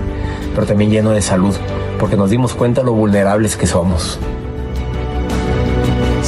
pero 0.55 0.67
también 0.67 0.91
lleno 0.91 1.11
de 1.11 1.23
salud, 1.23 1.55
porque 1.99 2.17
nos 2.17 2.31
dimos 2.31 2.55
cuenta 2.55 2.83
lo 2.83 2.93
vulnerables 2.95 3.57
que 3.57 3.67
somos. 3.67 4.19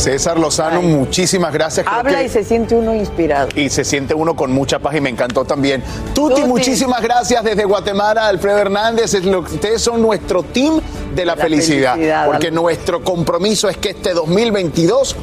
César 0.03 0.37
Lozano, 0.37 0.83
muchísimas 0.83 1.53
gracias. 1.53 1.87
Creo 1.87 2.01
Habla 2.01 2.25
y 2.25 2.29
se 2.29 2.43
siente 2.43 2.75
uno 2.75 2.93
inspirado. 2.93 3.49
Y 3.55 3.71
se 3.71 3.85
siente 3.85 4.15
uno 4.15 4.35
con 4.35 4.51
mucha 4.51 4.81
paz 4.81 4.97
y 4.97 5.01
me 5.01 5.11
encantó 5.11 5.45
también. 5.45 5.81
Tuti, 6.13 6.43
muchísimas 6.43 7.01
gracias 7.01 7.45
desde 7.45 7.65
Guatemala, 7.65 8.27
Alfredo 8.27 8.59
Hernández. 8.59 9.15
Ustedes 9.15 9.81
son 9.81 10.03
nuestro 10.03 10.43
team 10.43 10.81
de 11.15 11.25
la, 11.25 11.37
felicidad, 11.37 11.93
felicidad, 11.93 12.27
porque 12.27 12.51
nuestro 12.51 13.05
compromiso 13.05 13.69
es 13.69 13.77
que 13.77 13.91
este 13.91 14.13
2022 14.13 15.15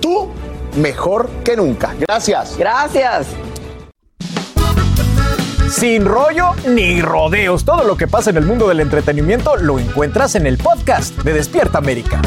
tú 0.00 0.28
mejor 0.76 1.28
que 1.42 1.56
nunca. 1.56 1.96
Gracias. 1.98 2.56
Gracias. 2.56 3.26
Sin 5.68 6.04
rollo 6.04 6.52
ni 6.68 7.02
rodeos, 7.02 7.64
todo 7.64 7.82
lo 7.82 7.96
que 7.96 8.06
pasa 8.06 8.30
en 8.30 8.36
el 8.36 8.44
mundo 8.44 8.68
del 8.68 8.78
entretenimiento 8.78 9.56
lo 9.56 9.80
encuentras 9.80 10.36
en 10.36 10.46
el 10.46 10.58
podcast 10.58 11.16
de 11.24 11.32
Despierta 11.32 11.78
América. 11.78 12.22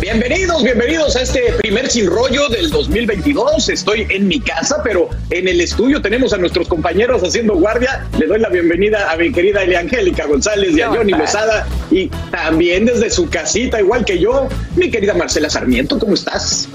Bienvenidos, 0.00 0.62
bienvenidos 0.62 1.16
a 1.16 1.22
este 1.22 1.52
primer 1.54 1.88
sin 1.88 2.06
rollo 2.06 2.48
del 2.48 2.70
2022. 2.70 3.68
Estoy 3.68 4.06
en 4.10 4.28
mi 4.28 4.40
casa, 4.40 4.80
pero 4.82 5.08
en 5.30 5.48
el 5.48 5.60
estudio 5.60 6.02
tenemos 6.02 6.32
a 6.32 6.36
nuestros 6.36 6.68
compañeros 6.68 7.22
haciendo 7.22 7.54
guardia. 7.54 8.06
Le 8.18 8.26
doy 8.26 8.38
la 8.38 8.48
bienvenida 8.48 9.10
a 9.10 9.16
mi 9.16 9.32
querida 9.32 9.62
Eliangélica 9.62 10.26
González 10.26 10.76
y 10.76 10.80
a 10.80 10.88
Johnny 10.88 11.12
Besada. 11.12 11.66
Y 11.90 12.08
también 12.30 12.86
desde 12.86 13.10
su 13.10 13.28
casita, 13.30 13.80
igual 13.80 14.04
que 14.04 14.18
yo, 14.18 14.48
mi 14.76 14.90
querida 14.90 15.14
Marcela 15.14 15.48
Sarmiento, 15.48 15.98
¿cómo 15.98 16.14
estás? 16.14 16.68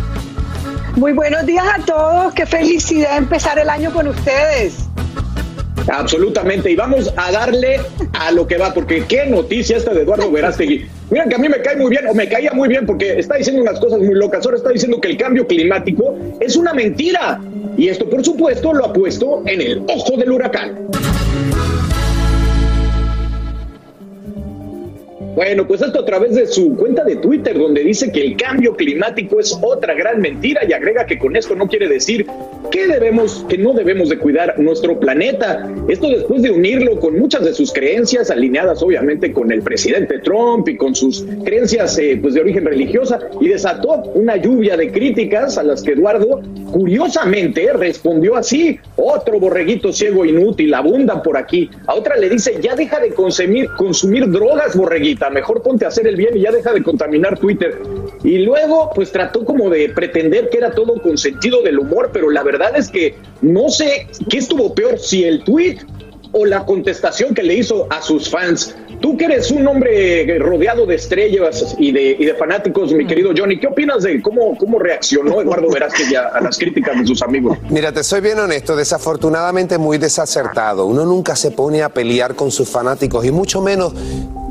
Muy 0.95 1.11
buenos 1.13 1.45
días 1.45 1.65
a 1.65 1.85
todos. 1.85 2.33
Qué 2.33 2.45
felicidad 2.45 3.17
empezar 3.17 3.59
el 3.59 3.69
año 3.69 3.91
con 3.93 4.07
ustedes. 4.07 4.89
Absolutamente, 5.91 6.71
y 6.71 6.75
vamos 6.75 7.11
a 7.15 7.31
darle 7.31 7.79
a 8.13 8.31
lo 8.31 8.47
que 8.47 8.57
va, 8.57 8.73
porque 8.73 9.03
qué 9.07 9.25
noticia 9.25 9.77
esta 9.77 9.93
de 9.93 10.03
Eduardo 10.03 10.31
Verástegui. 10.31 10.85
Miren 11.09 11.29
que 11.29 11.35
a 11.35 11.37
mí 11.39 11.49
me 11.49 11.61
cae 11.61 11.75
muy 11.75 11.89
bien, 11.89 12.05
o 12.07 12.13
me 12.13 12.29
caía 12.29 12.51
muy 12.53 12.69
bien, 12.69 12.85
porque 12.85 13.19
está 13.19 13.35
diciendo 13.35 13.61
unas 13.61 13.79
cosas 13.79 13.99
muy 13.99 14.13
locas. 14.13 14.45
Ahora 14.45 14.57
está 14.57 14.69
diciendo 14.69 15.01
que 15.01 15.09
el 15.09 15.17
cambio 15.17 15.47
climático 15.47 16.15
es 16.39 16.55
una 16.55 16.73
mentira. 16.73 17.41
Y 17.77 17.87
esto, 17.87 18.09
por 18.09 18.23
supuesto, 18.23 18.73
lo 18.73 18.85
ha 18.85 18.93
puesto 18.93 19.41
en 19.45 19.61
el 19.61 19.83
ojo 19.87 20.17
del 20.17 20.31
huracán. 20.31 20.89
Bueno, 25.39 25.65
pues 25.65 25.81
esto 25.81 26.01
a 26.01 26.05
través 26.05 26.35
de 26.35 26.47
su 26.47 26.75
cuenta 26.75 27.05
de 27.05 27.15
Twitter, 27.15 27.57
donde 27.57 27.81
dice 27.81 28.11
que 28.11 28.19
el 28.19 28.35
cambio 28.35 28.75
climático 28.75 29.39
es 29.39 29.57
otra 29.61 29.93
gran 29.93 30.19
mentira 30.19 30.59
y 30.67 30.73
agrega 30.73 31.05
que 31.05 31.17
con 31.17 31.33
esto 31.37 31.55
no 31.55 31.65
quiere 31.69 31.87
decir 31.87 32.27
que 32.69 32.85
debemos, 32.85 33.45
que 33.47 33.57
no 33.57 33.71
debemos 33.71 34.09
de 34.09 34.17
cuidar 34.17 34.59
nuestro 34.59 34.99
planeta. 34.99 35.65
Esto 35.87 36.09
después 36.09 36.41
de 36.41 36.51
unirlo 36.51 36.99
con 36.99 37.17
muchas 37.17 37.45
de 37.45 37.53
sus 37.53 37.71
creencias, 37.71 38.29
alineadas 38.29 38.83
obviamente 38.83 39.31
con 39.31 39.49
el 39.53 39.61
presidente 39.61 40.19
Trump 40.19 40.67
y 40.67 40.75
con 40.75 40.93
sus 40.93 41.25
creencias 41.45 41.97
eh, 41.99 42.19
pues 42.21 42.33
de 42.33 42.41
origen 42.41 42.65
religiosa, 42.65 43.21
y 43.39 43.47
desató 43.47 44.11
una 44.15 44.35
lluvia 44.35 44.75
de 44.75 44.91
críticas 44.91 45.57
a 45.57 45.63
las 45.63 45.83
que 45.83 45.93
Eduardo 45.93 46.41
curiosamente 46.73 47.71
respondió 47.71 48.35
así, 48.35 48.77
otro 48.97 49.39
borreguito 49.39 49.93
ciego 49.93 50.25
inútil, 50.25 50.73
abunda 50.73 51.23
por 51.23 51.37
aquí. 51.37 51.69
A 51.87 51.95
otra 51.95 52.17
le 52.17 52.29
dice, 52.29 52.57
ya 52.61 52.75
deja 52.75 52.99
de 52.99 53.11
consumir, 53.11 53.69
consumir 53.77 54.29
drogas, 54.29 54.75
borreguita, 54.75 55.28
mejor 55.29 55.61
ponte 55.61 55.85
a 55.85 55.89
hacer 55.89 56.07
el 56.07 56.15
bien 56.15 56.37
y 56.37 56.41
ya 56.41 56.51
deja 56.51 56.73
de 56.73 56.83
contaminar 56.83 57.37
Twitter. 57.39 57.79
Y 58.23 58.39
luego, 58.39 58.91
pues 58.93 59.11
trató 59.11 59.45
como 59.45 59.69
de 59.69 59.89
pretender 59.89 60.49
que 60.49 60.57
era 60.57 60.71
todo 60.71 61.01
con 61.01 61.17
sentido 61.17 61.61
del 61.61 61.79
humor, 61.79 62.09
pero 62.13 62.29
la 62.29 62.43
verdad 62.43 62.75
es 62.75 62.89
que 62.89 63.15
no 63.41 63.69
sé 63.69 64.07
qué 64.29 64.37
estuvo 64.37 64.73
peor, 64.73 64.99
si 64.99 65.23
el 65.23 65.43
tweet 65.43 65.77
o 66.31 66.45
la 66.45 66.65
contestación 66.65 67.33
que 67.33 67.43
le 67.43 67.55
hizo 67.55 67.87
a 67.89 68.01
sus 68.01 68.29
fans. 68.29 68.75
Tú 69.01 69.15
que 69.17 69.25
eres 69.25 69.49
un 69.49 69.65
hombre 69.65 70.37
rodeado 70.39 70.85
de 70.85 70.95
estrellas 70.95 71.75
y 71.79 71.91
de, 71.91 72.17
y 72.19 72.25
de 72.25 72.33
fanáticos, 72.35 72.91
mi 72.91 73.07
querido 73.07 73.31
Johnny, 73.35 73.59
¿qué 73.59 73.67
opinas 73.67 74.03
de 74.03 74.21
cómo, 74.21 74.57
cómo 74.57 74.77
reaccionó 74.77 75.41
Eduardo 75.41 75.69
Velázquez 75.73 76.13
a, 76.15 76.27
a 76.27 76.41
las 76.41 76.57
críticas 76.57 76.99
de 76.99 77.07
sus 77.07 77.21
amigos? 77.21 77.57
Mira, 77.69 77.91
te 77.91 78.03
soy 78.03 78.21
bien 78.21 78.37
honesto, 78.39 78.75
desafortunadamente 78.75 79.77
muy 79.77 79.97
desacertado. 79.97 80.85
Uno 80.85 81.05
nunca 81.05 81.35
se 81.35 81.51
pone 81.51 81.81
a 81.81 81.89
pelear 81.89 82.35
con 82.35 82.51
sus 82.51 82.69
fanáticos 82.69 83.25
y 83.25 83.31
mucho 83.31 83.61
menos 83.61 83.93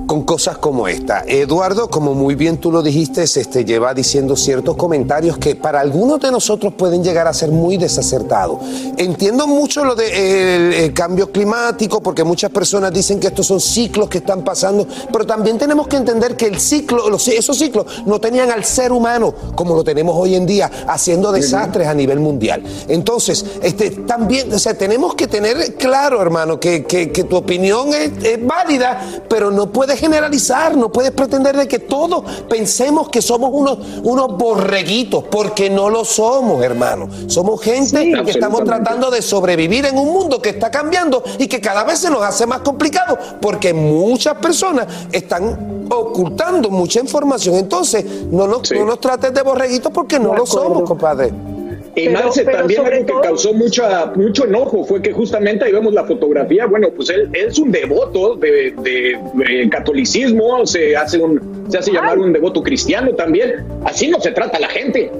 con 0.08 0.22
cosas 0.22 0.56
como 0.56 0.88
esta. 0.88 1.22
Eduardo, 1.26 1.90
como 1.90 2.14
muy 2.14 2.34
bien 2.34 2.56
tú 2.56 2.72
lo 2.72 2.82
dijiste, 2.82 3.24
este, 3.24 3.66
lleva 3.66 3.92
diciendo 3.92 4.36
ciertos 4.36 4.74
comentarios 4.74 5.36
que 5.36 5.54
para 5.54 5.80
algunos 5.80 6.18
de 6.18 6.32
nosotros 6.32 6.72
pueden 6.72 7.04
llegar 7.04 7.28
a 7.28 7.34
ser 7.34 7.50
muy 7.50 7.76
desacertados. 7.76 8.58
Entiendo 8.96 9.46
mucho 9.46 9.84
lo 9.84 9.94
del 9.94 10.94
cambio 10.94 11.30
climático, 11.30 12.00
porque 12.00 12.24
muchas 12.24 12.50
personas 12.50 12.90
dicen 12.90 13.20
que 13.20 13.26
estos 13.26 13.46
son 13.46 13.60
ciclos 13.60 14.08
que 14.08 14.18
están 14.18 14.42
pasando, 14.42 14.86
pero 15.12 15.26
también 15.26 15.58
tenemos 15.58 15.86
que 15.86 15.96
entender 15.96 16.36
que 16.36 16.46
el 16.46 16.58
ciclo, 16.58 17.10
los, 17.10 17.28
esos 17.28 17.58
ciclos 17.58 17.84
no 18.06 18.18
tenían 18.18 18.50
al 18.50 18.64
ser 18.64 18.92
humano 18.92 19.34
como 19.54 19.74
lo 19.74 19.84
tenemos 19.84 20.16
hoy 20.16 20.36
en 20.36 20.46
día, 20.46 20.70
haciendo 20.86 21.30
desastres 21.32 21.86
a 21.86 21.92
nivel 21.92 22.18
mundial. 22.18 22.62
Entonces, 22.88 23.44
este, 23.60 23.90
también, 23.90 24.50
o 24.54 24.58
sea, 24.58 24.72
tenemos 24.72 25.14
que 25.14 25.26
tener 25.26 25.74
claro, 25.74 26.22
hermano, 26.22 26.58
que, 26.58 26.84
que, 26.84 27.12
que 27.12 27.24
tu 27.24 27.36
opinión 27.36 27.92
es, 27.92 28.12
es 28.24 28.46
válida, 28.46 29.22
pero 29.28 29.50
no 29.50 29.70
puedes 29.70 29.97
generalizar, 29.98 30.76
no 30.76 30.90
puedes 30.90 31.10
pretender 31.12 31.56
de 31.56 31.68
que 31.68 31.78
todos 31.78 32.24
pensemos 32.48 33.08
que 33.08 33.20
somos 33.20 33.50
unos, 33.52 33.78
unos 34.02 34.36
borreguitos, 34.36 35.24
porque 35.24 35.68
no 35.68 35.90
lo 35.90 36.04
somos, 36.04 36.62
hermano. 36.62 37.08
Somos 37.26 37.60
gente 37.60 38.00
Sí, 38.00 38.12
que 38.24 38.30
estamos 38.30 38.64
tratando 38.64 39.10
de 39.10 39.22
sobrevivir 39.22 39.86
en 39.86 39.98
un 39.98 40.12
mundo 40.12 40.40
que 40.40 40.50
está 40.50 40.70
cambiando 40.70 41.22
y 41.38 41.46
que 41.46 41.60
cada 41.60 41.84
vez 41.84 41.98
se 41.98 42.10
nos 42.10 42.22
hace 42.22 42.46
más 42.46 42.60
complicado, 42.60 43.18
porque 43.40 43.72
muchas 43.74 44.34
personas 44.38 44.86
están 45.12 45.86
ocultando 45.90 46.70
mucha 46.70 47.00
información. 47.00 47.56
Entonces, 47.56 48.04
no 48.30 48.46
nos, 48.46 48.70
no 48.72 48.84
nos 48.84 49.00
trates 49.00 49.32
de 49.32 49.42
borreguitos 49.42 49.92
porque 49.92 50.18
no 50.18 50.34
lo 50.34 50.46
somos, 50.46 50.82
compadre. 50.82 51.32
Y 52.00 52.06
Pero- 52.06 52.18
Marce, 52.20 52.44
pero 52.44 52.58
también 52.58 52.86
algo 52.86 53.06
que 53.06 53.12
causó 53.22 53.52
mucha, 53.52 54.06
mucho 54.14 54.44
enojo 54.46 54.84
fue 54.84 55.02
que 55.02 55.12
justamente 55.12 55.64
ahí 55.64 55.72
vemos 55.72 55.92
la 55.94 56.04
fotografía, 56.04 56.66
bueno, 56.66 56.90
pues 56.94 57.10
él, 57.10 57.28
él 57.32 57.46
es 57.48 57.58
un 57.58 57.70
devoto 57.72 58.36
de, 58.36 58.72
de- 58.82 59.18
de 59.34 59.68
catolicismo, 59.70 60.66
se 60.66 60.96
hace, 60.96 61.18
un, 61.18 61.66
se 61.68 61.78
hace 61.78 61.92
llamar 61.92 62.18
un 62.18 62.32
devoto 62.32 62.62
cristiano 62.62 63.12
también. 63.14 63.64
Así 63.84 64.08
no 64.08 64.20
se 64.20 64.30
trata 64.32 64.56
a 64.58 64.60
la 64.60 64.68
gente. 64.68 65.10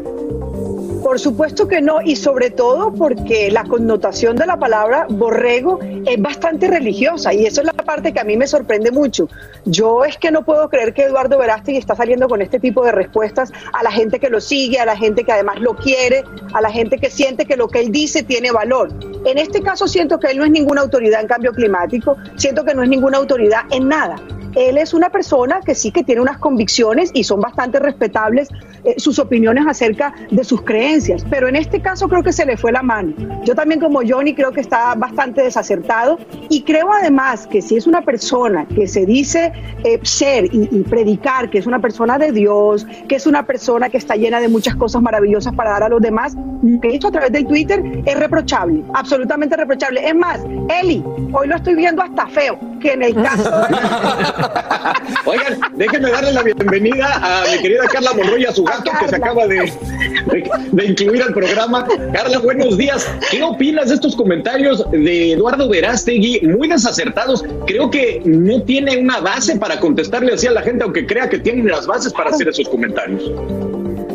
Por 1.02 1.18
supuesto 1.18 1.68
que 1.68 1.80
no, 1.80 2.02
y 2.02 2.16
sobre 2.16 2.50
todo 2.50 2.92
porque 2.92 3.50
la 3.50 3.64
connotación 3.64 4.36
de 4.36 4.46
la 4.46 4.58
palabra 4.58 5.06
borrego 5.08 5.78
es 5.82 6.20
bastante 6.20 6.68
religiosa, 6.68 7.32
y 7.32 7.46
eso 7.46 7.60
es 7.60 7.66
la 7.66 7.72
parte 7.72 8.12
que 8.12 8.20
a 8.20 8.24
mí 8.24 8.36
me 8.36 8.46
sorprende 8.46 8.90
mucho. 8.90 9.28
Yo 9.64 10.04
es 10.04 10.16
que 10.18 10.30
no 10.30 10.44
puedo 10.44 10.68
creer 10.68 10.92
que 10.92 11.04
Eduardo 11.04 11.38
Verástegui 11.38 11.78
está 11.78 11.94
saliendo 11.94 12.28
con 12.28 12.42
este 12.42 12.58
tipo 12.58 12.84
de 12.84 12.92
respuestas 12.92 13.52
a 13.72 13.82
la 13.82 13.90
gente 13.90 14.18
que 14.18 14.28
lo 14.28 14.40
sigue, 14.40 14.80
a 14.80 14.84
la 14.84 14.96
gente 14.96 15.24
que 15.24 15.32
además 15.32 15.60
lo 15.60 15.74
quiere, 15.76 16.24
a 16.52 16.60
la 16.60 16.70
gente 16.70 16.98
que 16.98 17.10
siente 17.10 17.46
que 17.46 17.56
lo 17.56 17.68
que 17.68 17.80
él 17.80 17.90
dice 17.92 18.22
tiene 18.22 18.50
valor. 18.50 18.90
En 19.24 19.38
este 19.38 19.62
caso 19.62 19.88
siento 19.88 20.18
que 20.18 20.28
él 20.28 20.38
no 20.38 20.44
es 20.44 20.50
ninguna 20.50 20.82
autoridad 20.82 21.20
en 21.20 21.28
cambio 21.28 21.52
climático, 21.52 22.16
siento 22.36 22.64
que 22.64 22.74
no 22.74 22.82
es 22.82 22.88
ninguna 22.88 23.18
autoridad 23.18 23.62
en 23.70 23.88
nada. 23.88 24.16
Él 24.58 24.76
es 24.76 24.92
una 24.92 25.10
persona 25.10 25.60
que 25.64 25.76
sí 25.76 25.92
que 25.92 26.02
tiene 26.02 26.20
unas 26.20 26.38
convicciones 26.38 27.12
y 27.14 27.22
son 27.22 27.40
bastante 27.40 27.78
respetables 27.78 28.48
eh, 28.84 28.94
sus 28.98 29.20
opiniones 29.20 29.64
acerca 29.68 30.12
de 30.30 30.42
sus 30.42 30.62
creencias, 30.62 31.24
pero 31.30 31.46
en 31.46 31.54
este 31.54 31.80
caso 31.80 32.08
creo 32.08 32.24
que 32.24 32.32
se 32.32 32.44
le 32.44 32.56
fue 32.56 32.72
la 32.72 32.82
mano. 32.82 33.14
Yo 33.44 33.54
también 33.54 33.80
como 33.80 34.00
Johnny 34.06 34.34
creo 34.34 34.50
que 34.50 34.60
está 34.60 34.96
bastante 34.96 35.42
desacertado 35.42 36.18
y 36.48 36.62
creo 36.62 36.92
además 36.92 37.46
que 37.46 37.62
si 37.62 37.76
es 37.76 37.86
una 37.86 38.02
persona 38.02 38.66
que 38.66 38.88
se 38.88 39.06
dice 39.06 39.52
eh, 39.84 40.00
ser 40.02 40.48
y, 40.52 40.66
predicar, 40.88 41.50
que 41.50 41.58
es 41.58 41.66
una 41.66 41.80
persona 41.80 42.18
de 42.18 42.32
Dios, 42.32 42.84
que 43.08 43.14
es 43.14 43.26
una 43.26 43.46
persona 43.46 43.88
que 43.88 43.98
está 43.98 44.16
llena 44.16 44.40
de 44.40 44.48
muchas 44.48 44.74
cosas 44.74 45.02
maravillosas 45.02 45.54
para 45.54 45.70
dar 45.70 45.84
a 45.84 45.88
los 45.88 46.00
demás, 46.00 46.36
lo 46.62 46.80
que 46.80 46.94
hizo 46.94 47.08
a 47.08 47.12
través 47.12 47.30
del 47.30 47.46
Twitter 47.46 47.82
es 48.04 48.18
reprochable, 48.18 48.82
absolutamente 48.94 49.56
reprochable. 49.56 50.04
Es 50.04 50.14
más, 50.14 50.40
Eli, 50.80 51.04
hoy 51.32 51.46
lo 51.46 51.56
estoy 51.56 51.74
viendo 51.76 52.02
hasta 52.02 52.26
feo, 52.26 52.58
que 52.78 52.92
en 52.92 53.02
el 53.02 53.14
caso... 53.14 53.50
Oigan, 55.26 55.58
déjenme 55.74 56.10
darle 56.10 56.32
la 56.32 56.42
bienvenida 56.42 57.06
a 57.22 57.44
mi 57.50 57.58
querida 57.62 57.82
Carla 57.92 58.12
Monroy 58.14 58.42
y 58.42 58.46
a 58.46 58.52
su 58.52 58.64
gato 58.64 58.90
que 59.00 59.08
se 59.08 59.16
acaba 59.16 59.46
de, 59.46 59.56
de- 59.56 60.50
de 60.72 60.84
incluir 60.86 61.22
al 61.22 61.32
programa. 61.34 61.86
Carla, 62.12 62.38
buenos 62.38 62.76
días. 62.78 63.06
¿Qué 63.30 63.42
opinas 63.42 63.88
de 63.88 63.96
estos 63.96 64.16
comentarios 64.16 64.84
de 64.90 65.32
Eduardo 65.32 65.68
Verástegui? 65.68 66.40
Muy 66.46 66.68
desacertados. 66.68 67.44
Creo 67.66 67.90
que 67.90 68.22
no 68.24 68.62
tiene 68.62 68.96
una 68.98 69.20
base 69.20 69.56
para 69.56 69.78
contestarle 69.80 70.32
así 70.34 70.46
a 70.46 70.52
la 70.52 70.62
gente, 70.62 70.84
aunque 70.84 71.06
crea 71.06 71.28
que 71.28 71.38
tiene 71.38 71.70
las 71.70 71.86
bases 71.86 72.12
para 72.12 72.30
hacer 72.30 72.48
esos 72.48 72.68
comentarios. 72.68 73.30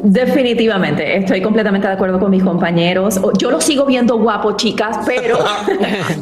Definitivamente, 0.05 1.15
estoy 1.17 1.41
completamente 1.41 1.87
de 1.87 1.93
acuerdo 1.93 2.19
con 2.19 2.29
mis 2.29 2.43
compañeros. 2.43 3.21
Yo 3.37 3.49
lo 3.49 3.61
sigo 3.61 3.85
viendo 3.85 4.17
guapo, 4.19 4.51
chicas, 4.57 4.99
pero 5.05 5.37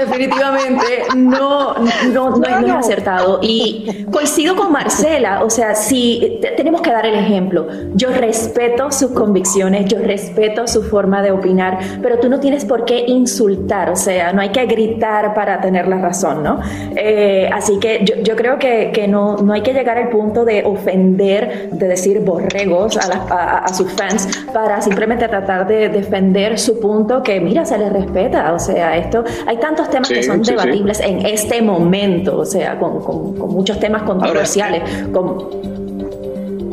definitivamente 0.00 0.82
no, 1.16 1.74
no, 2.12 2.30
no, 2.30 2.44
es- 2.44 2.60
no 2.60 2.66
es 2.66 2.72
acertado. 2.72 3.40
Y 3.42 4.06
coincido 4.10 4.56
con 4.56 4.72
Marcela, 4.72 5.44
o 5.44 5.50
sea, 5.50 5.74
si 5.74 6.38
te- 6.40 6.52
tenemos 6.52 6.80
que 6.80 6.90
dar 6.90 7.04
el 7.04 7.14
ejemplo. 7.14 7.66
Yo 7.94 8.08
respeto 8.10 8.90
sus 8.90 9.10
convicciones, 9.10 9.84
yo 9.86 9.98
respeto 9.98 10.66
su 10.66 10.82
forma 10.82 11.22
de 11.22 11.30
opinar, 11.32 11.78
pero 12.02 12.18
tú 12.18 12.28
no 12.30 12.40
tienes 12.40 12.64
por 12.64 12.86
qué 12.86 13.04
insultar, 13.06 13.90
o 13.90 13.96
sea, 13.96 14.32
no 14.32 14.40
hay 14.40 14.48
que 14.48 14.64
gritar 14.66 15.34
para 15.34 15.60
tener 15.60 15.88
la 15.88 15.98
razón, 15.98 16.42
¿no? 16.42 16.60
Eh, 16.96 17.50
así 17.52 17.78
que 17.78 18.00
yo, 18.04 18.14
yo 18.22 18.34
creo 18.34 18.58
que, 18.58 18.92
que 18.94 19.06
no, 19.08 19.36
no 19.36 19.52
hay 19.52 19.60
que 19.62 19.74
llegar 19.74 19.98
al 19.98 20.08
punto 20.08 20.44
de 20.46 20.64
ofender, 20.64 21.68
de 21.72 21.86
decir 21.88 22.20
borregos 22.20 22.96
a, 22.96 23.08
las- 23.08 23.25
a- 23.30 23.58
a 23.58 23.68
sus 23.74 23.90
fans 23.92 24.28
para 24.52 24.80
simplemente 24.80 25.26
tratar 25.28 25.66
de 25.66 25.88
defender 25.88 26.58
su 26.58 26.78
punto 26.80 27.22
que, 27.22 27.40
mira, 27.40 27.64
se 27.64 27.78
les 27.78 27.92
respeta, 27.92 28.52
o 28.52 28.58
sea, 28.58 28.96
esto, 28.96 29.24
hay 29.46 29.56
tantos 29.58 29.88
temas 29.90 30.08
Sí, 30.08 30.14
que 30.14 30.22
son 30.22 30.44
sí, 30.44 30.50
sí. 30.50 30.50
debatibles 30.56 31.00
en 31.00 31.24
este 31.26 31.62
momento, 31.62 32.38
o 32.38 32.44
sea, 32.44 32.78
con, 32.78 33.00
con- 33.00 33.34
con 33.36 33.50
muchos 33.50 33.78
temas 33.80 34.02
controversiales. 34.02 34.82
con- 35.12 35.66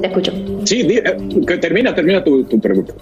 Te 0.01 0.07
escucho. 0.07 0.33
Sí, 0.65 0.81
eh, 0.81 1.03
que 1.47 1.57
termina, 1.57 1.95
termina 1.95 2.21
tu, 2.23 2.43
tu 2.43 2.59
pregunta. 2.59 2.93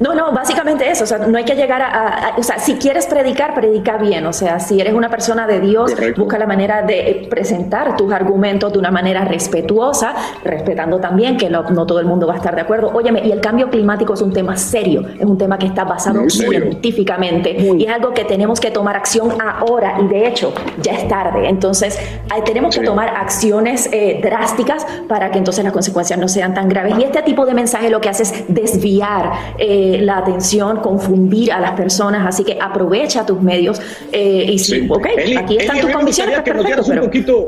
No, 0.00 0.14
no, 0.14 0.32
básicamente 0.32 0.90
eso, 0.90 1.04
o 1.04 1.06
sea, 1.06 1.18
no 1.18 1.36
hay 1.38 1.44
que 1.44 1.54
llegar 1.54 1.80
a, 1.82 1.86
a- 1.86 2.28
a- 2.28 2.36
o 2.36 2.42
sea, 2.42 2.58
si 2.58 2.74
quieres 2.74 3.06
predicar, 3.06 3.54
predica 3.54 3.96
bien, 3.96 4.26
o 4.26 4.32
sea, 4.32 4.58
si 4.60 4.80
eres 4.80 4.92
una 4.94 5.08
persona 5.08 5.46
de 5.46 5.60
Dios, 5.60 5.92
busca 6.16 6.38
la 6.38 6.46
manera 6.46 6.82
de 6.82 7.26
presentar 7.30 7.96
tus 7.96 8.12
argumentos 8.12 8.72
de 8.72 8.78
una 8.78 8.90
manera 8.90 9.24
respetuosa, 9.24 10.14
respetando 10.44 10.98
también 11.00 11.36
que 11.36 11.48
lo- 11.50 11.62
no 11.70 11.86
todo 11.86 12.00
el 12.00 12.06
mundo 12.06 12.26
va 12.26 12.34
a 12.34 12.36
estar 12.36 12.54
de 12.54 12.60
acuerdo. 12.62 12.90
Óyeme, 12.92 13.20
y 13.26 13.32
el 13.32 13.40
cambio 13.40 13.70
climático 13.70 14.14
es 14.14 14.22
un 14.22 14.32
tema 14.32 14.56
serio, 14.56 15.04
es 15.18 15.24
un 15.24 15.38
tema 15.38 15.58
que 15.58 15.66
está 15.66 15.84
basado 15.84 16.20
Muy 16.20 16.30
científicamente 16.30 17.50
y 17.50 17.84
es 17.84 17.90
algo 17.92 18.12
que 18.12 18.24
tenemos 18.24 18.60
que 18.60 18.70
tomar 18.70 18.96
acción 18.96 19.30
ahora 19.40 19.96
y 20.00 20.06
de 20.08 20.26
hecho 20.26 20.52
ya 20.82 20.92
es 20.92 21.08
tarde, 21.08 21.48
entonces 21.48 21.98
tenemos 22.44 22.76
que 22.76 22.84
tomar 22.84 23.08
acciones 23.16 23.88
eh, 23.92 24.20
drásticas 24.22 24.86
para 25.08 25.30
que 25.30 25.38
entonces 25.38 25.64
las 25.64 25.72
consecuencias 25.72 26.18
no 26.18 26.28
sean 26.28 26.52
tan 26.54 26.68
graves. 26.68 26.94
Y 26.98 27.04
este 27.04 27.22
tipo 27.22 27.46
de 27.46 27.54
mensaje 27.54 27.90
lo 27.90 28.00
que 28.00 28.08
hace 28.08 28.24
es 28.24 28.44
desviar 28.48 29.30
eh, 29.58 29.83
la 30.00 30.18
atención, 30.18 30.78
confundir 30.78 31.52
a 31.52 31.60
las 31.60 31.72
personas, 31.72 32.26
así 32.26 32.44
que 32.44 32.58
aprovecha 32.60 33.24
tus 33.26 33.40
medios 33.40 33.80
eh, 34.12 34.46
y 34.52 34.58
si, 34.58 34.86
ok, 34.88 35.06
aquí 35.38 35.56
están 35.58 35.80
tus 35.80 35.90
convicciones, 35.90 36.36
nos 36.36 36.44
perfecto, 36.44 36.66
dieras 36.66 36.86
un 36.88 36.94
pero- 36.94 37.04
poquito, 37.04 37.46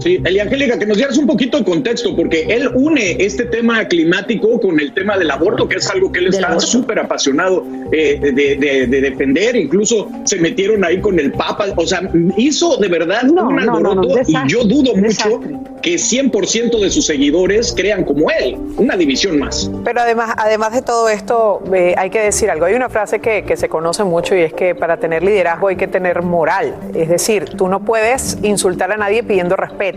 sí, 0.00 0.20
Eli 0.24 0.38
Angélica, 0.40 0.78
que 0.78 0.86
nos 0.86 0.96
dieras 0.96 1.16
un 1.18 1.26
poquito 1.26 1.58
de 1.58 1.64
contexto, 1.64 2.14
porque 2.16 2.42
él 2.48 2.68
une 2.74 3.16
este 3.18 3.44
tema 3.44 3.84
climático 3.86 4.60
con 4.60 4.80
el 4.80 4.92
tema 4.92 5.16
del 5.18 5.30
aborto, 5.30 5.68
que 5.68 5.76
es 5.76 5.88
algo 5.90 6.10
que 6.10 6.18
él 6.20 6.28
está 6.28 6.58
súper 6.60 6.98
apasionado 6.98 7.64
eh, 7.92 8.18
de, 8.20 8.56
de- 8.56 8.86
de 8.86 9.00
defender, 9.00 9.56
incluso 9.56 10.08
se 10.24 10.36
metieron 10.38 10.84
ahí 10.84 11.00
con 11.00 11.18
el 11.18 11.32
Papa, 11.32 11.66
o 11.76 11.86
sea, 11.86 12.02
hizo 12.36 12.76
de 12.76 12.88
verdad 12.88 13.28
un 13.28 13.34
no, 13.36 13.50
no, 13.50 13.80
no, 13.80 13.90
alboroto 13.90 14.20
y 14.26 14.34
yo 14.48 14.64
dudo 14.64 14.94
mucho. 14.96 15.40
que 15.82 15.94
100% 15.94 16.78
de 16.78 16.90
sus 16.90 17.06
seguidores 17.06 17.72
crean 17.76 18.04
como 18.04 18.30
él, 18.30 18.56
una 18.76 18.96
división 18.96 19.38
más. 19.38 19.70
Pero 19.84 20.00
además, 20.00 20.34
además 20.36 20.72
de 20.74 20.82
todo 20.82 21.08
esto, 21.08 21.62
eh, 21.74 21.94
hay 21.96 22.10
que 22.10 22.20
decir 22.20 22.50
algo. 22.50 22.66
Hay 22.66 22.74
una 22.74 22.90
frase 22.90 23.18
que, 23.20 23.44
que 23.44 23.56
se 23.56 23.68
conoce 23.70 24.04
mucho 24.04 24.34
y 24.36 24.40
es 24.40 24.52
que 24.52 24.74
para 24.74 24.98
tener 24.98 25.22
liderazgo 25.22 25.68
hay 25.68 25.76
que 25.76 25.88
tener 25.88 26.22
moral. 26.22 26.74
Es 26.94 27.08
decir, 27.08 27.46
tú 27.56 27.68
no 27.68 27.80
puedes 27.80 28.36
insultar 28.42 28.92
a 28.92 28.96
nadie 28.98 29.22
pidiendo 29.22 29.56
respeto 29.56 29.89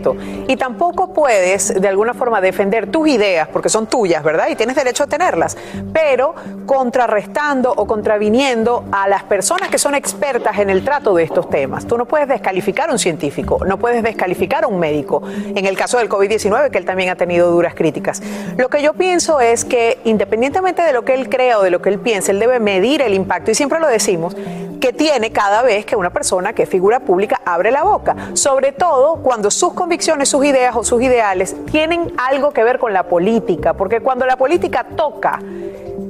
y 0.48 0.56
tampoco 0.56 1.12
puedes 1.12 1.80
de 1.80 1.88
alguna 1.88 2.14
forma 2.14 2.40
defender 2.40 2.90
tus 2.90 3.08
ideas 3.08 3.48
porque 3.48 3.68
son 3.68 3.86
tuyas, 3.86 4.22
¿verdad? 4.22 4.48
Y 4.50 4.56
tienes 4.56 4.76
derecho 4.76 5.04
a 5.04 5.06
tenerlas, 5.06 5.56
pero 5.92 6.34
contrarrestando 6.66 7.72
o 7.72 7.86
contraviniendo 7.86 8.84
a 8.92 9.08
las 9.08 9.22
personas 9.24 9.68
que 9.68 9.78
son 9.78 9.94
expertas 9.94 10.58
en 10.58 10.70
el 10.70 10.84
trato 10.84 11.14
de 11.14 11.24
estos 11.24 11.48
temas. 11.48 11.86
Tú 11.86 11.96
no 11.98 12.06
puedes 12.06 12.28
descalificar 12.28 12.88
a 12.90 12.92
un 12.92 12.98
científico, 12.98 13.60
no 13.66 13.78
puedes 13.78 14.02
descalificar 14.02 14.64
a 14.64 14.66
un 14.66 14.78
médico. 14.78 15.22
En 15.54 15.66
el 15.66 15.76
caso 15.76 15.98
del 15.98 16.08
COVID-19, 16.08 16.70
que 16.70 16.78
él 16.78 16.84
también 16.84 17.10
ha 17.10 17.16
tenido 17.16 17.50
duras 17.50 17.74
críticas. 17.74 18.22
Lo 18.56 18.68
que 18.68 18.82
yo 18.82 18.94
pienso 18.94 19.40
es 19.40 19.64
que 19.64 20.00
independientemente 20.04 20.82
de 20.82 20.92
lo 20.92 21.04
que 21.04 21.14
él 21.14 21.28
crea 21.28 21.58
o 21.58 21.62
de 21.62 21.70
lo 21.70 21.80
que 21.80 21.90
él 21.90 21.98
piense, 21.98 22.32
él 22.32 22.38
debe 22.38 22.60
medir 22.60 23.02
el 23.02 23.14
impacto, 23.14 23.50
y 23.50 23.54
siempre 23.54 23.80
lo 23.80 23.88
decimos, 23.88 24.36
que 24.80 24.92
tiene 24.92 25.32
cada 25.32 25.62
vez 25.62 25.86
que 25.86 25.96
una 25.96 26.10
persona 26.10 26.52
que 26.52 26.64
es 26.64 26.68
figura 26.68 27.00
pública 27.00 27.40
abre 27.46 27.70
la 27.70 27.84
boca, 27.84 28.14
sobre 28.34 28.72
todo 28.72 29.16
cuando 29.22 29.50
sus 29.50 29.72
convicciones, 29.84 30.30
sus 30.30 30.42
ideas 30.46 30.74
o 30.76 30.82
sus 30.82 31.02
ideales 31.02 31.54
tienen 31.70 32.14
algo 32.16 32.52
que 32.52 32.64
ver 32.64 32.78
con 32.78 32.94
la 32.94 33.02
política, 33.02 33.74
porque 33.74 34.00
cuando 34.00 34.24
la 34.24 34.38
política 34.38 34.82
toca 34.96 35.38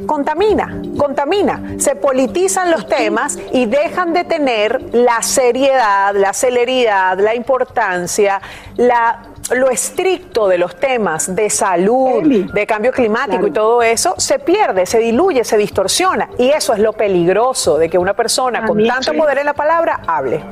contamina, 0.06 0.80
contamina. 0.96 1.74
Se 1.78 1.96
politizan 1.96 2.70
los 2.70 2.86
temas 2.86 3.36
y 3.52 3.66
dejan 3.66 4.12
de 4.12 4.22
tener 4.22 4.80
la 4.92 5.22
seriedad, 5.22 6.14
la 6.14 6.32
celeridad, 6.32 7.18
la 7.18 7.34
importancia, 7.34 8.40
la 8.76 9.30
lo 9.50 9.68
estricto 9.68 10.48
de 10.48 10.56
los 10.56 10.76
temas 10.76 11.34
de 11.34 11.50
salud, 11.50 12.22
de 12.22 12.66
cambio 12.66 12.92
climático 12.92 13.46
y 13.46 13.50
todo 13.50 13.82
eso, 13.82 14.14
se 14.16 14.38
pierde, 14.38 14.86
se 14.86 14.98
diluye, 14.98 15.44
se 15.44 15.58
distorsiona. 15.58 16.30
Y 16.38 16.48
eso 16.48 16.72
es 16.72 16.78
lo 16.78 16.92
peligroso 16.94 17.76
de 17.76 17.90
que 17.90 17.98
una 17.98 18.14
persona 18.14 18.64
con 18.64 18.82
tanto 18.86 19.12
poder 19.14 19.38
en 19.38 19.46
la 19.46 19.52
palabra 19.52 20.00
hable. 20.06 20.44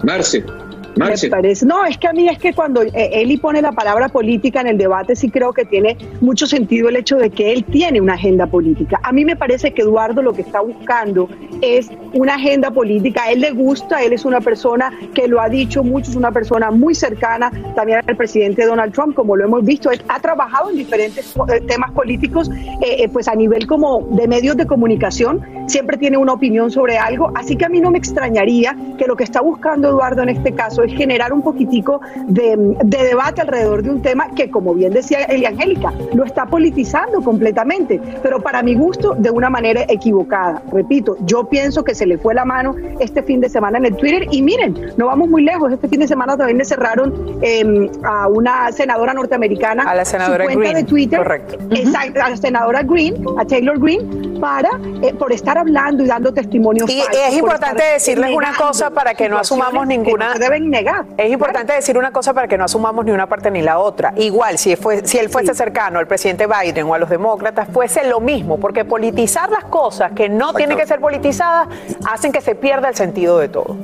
Me 0.96 1.30
parece. 1.30 1.64
No, 1.66 1.84
es 1.84 1.96
que 1.96 2.08
a 2.08 2.12
mí 2.12 2.28
es 2.28 2.38
que 2.38 2.52
cuando 2.52 2.82
eh, 2.82 2.92
Eli 2.94 3.36
pone 3.38 3.62
la 3.62 3.72
palabra 3.72 4.08
política 4.08 4.60
en 4.60 4.68
el 4.68 4.78
debate, 4.78 5.16
sí 5.16 5.30
creo 5.30 5.52
que 5.52 5.64
tiene 5.64 5.96
mucho 6.20 6.46
sentido 6.46 6.88
el 6.88 6.96
hecho 6.96 7.16
de 7.16 7.30
que 7.30 7.52
él 7.52 7.64
tiene 7.64 8.00
una 8.00 8.14
agenda 8.14 8.46
política. 8.46 9.00
A 9.02 9.12
mí 9.12 9.24
me 9.24 9.36
parece 9.36 9.72
que 9.72 9.82
Eduardo 9.82 10.22
lo 10.22 10.32
que 10.32 10.42
está 10.42 10.60
buscando 10.60 11.28
es 11.60 11.90
una 12.12 12.34
agenda 12.34 12.70
política. 12.70 13.24
A 13.24 13.32
él 13.32 13.40
le 13.40 13.52
gusta, 13.52 14.02
él 14.02 14.12
es 14.12 14.24
una 14.24 14.40
persona 14.40 14.92
que 15.14 15.28
lo 15.28 15.40
ha 15.40 15.48
dicho 15.48 15.82
mucho, 15.82 16.10
es 16.10 16.16
una 16.16 16.32
persona 16.32 16.70
muy 16.70 16.94
cercana 16.94 17.50
también 17.74 18.00
al 18.06 18.16
presidente 18.16 18.66
Donald 18.66 18.92
Trump, 18.92 19.14
como 19.14 19.36
lo 19.36 19.44
hemos 19.44 19.64
visto. 19.64 19.90
Él 19.90 20.02
ha 20.08 20.20
trabajado 20.20 20.70
en 20.70 20.76
diferentes 20.76 21.34
eh, 21.48 21.60
temas 21.66 21.90
políticos, 21.92 22.50
eh, 22.80 23.08
pues 23.12 23.28
a 23.28 23.34
nivel 23.34 23.66
como 23.66 24.08
de 24.10 24.28
medios 24.28 24.56
de 24.56 24.66
comunicación, 24.66 25.42
siempre 25.66 25.96
tiene 25.96 26.16
una 26.18 26.34
opinión 26.34 26.70
sobre 26.70 26.98
algo. 26.98 27.32
Así 27.34 27.56
que 27.56 27.64
a 27.64 27.68
mí 27.68 27.80
no 27.80 27.90
me 27.90 27.98
extrañaría 27.98 28.76
que 28.98 29.06
lo 29.06 29.16
que 29.16 29.24
está 29.24 29.40
buscando 29.40 29.88
Eduardo 29.88 30.22
en 30.22 30.28
este 30.28 30.52
caso 30.52 30.81
es 30.82 30.94
generar 30.94 31.32
un 31.32 31.42
poquitico 31.42 32.00
de, 32.26 32.76
debate 32.84 33.40
alrededor 33.40 33.82
de 33.82 33.90
un 33.90 34.02
tema 34.02 34.28
que, 34.34 34.50
como 34.50 34.74
bien 34.74 34.92
decía 34.92 35.24
Elia 35.24 35.50
Angélica, 35.50 35.92
lo 36.14 36.24
está 36.24 36.46
politizando 36.46 37.20
completamente, 37.22 38.00
pero 38.22 38.40
para 38.40 38.62
mi 38.62 38.74
gusto 38.74 39.14
de 39.16 39.30
una 39.30 39.50
manera 39.50 39.84
equivocada. 39.88 40.62
Repito, 40.72 41.16
yo 41.20 41.44
pienso 41.44 41.84
que 41.84 41.94
se 41.94 42.06
le 42.06 42.18
fue 42.18 42.34
la 42.34 42.44
mano 42.44 42.74
este 43.00 43.22
fin 43.22 43.40
de 43.40 43.48
semana 43.48 43.78
en 43.78 43.86
el 43.86 43.96
Twitter 43.96 44.26
y 44.30 44.42
miren, 44.42 44.92
no 44.96 45.06
vamos 45.06 45.28
muy 45.28 45.42
lejos, 45.42 45.72
este 45.72 45.88
fin 45.88 46.00
de 46.00 46.08
semana 46.08 46.36
también 46.36 46.58
le 46.58 46.64
cerraron 46.64 47.38
em, 47.42 47.88
a 48.04 48.28
una 48.28 48.70
senadora 48.72 49.12
norteamericana 49.14 49.84
a 49.84 49.94
la 49.94 50.04
senadora 50.04 50.44
su 50.44 50.52
cuenta 50.52 50.70
Green, 50.70 50.84
de 50.84 50.90
Twitter, 50.90 51.18
correcto. 51.18 51.58
exacto, 51.70 52.22
a 52.22 52.30
la 52.30 52.36
senadora 52.36 52.82
Green, 52.82 53.24
a 53.38 53.44
Taylor 53.44 53.78
Green, 53.78 54.40
para 54.40 54.70
eh, 55.02 55.14
por 55.14 55.32
estar 55.32 55.58
hablando 55.58 56.02
y 56.02 56.06
dando 56.06 56.32
testimonios. 56.32 56.90
Y 56.90 57.00
falsos, 57.00 57.16
es 57.16 57.28
por 57.28 57.38
importante 57.38 57.84
decirles 57.92 58.30
una 58.34 58.54
cosa 58.54 58.90
para 58.90 59.14
que 59.14 59.28
no 59.28 59.38
asumamos 59.38 59.86
que 59.86 59.98
ninguna. 59.98 60.34
no 60.34 60.38
deben 60.38 60.71
negar. 60.72 61.04
Es 61.16 61.30
importante 61.30 61.72
decir 61.72 61.96
una 61.96 62.10
cosa 62.10 62.34
para 62.34 62.48
que 62.48 62.58
no 62.58 62.64
asumamos 62.64 63.04
ni 63.04 63.12
una 63.12 63.28
parte 63.28 63.50
ni 63.50 63.62
la 63.62 63.78
otra. 63.78 64.12
Igual, 64.16 64.58
si, 64.58 64.74
fue, 64.74 65.06
si 65.06 65.18
él 65.18 65.28
fuese 65.28 65.54
cercano 65.54 66.00
al 66.00 66.08
presidente 66.08 66.46
Biden 66.48 66.86
o 66.86 66.94
a 66.94 66.98
los 66.98 67.08
demócratas, 67.08 67.68
fuese 67.72 68.04
lo 68.04 68.18
mismo, 68.20 68.58
porque 68.58 68.84
politizar 68.84 69.48
las 69.50 69.64
cosas 69.64 70.12
que 70.12 70.28
no 70.28 70.52
tienen 70.54 70.76
que 70.76 70.86
ser 70.86 70.98
politizadas 71.00 71.68
hacen 72.10 72.32
que 72.32 72.40
se 72.40 72.54
pierda 72.56 72.88
el 72.88 72.96
sentido 72.96 73.38
de 73.38 73.48
todo. 73.48 73.76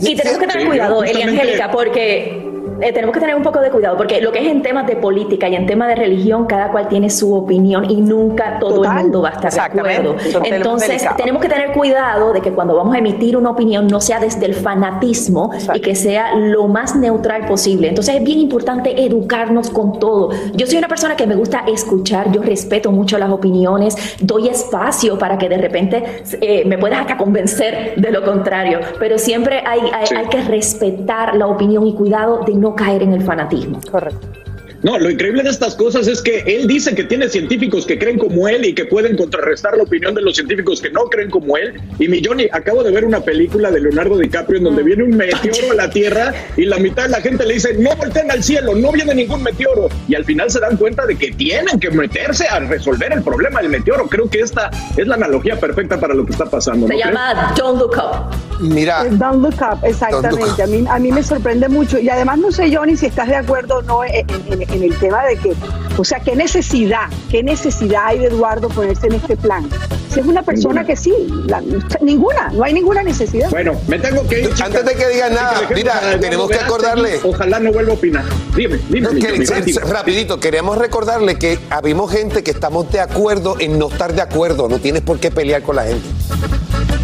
Y 0.00 0.16
tenemos 0.16 0.38
que 0.38 0.46
tener 0.46 0.62
Sí, 0.62 0.68
cuidado, 0.68 1.02
Eli 1.02 1.12
justamente- 1.14 1.40
Angélica, 1.40 1.70
porque 1.70 2.50
eh, 2.80 2.92
tenemos 2.92 3.14
que 3.14 3.20
tener 3.20 3.36
un 3.36 3.42
poco 3.42 3.60
de 3.60 3.70
cuidado, 3.70 3.96
porque 3.96 4.20
lo 4.20 4.32
que 4.32 4.40
es 4.40 4.48
en 4.48 4.62
temas 4.62 4.86
de 4.86 4.96
política 4.96 5.48
y 5.48 5.54
en 5.54 5.66
temas 5.66 5.88
de 5.88 5.96
religión, 5.96 6.46
cada 6.46 6.70
cual 6.70 6.88
tiene 6.88 7.10
su 7.10 7.34
opinión 7.34 7.90
y 7.90 7.96
nunca 7.96 8.58
todo 8.58 8.84
el 8.84 8.90
mundo 8.90 9.22
va 9.22 9.30
a 9.30 9.32
estar 9.32 9.52
de 9.52 9.60
acuerdo. 9.60 10.16
Entonces, 10.44 11.06
tenemos 11.16 11.42
que 11.42 11.48
tener 11.48 11.72
cuidado 11.72 12.32
de 12.32 12.40
que 12.40 12.52
cuando 12.52 12.76
vamos 12.76 12.94
a 12.94 12.98
emitir 12.98 13.36
una 13.36 13.50
opinión 13.50 13.86
no 13.86 14.00
sea 14.00 14.18
desde 14.18 14.46
el 14.46 14.54
fanatismo 14.54 15.50
y 15.74 15.80
que 15.80 15.94
sea 15.94 16.34
lo 16.34 16.68
más 16.68 16.96
neutral 16.96 17.46
posible. 17.46 17.88
Entonces, 17.88 18.16
es 18.16 18.24
bien 18.24 18.38
importante 18.38 19.04
educarnos 19.04 19.70
con 19.70 19.98
todo. 19.98 20.30
Yo 20.54 20.66
soy 20.66 20.78
una 20.78 20.88
persona 20.88 21.16
que 21.16 21.26
me 21.26 21.36
gusta 21.36 21.64
escuchar, 21.66 22.32
yo 22.32 22.42
respeto 22.42 22.90
mucho 22.90 23.18
las 23.18 23.30
opiniones, 23.30 23.96
doy 24.20 24.48
espacio 24.48 25.18
para 25.18 25.38
que 25.38 25.48
de 25.48 25.58
repente 25.58 26.02
eh, 26.40 26.64
me 26.66 26.78
puedas 26.78 27.00
hasta 27.00 27.16
convencer 27.16 27.94
de 27.96 28.10
lo 28.10 28.24
contrario, 28.24 28.80
pero 28.98 29.18
siempre 29.18 29.62
hay, 29.66 29.80
hay, 29.92 30.16
hay 30.16 30.26
que 30.26 30.40
respetar 30.42 31.36
la 31.36 31.46
opinión 31.46 31.86
y 31.86 31.94
cuidado 31.94 32.40
de 32.44 32.54
no 32.54 32.63
caer 32.72 33.02
en 33.02 33.12
el 33.12 33.22
fanatismo. 33.22 33.80
Correcto. 33.90 34.43
No, 34.84 34.98
lo 34.98 35.10
increíble 35.10 35.42
de 35.42 35.48
estas 35.50 35.74
cosas 35.74 36.06
es 36.06 36.20
que 36.22 36.40
él 36.46 36.66
dice 36.68 36.94
que 36.94 37.04
tiene 37.04 37.28
científicos 37.28 37.86
que 37.86 37.98
creen 37.98 38.18
como 38.18 38.46
él 38.48 38.64
y 38.66 38.74
que 38.74 38.84
pueden 38.84 39.16
contrarrestar 39.16 39.76
la 39.76 39.82
opinión 39.84 40.14
de 40.14 40.20
los 40.22 40.34
científicos 40.36 40.80
que 40.82 40.90
no 40.90 41.04
creen 41.06 41.30
como 41.30 41.56
él. 41.56 41.80
Y 41.98 42.06
mi 42.08 42.22
Johnny, 42.22 42.46
acabo 42.52 42.82
de 42.84 42.90
ver 42.92 43.04
una 43.06 43.20
película 43.20 43.70
de 43.70 43.80
Leonardo 43.80 44.18
DiCaprio 44.18 44.58
en 44.58 44.64
donde 44.64 44.82
Mm. 44.82 44.86
viene 44.86 45.02
un 45.04 45.16
meteoro 45.16 45.70
a 45.72 45.74
la 45.74 45.90
Tierra 45.90 46.34
y 46.56 46.66
la 46.66 46.76
mitad 46.78 47.04
de 47.04 47.08
la 47.08 47.20
gente 47.22 47.46
le 47.46 47.54
dice, 47.54 47.74
no 47.78 47.96
volteen 47.96 48.30
al 48.30 48.42
cielo, 48.44 48.74
no 48.74 48.92
viene 48.92 49.14
ningún 49.14 49.42
meteoro. 49.42 49.88
Y 50.06 50.14
al 50.14 50.24
final 50.26 50.50
se 50.50 50.60
dan 50.60 50.76
cuenta 50.76 51.06
de 51.06 51.16
que 51.16 51.32
tienen 51.32 51.80
que 51.80 51.90
meterse 51.90 52.46
a 52.46 52.60
resolver 52.60 53.12
el 53.12 53.22
problema 53.22 53.62
del 53.62 53.70
meteoro. 53.70 54.06
Creo 54.06 54.28
que 54.28 54.40
esta 54.40 54.70
es 54.98 55.06
la 55.06 55.14
analogía 55.14 55.58
perfecta 55.58 55.98
para 55.98 56.12
lo 56.14 56.26
que 56.26 56.32
está 56.32 56.44
pasando. 56.44 56.86
Se 56.86 56.92
¿no 56.94 57.00
crees? 57.00 57.06
llama 57.14 57.54
Don't 57.56 57.78
Look 57.80 57.94
Up. 57.96 58.36
Mira. 58.60 59.04
Don't 59.10 59.42
look 59.42 59.54
up, 59.62 59.78
exactamente. 59.84 60.62
A 60.62 60.66
mí, 60.66 60.84
a 60.88 60.98
mí 60.98 61.10
me 61.10 61.22
sorprende 61.22 61.68
mucho. 61.68 61.98
Y 61.98 62.08
además 62.10 62.38
no 62.38 62.52
sé, 62.52 62.74
Johnny, 62.74 62.96
si 62.96 63.06
estás 63.06 63.28
de 63.28 63.36
acuerdo 63.36 63.76
o 63.78 63.82
no 63.82 64.04
en, 64.04 64.26
en- 64.50 64.73
en 64.73 64.73
el 64.82 64.96
tema 64.98 65.24
de 65.26 65.36
que, 65.36 65.52
o 65.96 66.04
sea, 66.04 66.20
qué 66.20 66.34
necesidad, 66.36 67.08
qué 67.30 67.42
necesidad 67.42 68.02
hay 68.06 68.18
de 68.18 68.26
Eduardo 68.26 68.68
ponerse 68.68 69.06
en 69.06 69.14
este 69.14 69.36
plan. 69.36 69.68
Si 70.12 70.20
es 70.20 70.26
una 70.26 70.42
persona 70.42 70.84
que 70.84 70.96
sí, 70.96 71.12
la- 71.46 71.62
ninguna, 72.00 72.48
no 72.52 72.62
hay 72.64 72.72
ninguna 72.72 73.02
necesidad. 73.02 73.50
Bueno, 73.50 73.72
me 73.88 73.98
tengo 73.98 74.26
que 74.28 74.42
ir. 74.42 74.50
Antes 74.62 74.84
de 74.84 74.94
que 74.94 75.08
digas 75.08 75.30
nada, 75.32 75.62
mira, 75.74 76.18
tenemos 76.20 76.48
que 76.48 76.56
acordarle. 76.58 77.20
Ojalá 77.24 77.58
no 77.58 77.72
vuelva 77.72 77.92
a 77.92 77.94
opinar. 77.96 78.24
Dime, 78.54 78.78
dime. 78.88 79.08
Que- 79.18 79.44
se- 79.46 79.72
se- 79.72 79.80
rapidito, 79.80 80.38
queremos 80.38 80.78
recordarle 80.78 81.36
que 81.36 81.58
habemos 81.70 82.12
gente 82.12 82.42
que 82.44 82.50
estamos 82.52 82.90
de 82.92 83.00
acuerdo 83.00 83.56
en 83.58 83.78
no 83.78 83.88
estar 83.88 84.12
de 84.14 84.22
acuerdo. 84.22 84.68
No 84.68 84.78
tienes 84.78 85.02
por 85.02 85.18
qué 85.18 85.30
pelear 85.30 85.62
con 85.62 85.76
la 85.76 85.84
gente. 85.84 86.06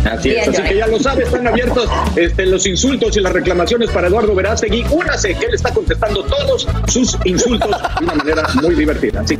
Así 0.05 0.31
es, 0.31 0.49
así 0.49 0.63
que 0.63 0.77
ya 0.77 0.87
lo 0.87 0.99
sabe, 0.99 1.25
están 1.25 1.47
abiertos 1.47 1.89
este, 2.17 2.47
los 2.47 2.67
insultos 2.67 3.17
y 3.17 3.21
las 3.21 3.33
reclamaciones 3.33 3.91
para 3.91 4.09
Eduardo 4.09 4.35
Verástegui. 4.35 4.85
Únase, 4.91 5.35
que 5.35 5.47
él 5.47 5.55
está 5.55 5.73
contestando 5.73 6.23
todos 6.25 6.67
sus 6.89 7.19
insultos 7.25 7.71
de 7.71 8.05
una 8.05 8.15
manera 8.15 8.47
muy 8.63 8.75
divertida. 8.75 9.27
Sí. 9.27 9.39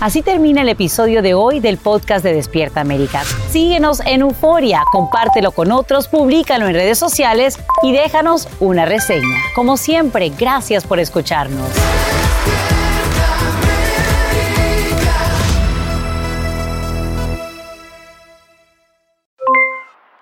Así 0.00 0.22
termina 0.22 0.62
el 0.62 0.70
episodio 0.70 1.20
de 1.20 1.34
hoy 1.34 1.60
del 1.60 1.76
podcast 1.76 2.24
de 2.24 2.32
Despierta 2.32 2.80
América. 2.80 3.22
Síguenos 3.50 4.00
en 4.06 4.22
Euforia, 4.22 4.82
compártelo 4.90 5.52
con 5.52 5.70
otros, 5.72 6.08
públicalo 6.08 6.66
en 6.66 6.74
redes 6.74 6.98
sociales 6.98 7.58
y 7.82 7.92
déjanos 7.92 8.48
una 8.60 8.86
reseña. 8.86 9.36
Como 9.54 9.76
siempre, 9.76 10.30
gracias 10.30 10.86
por 10.86 11.00
escucharnos. 11.00 11.68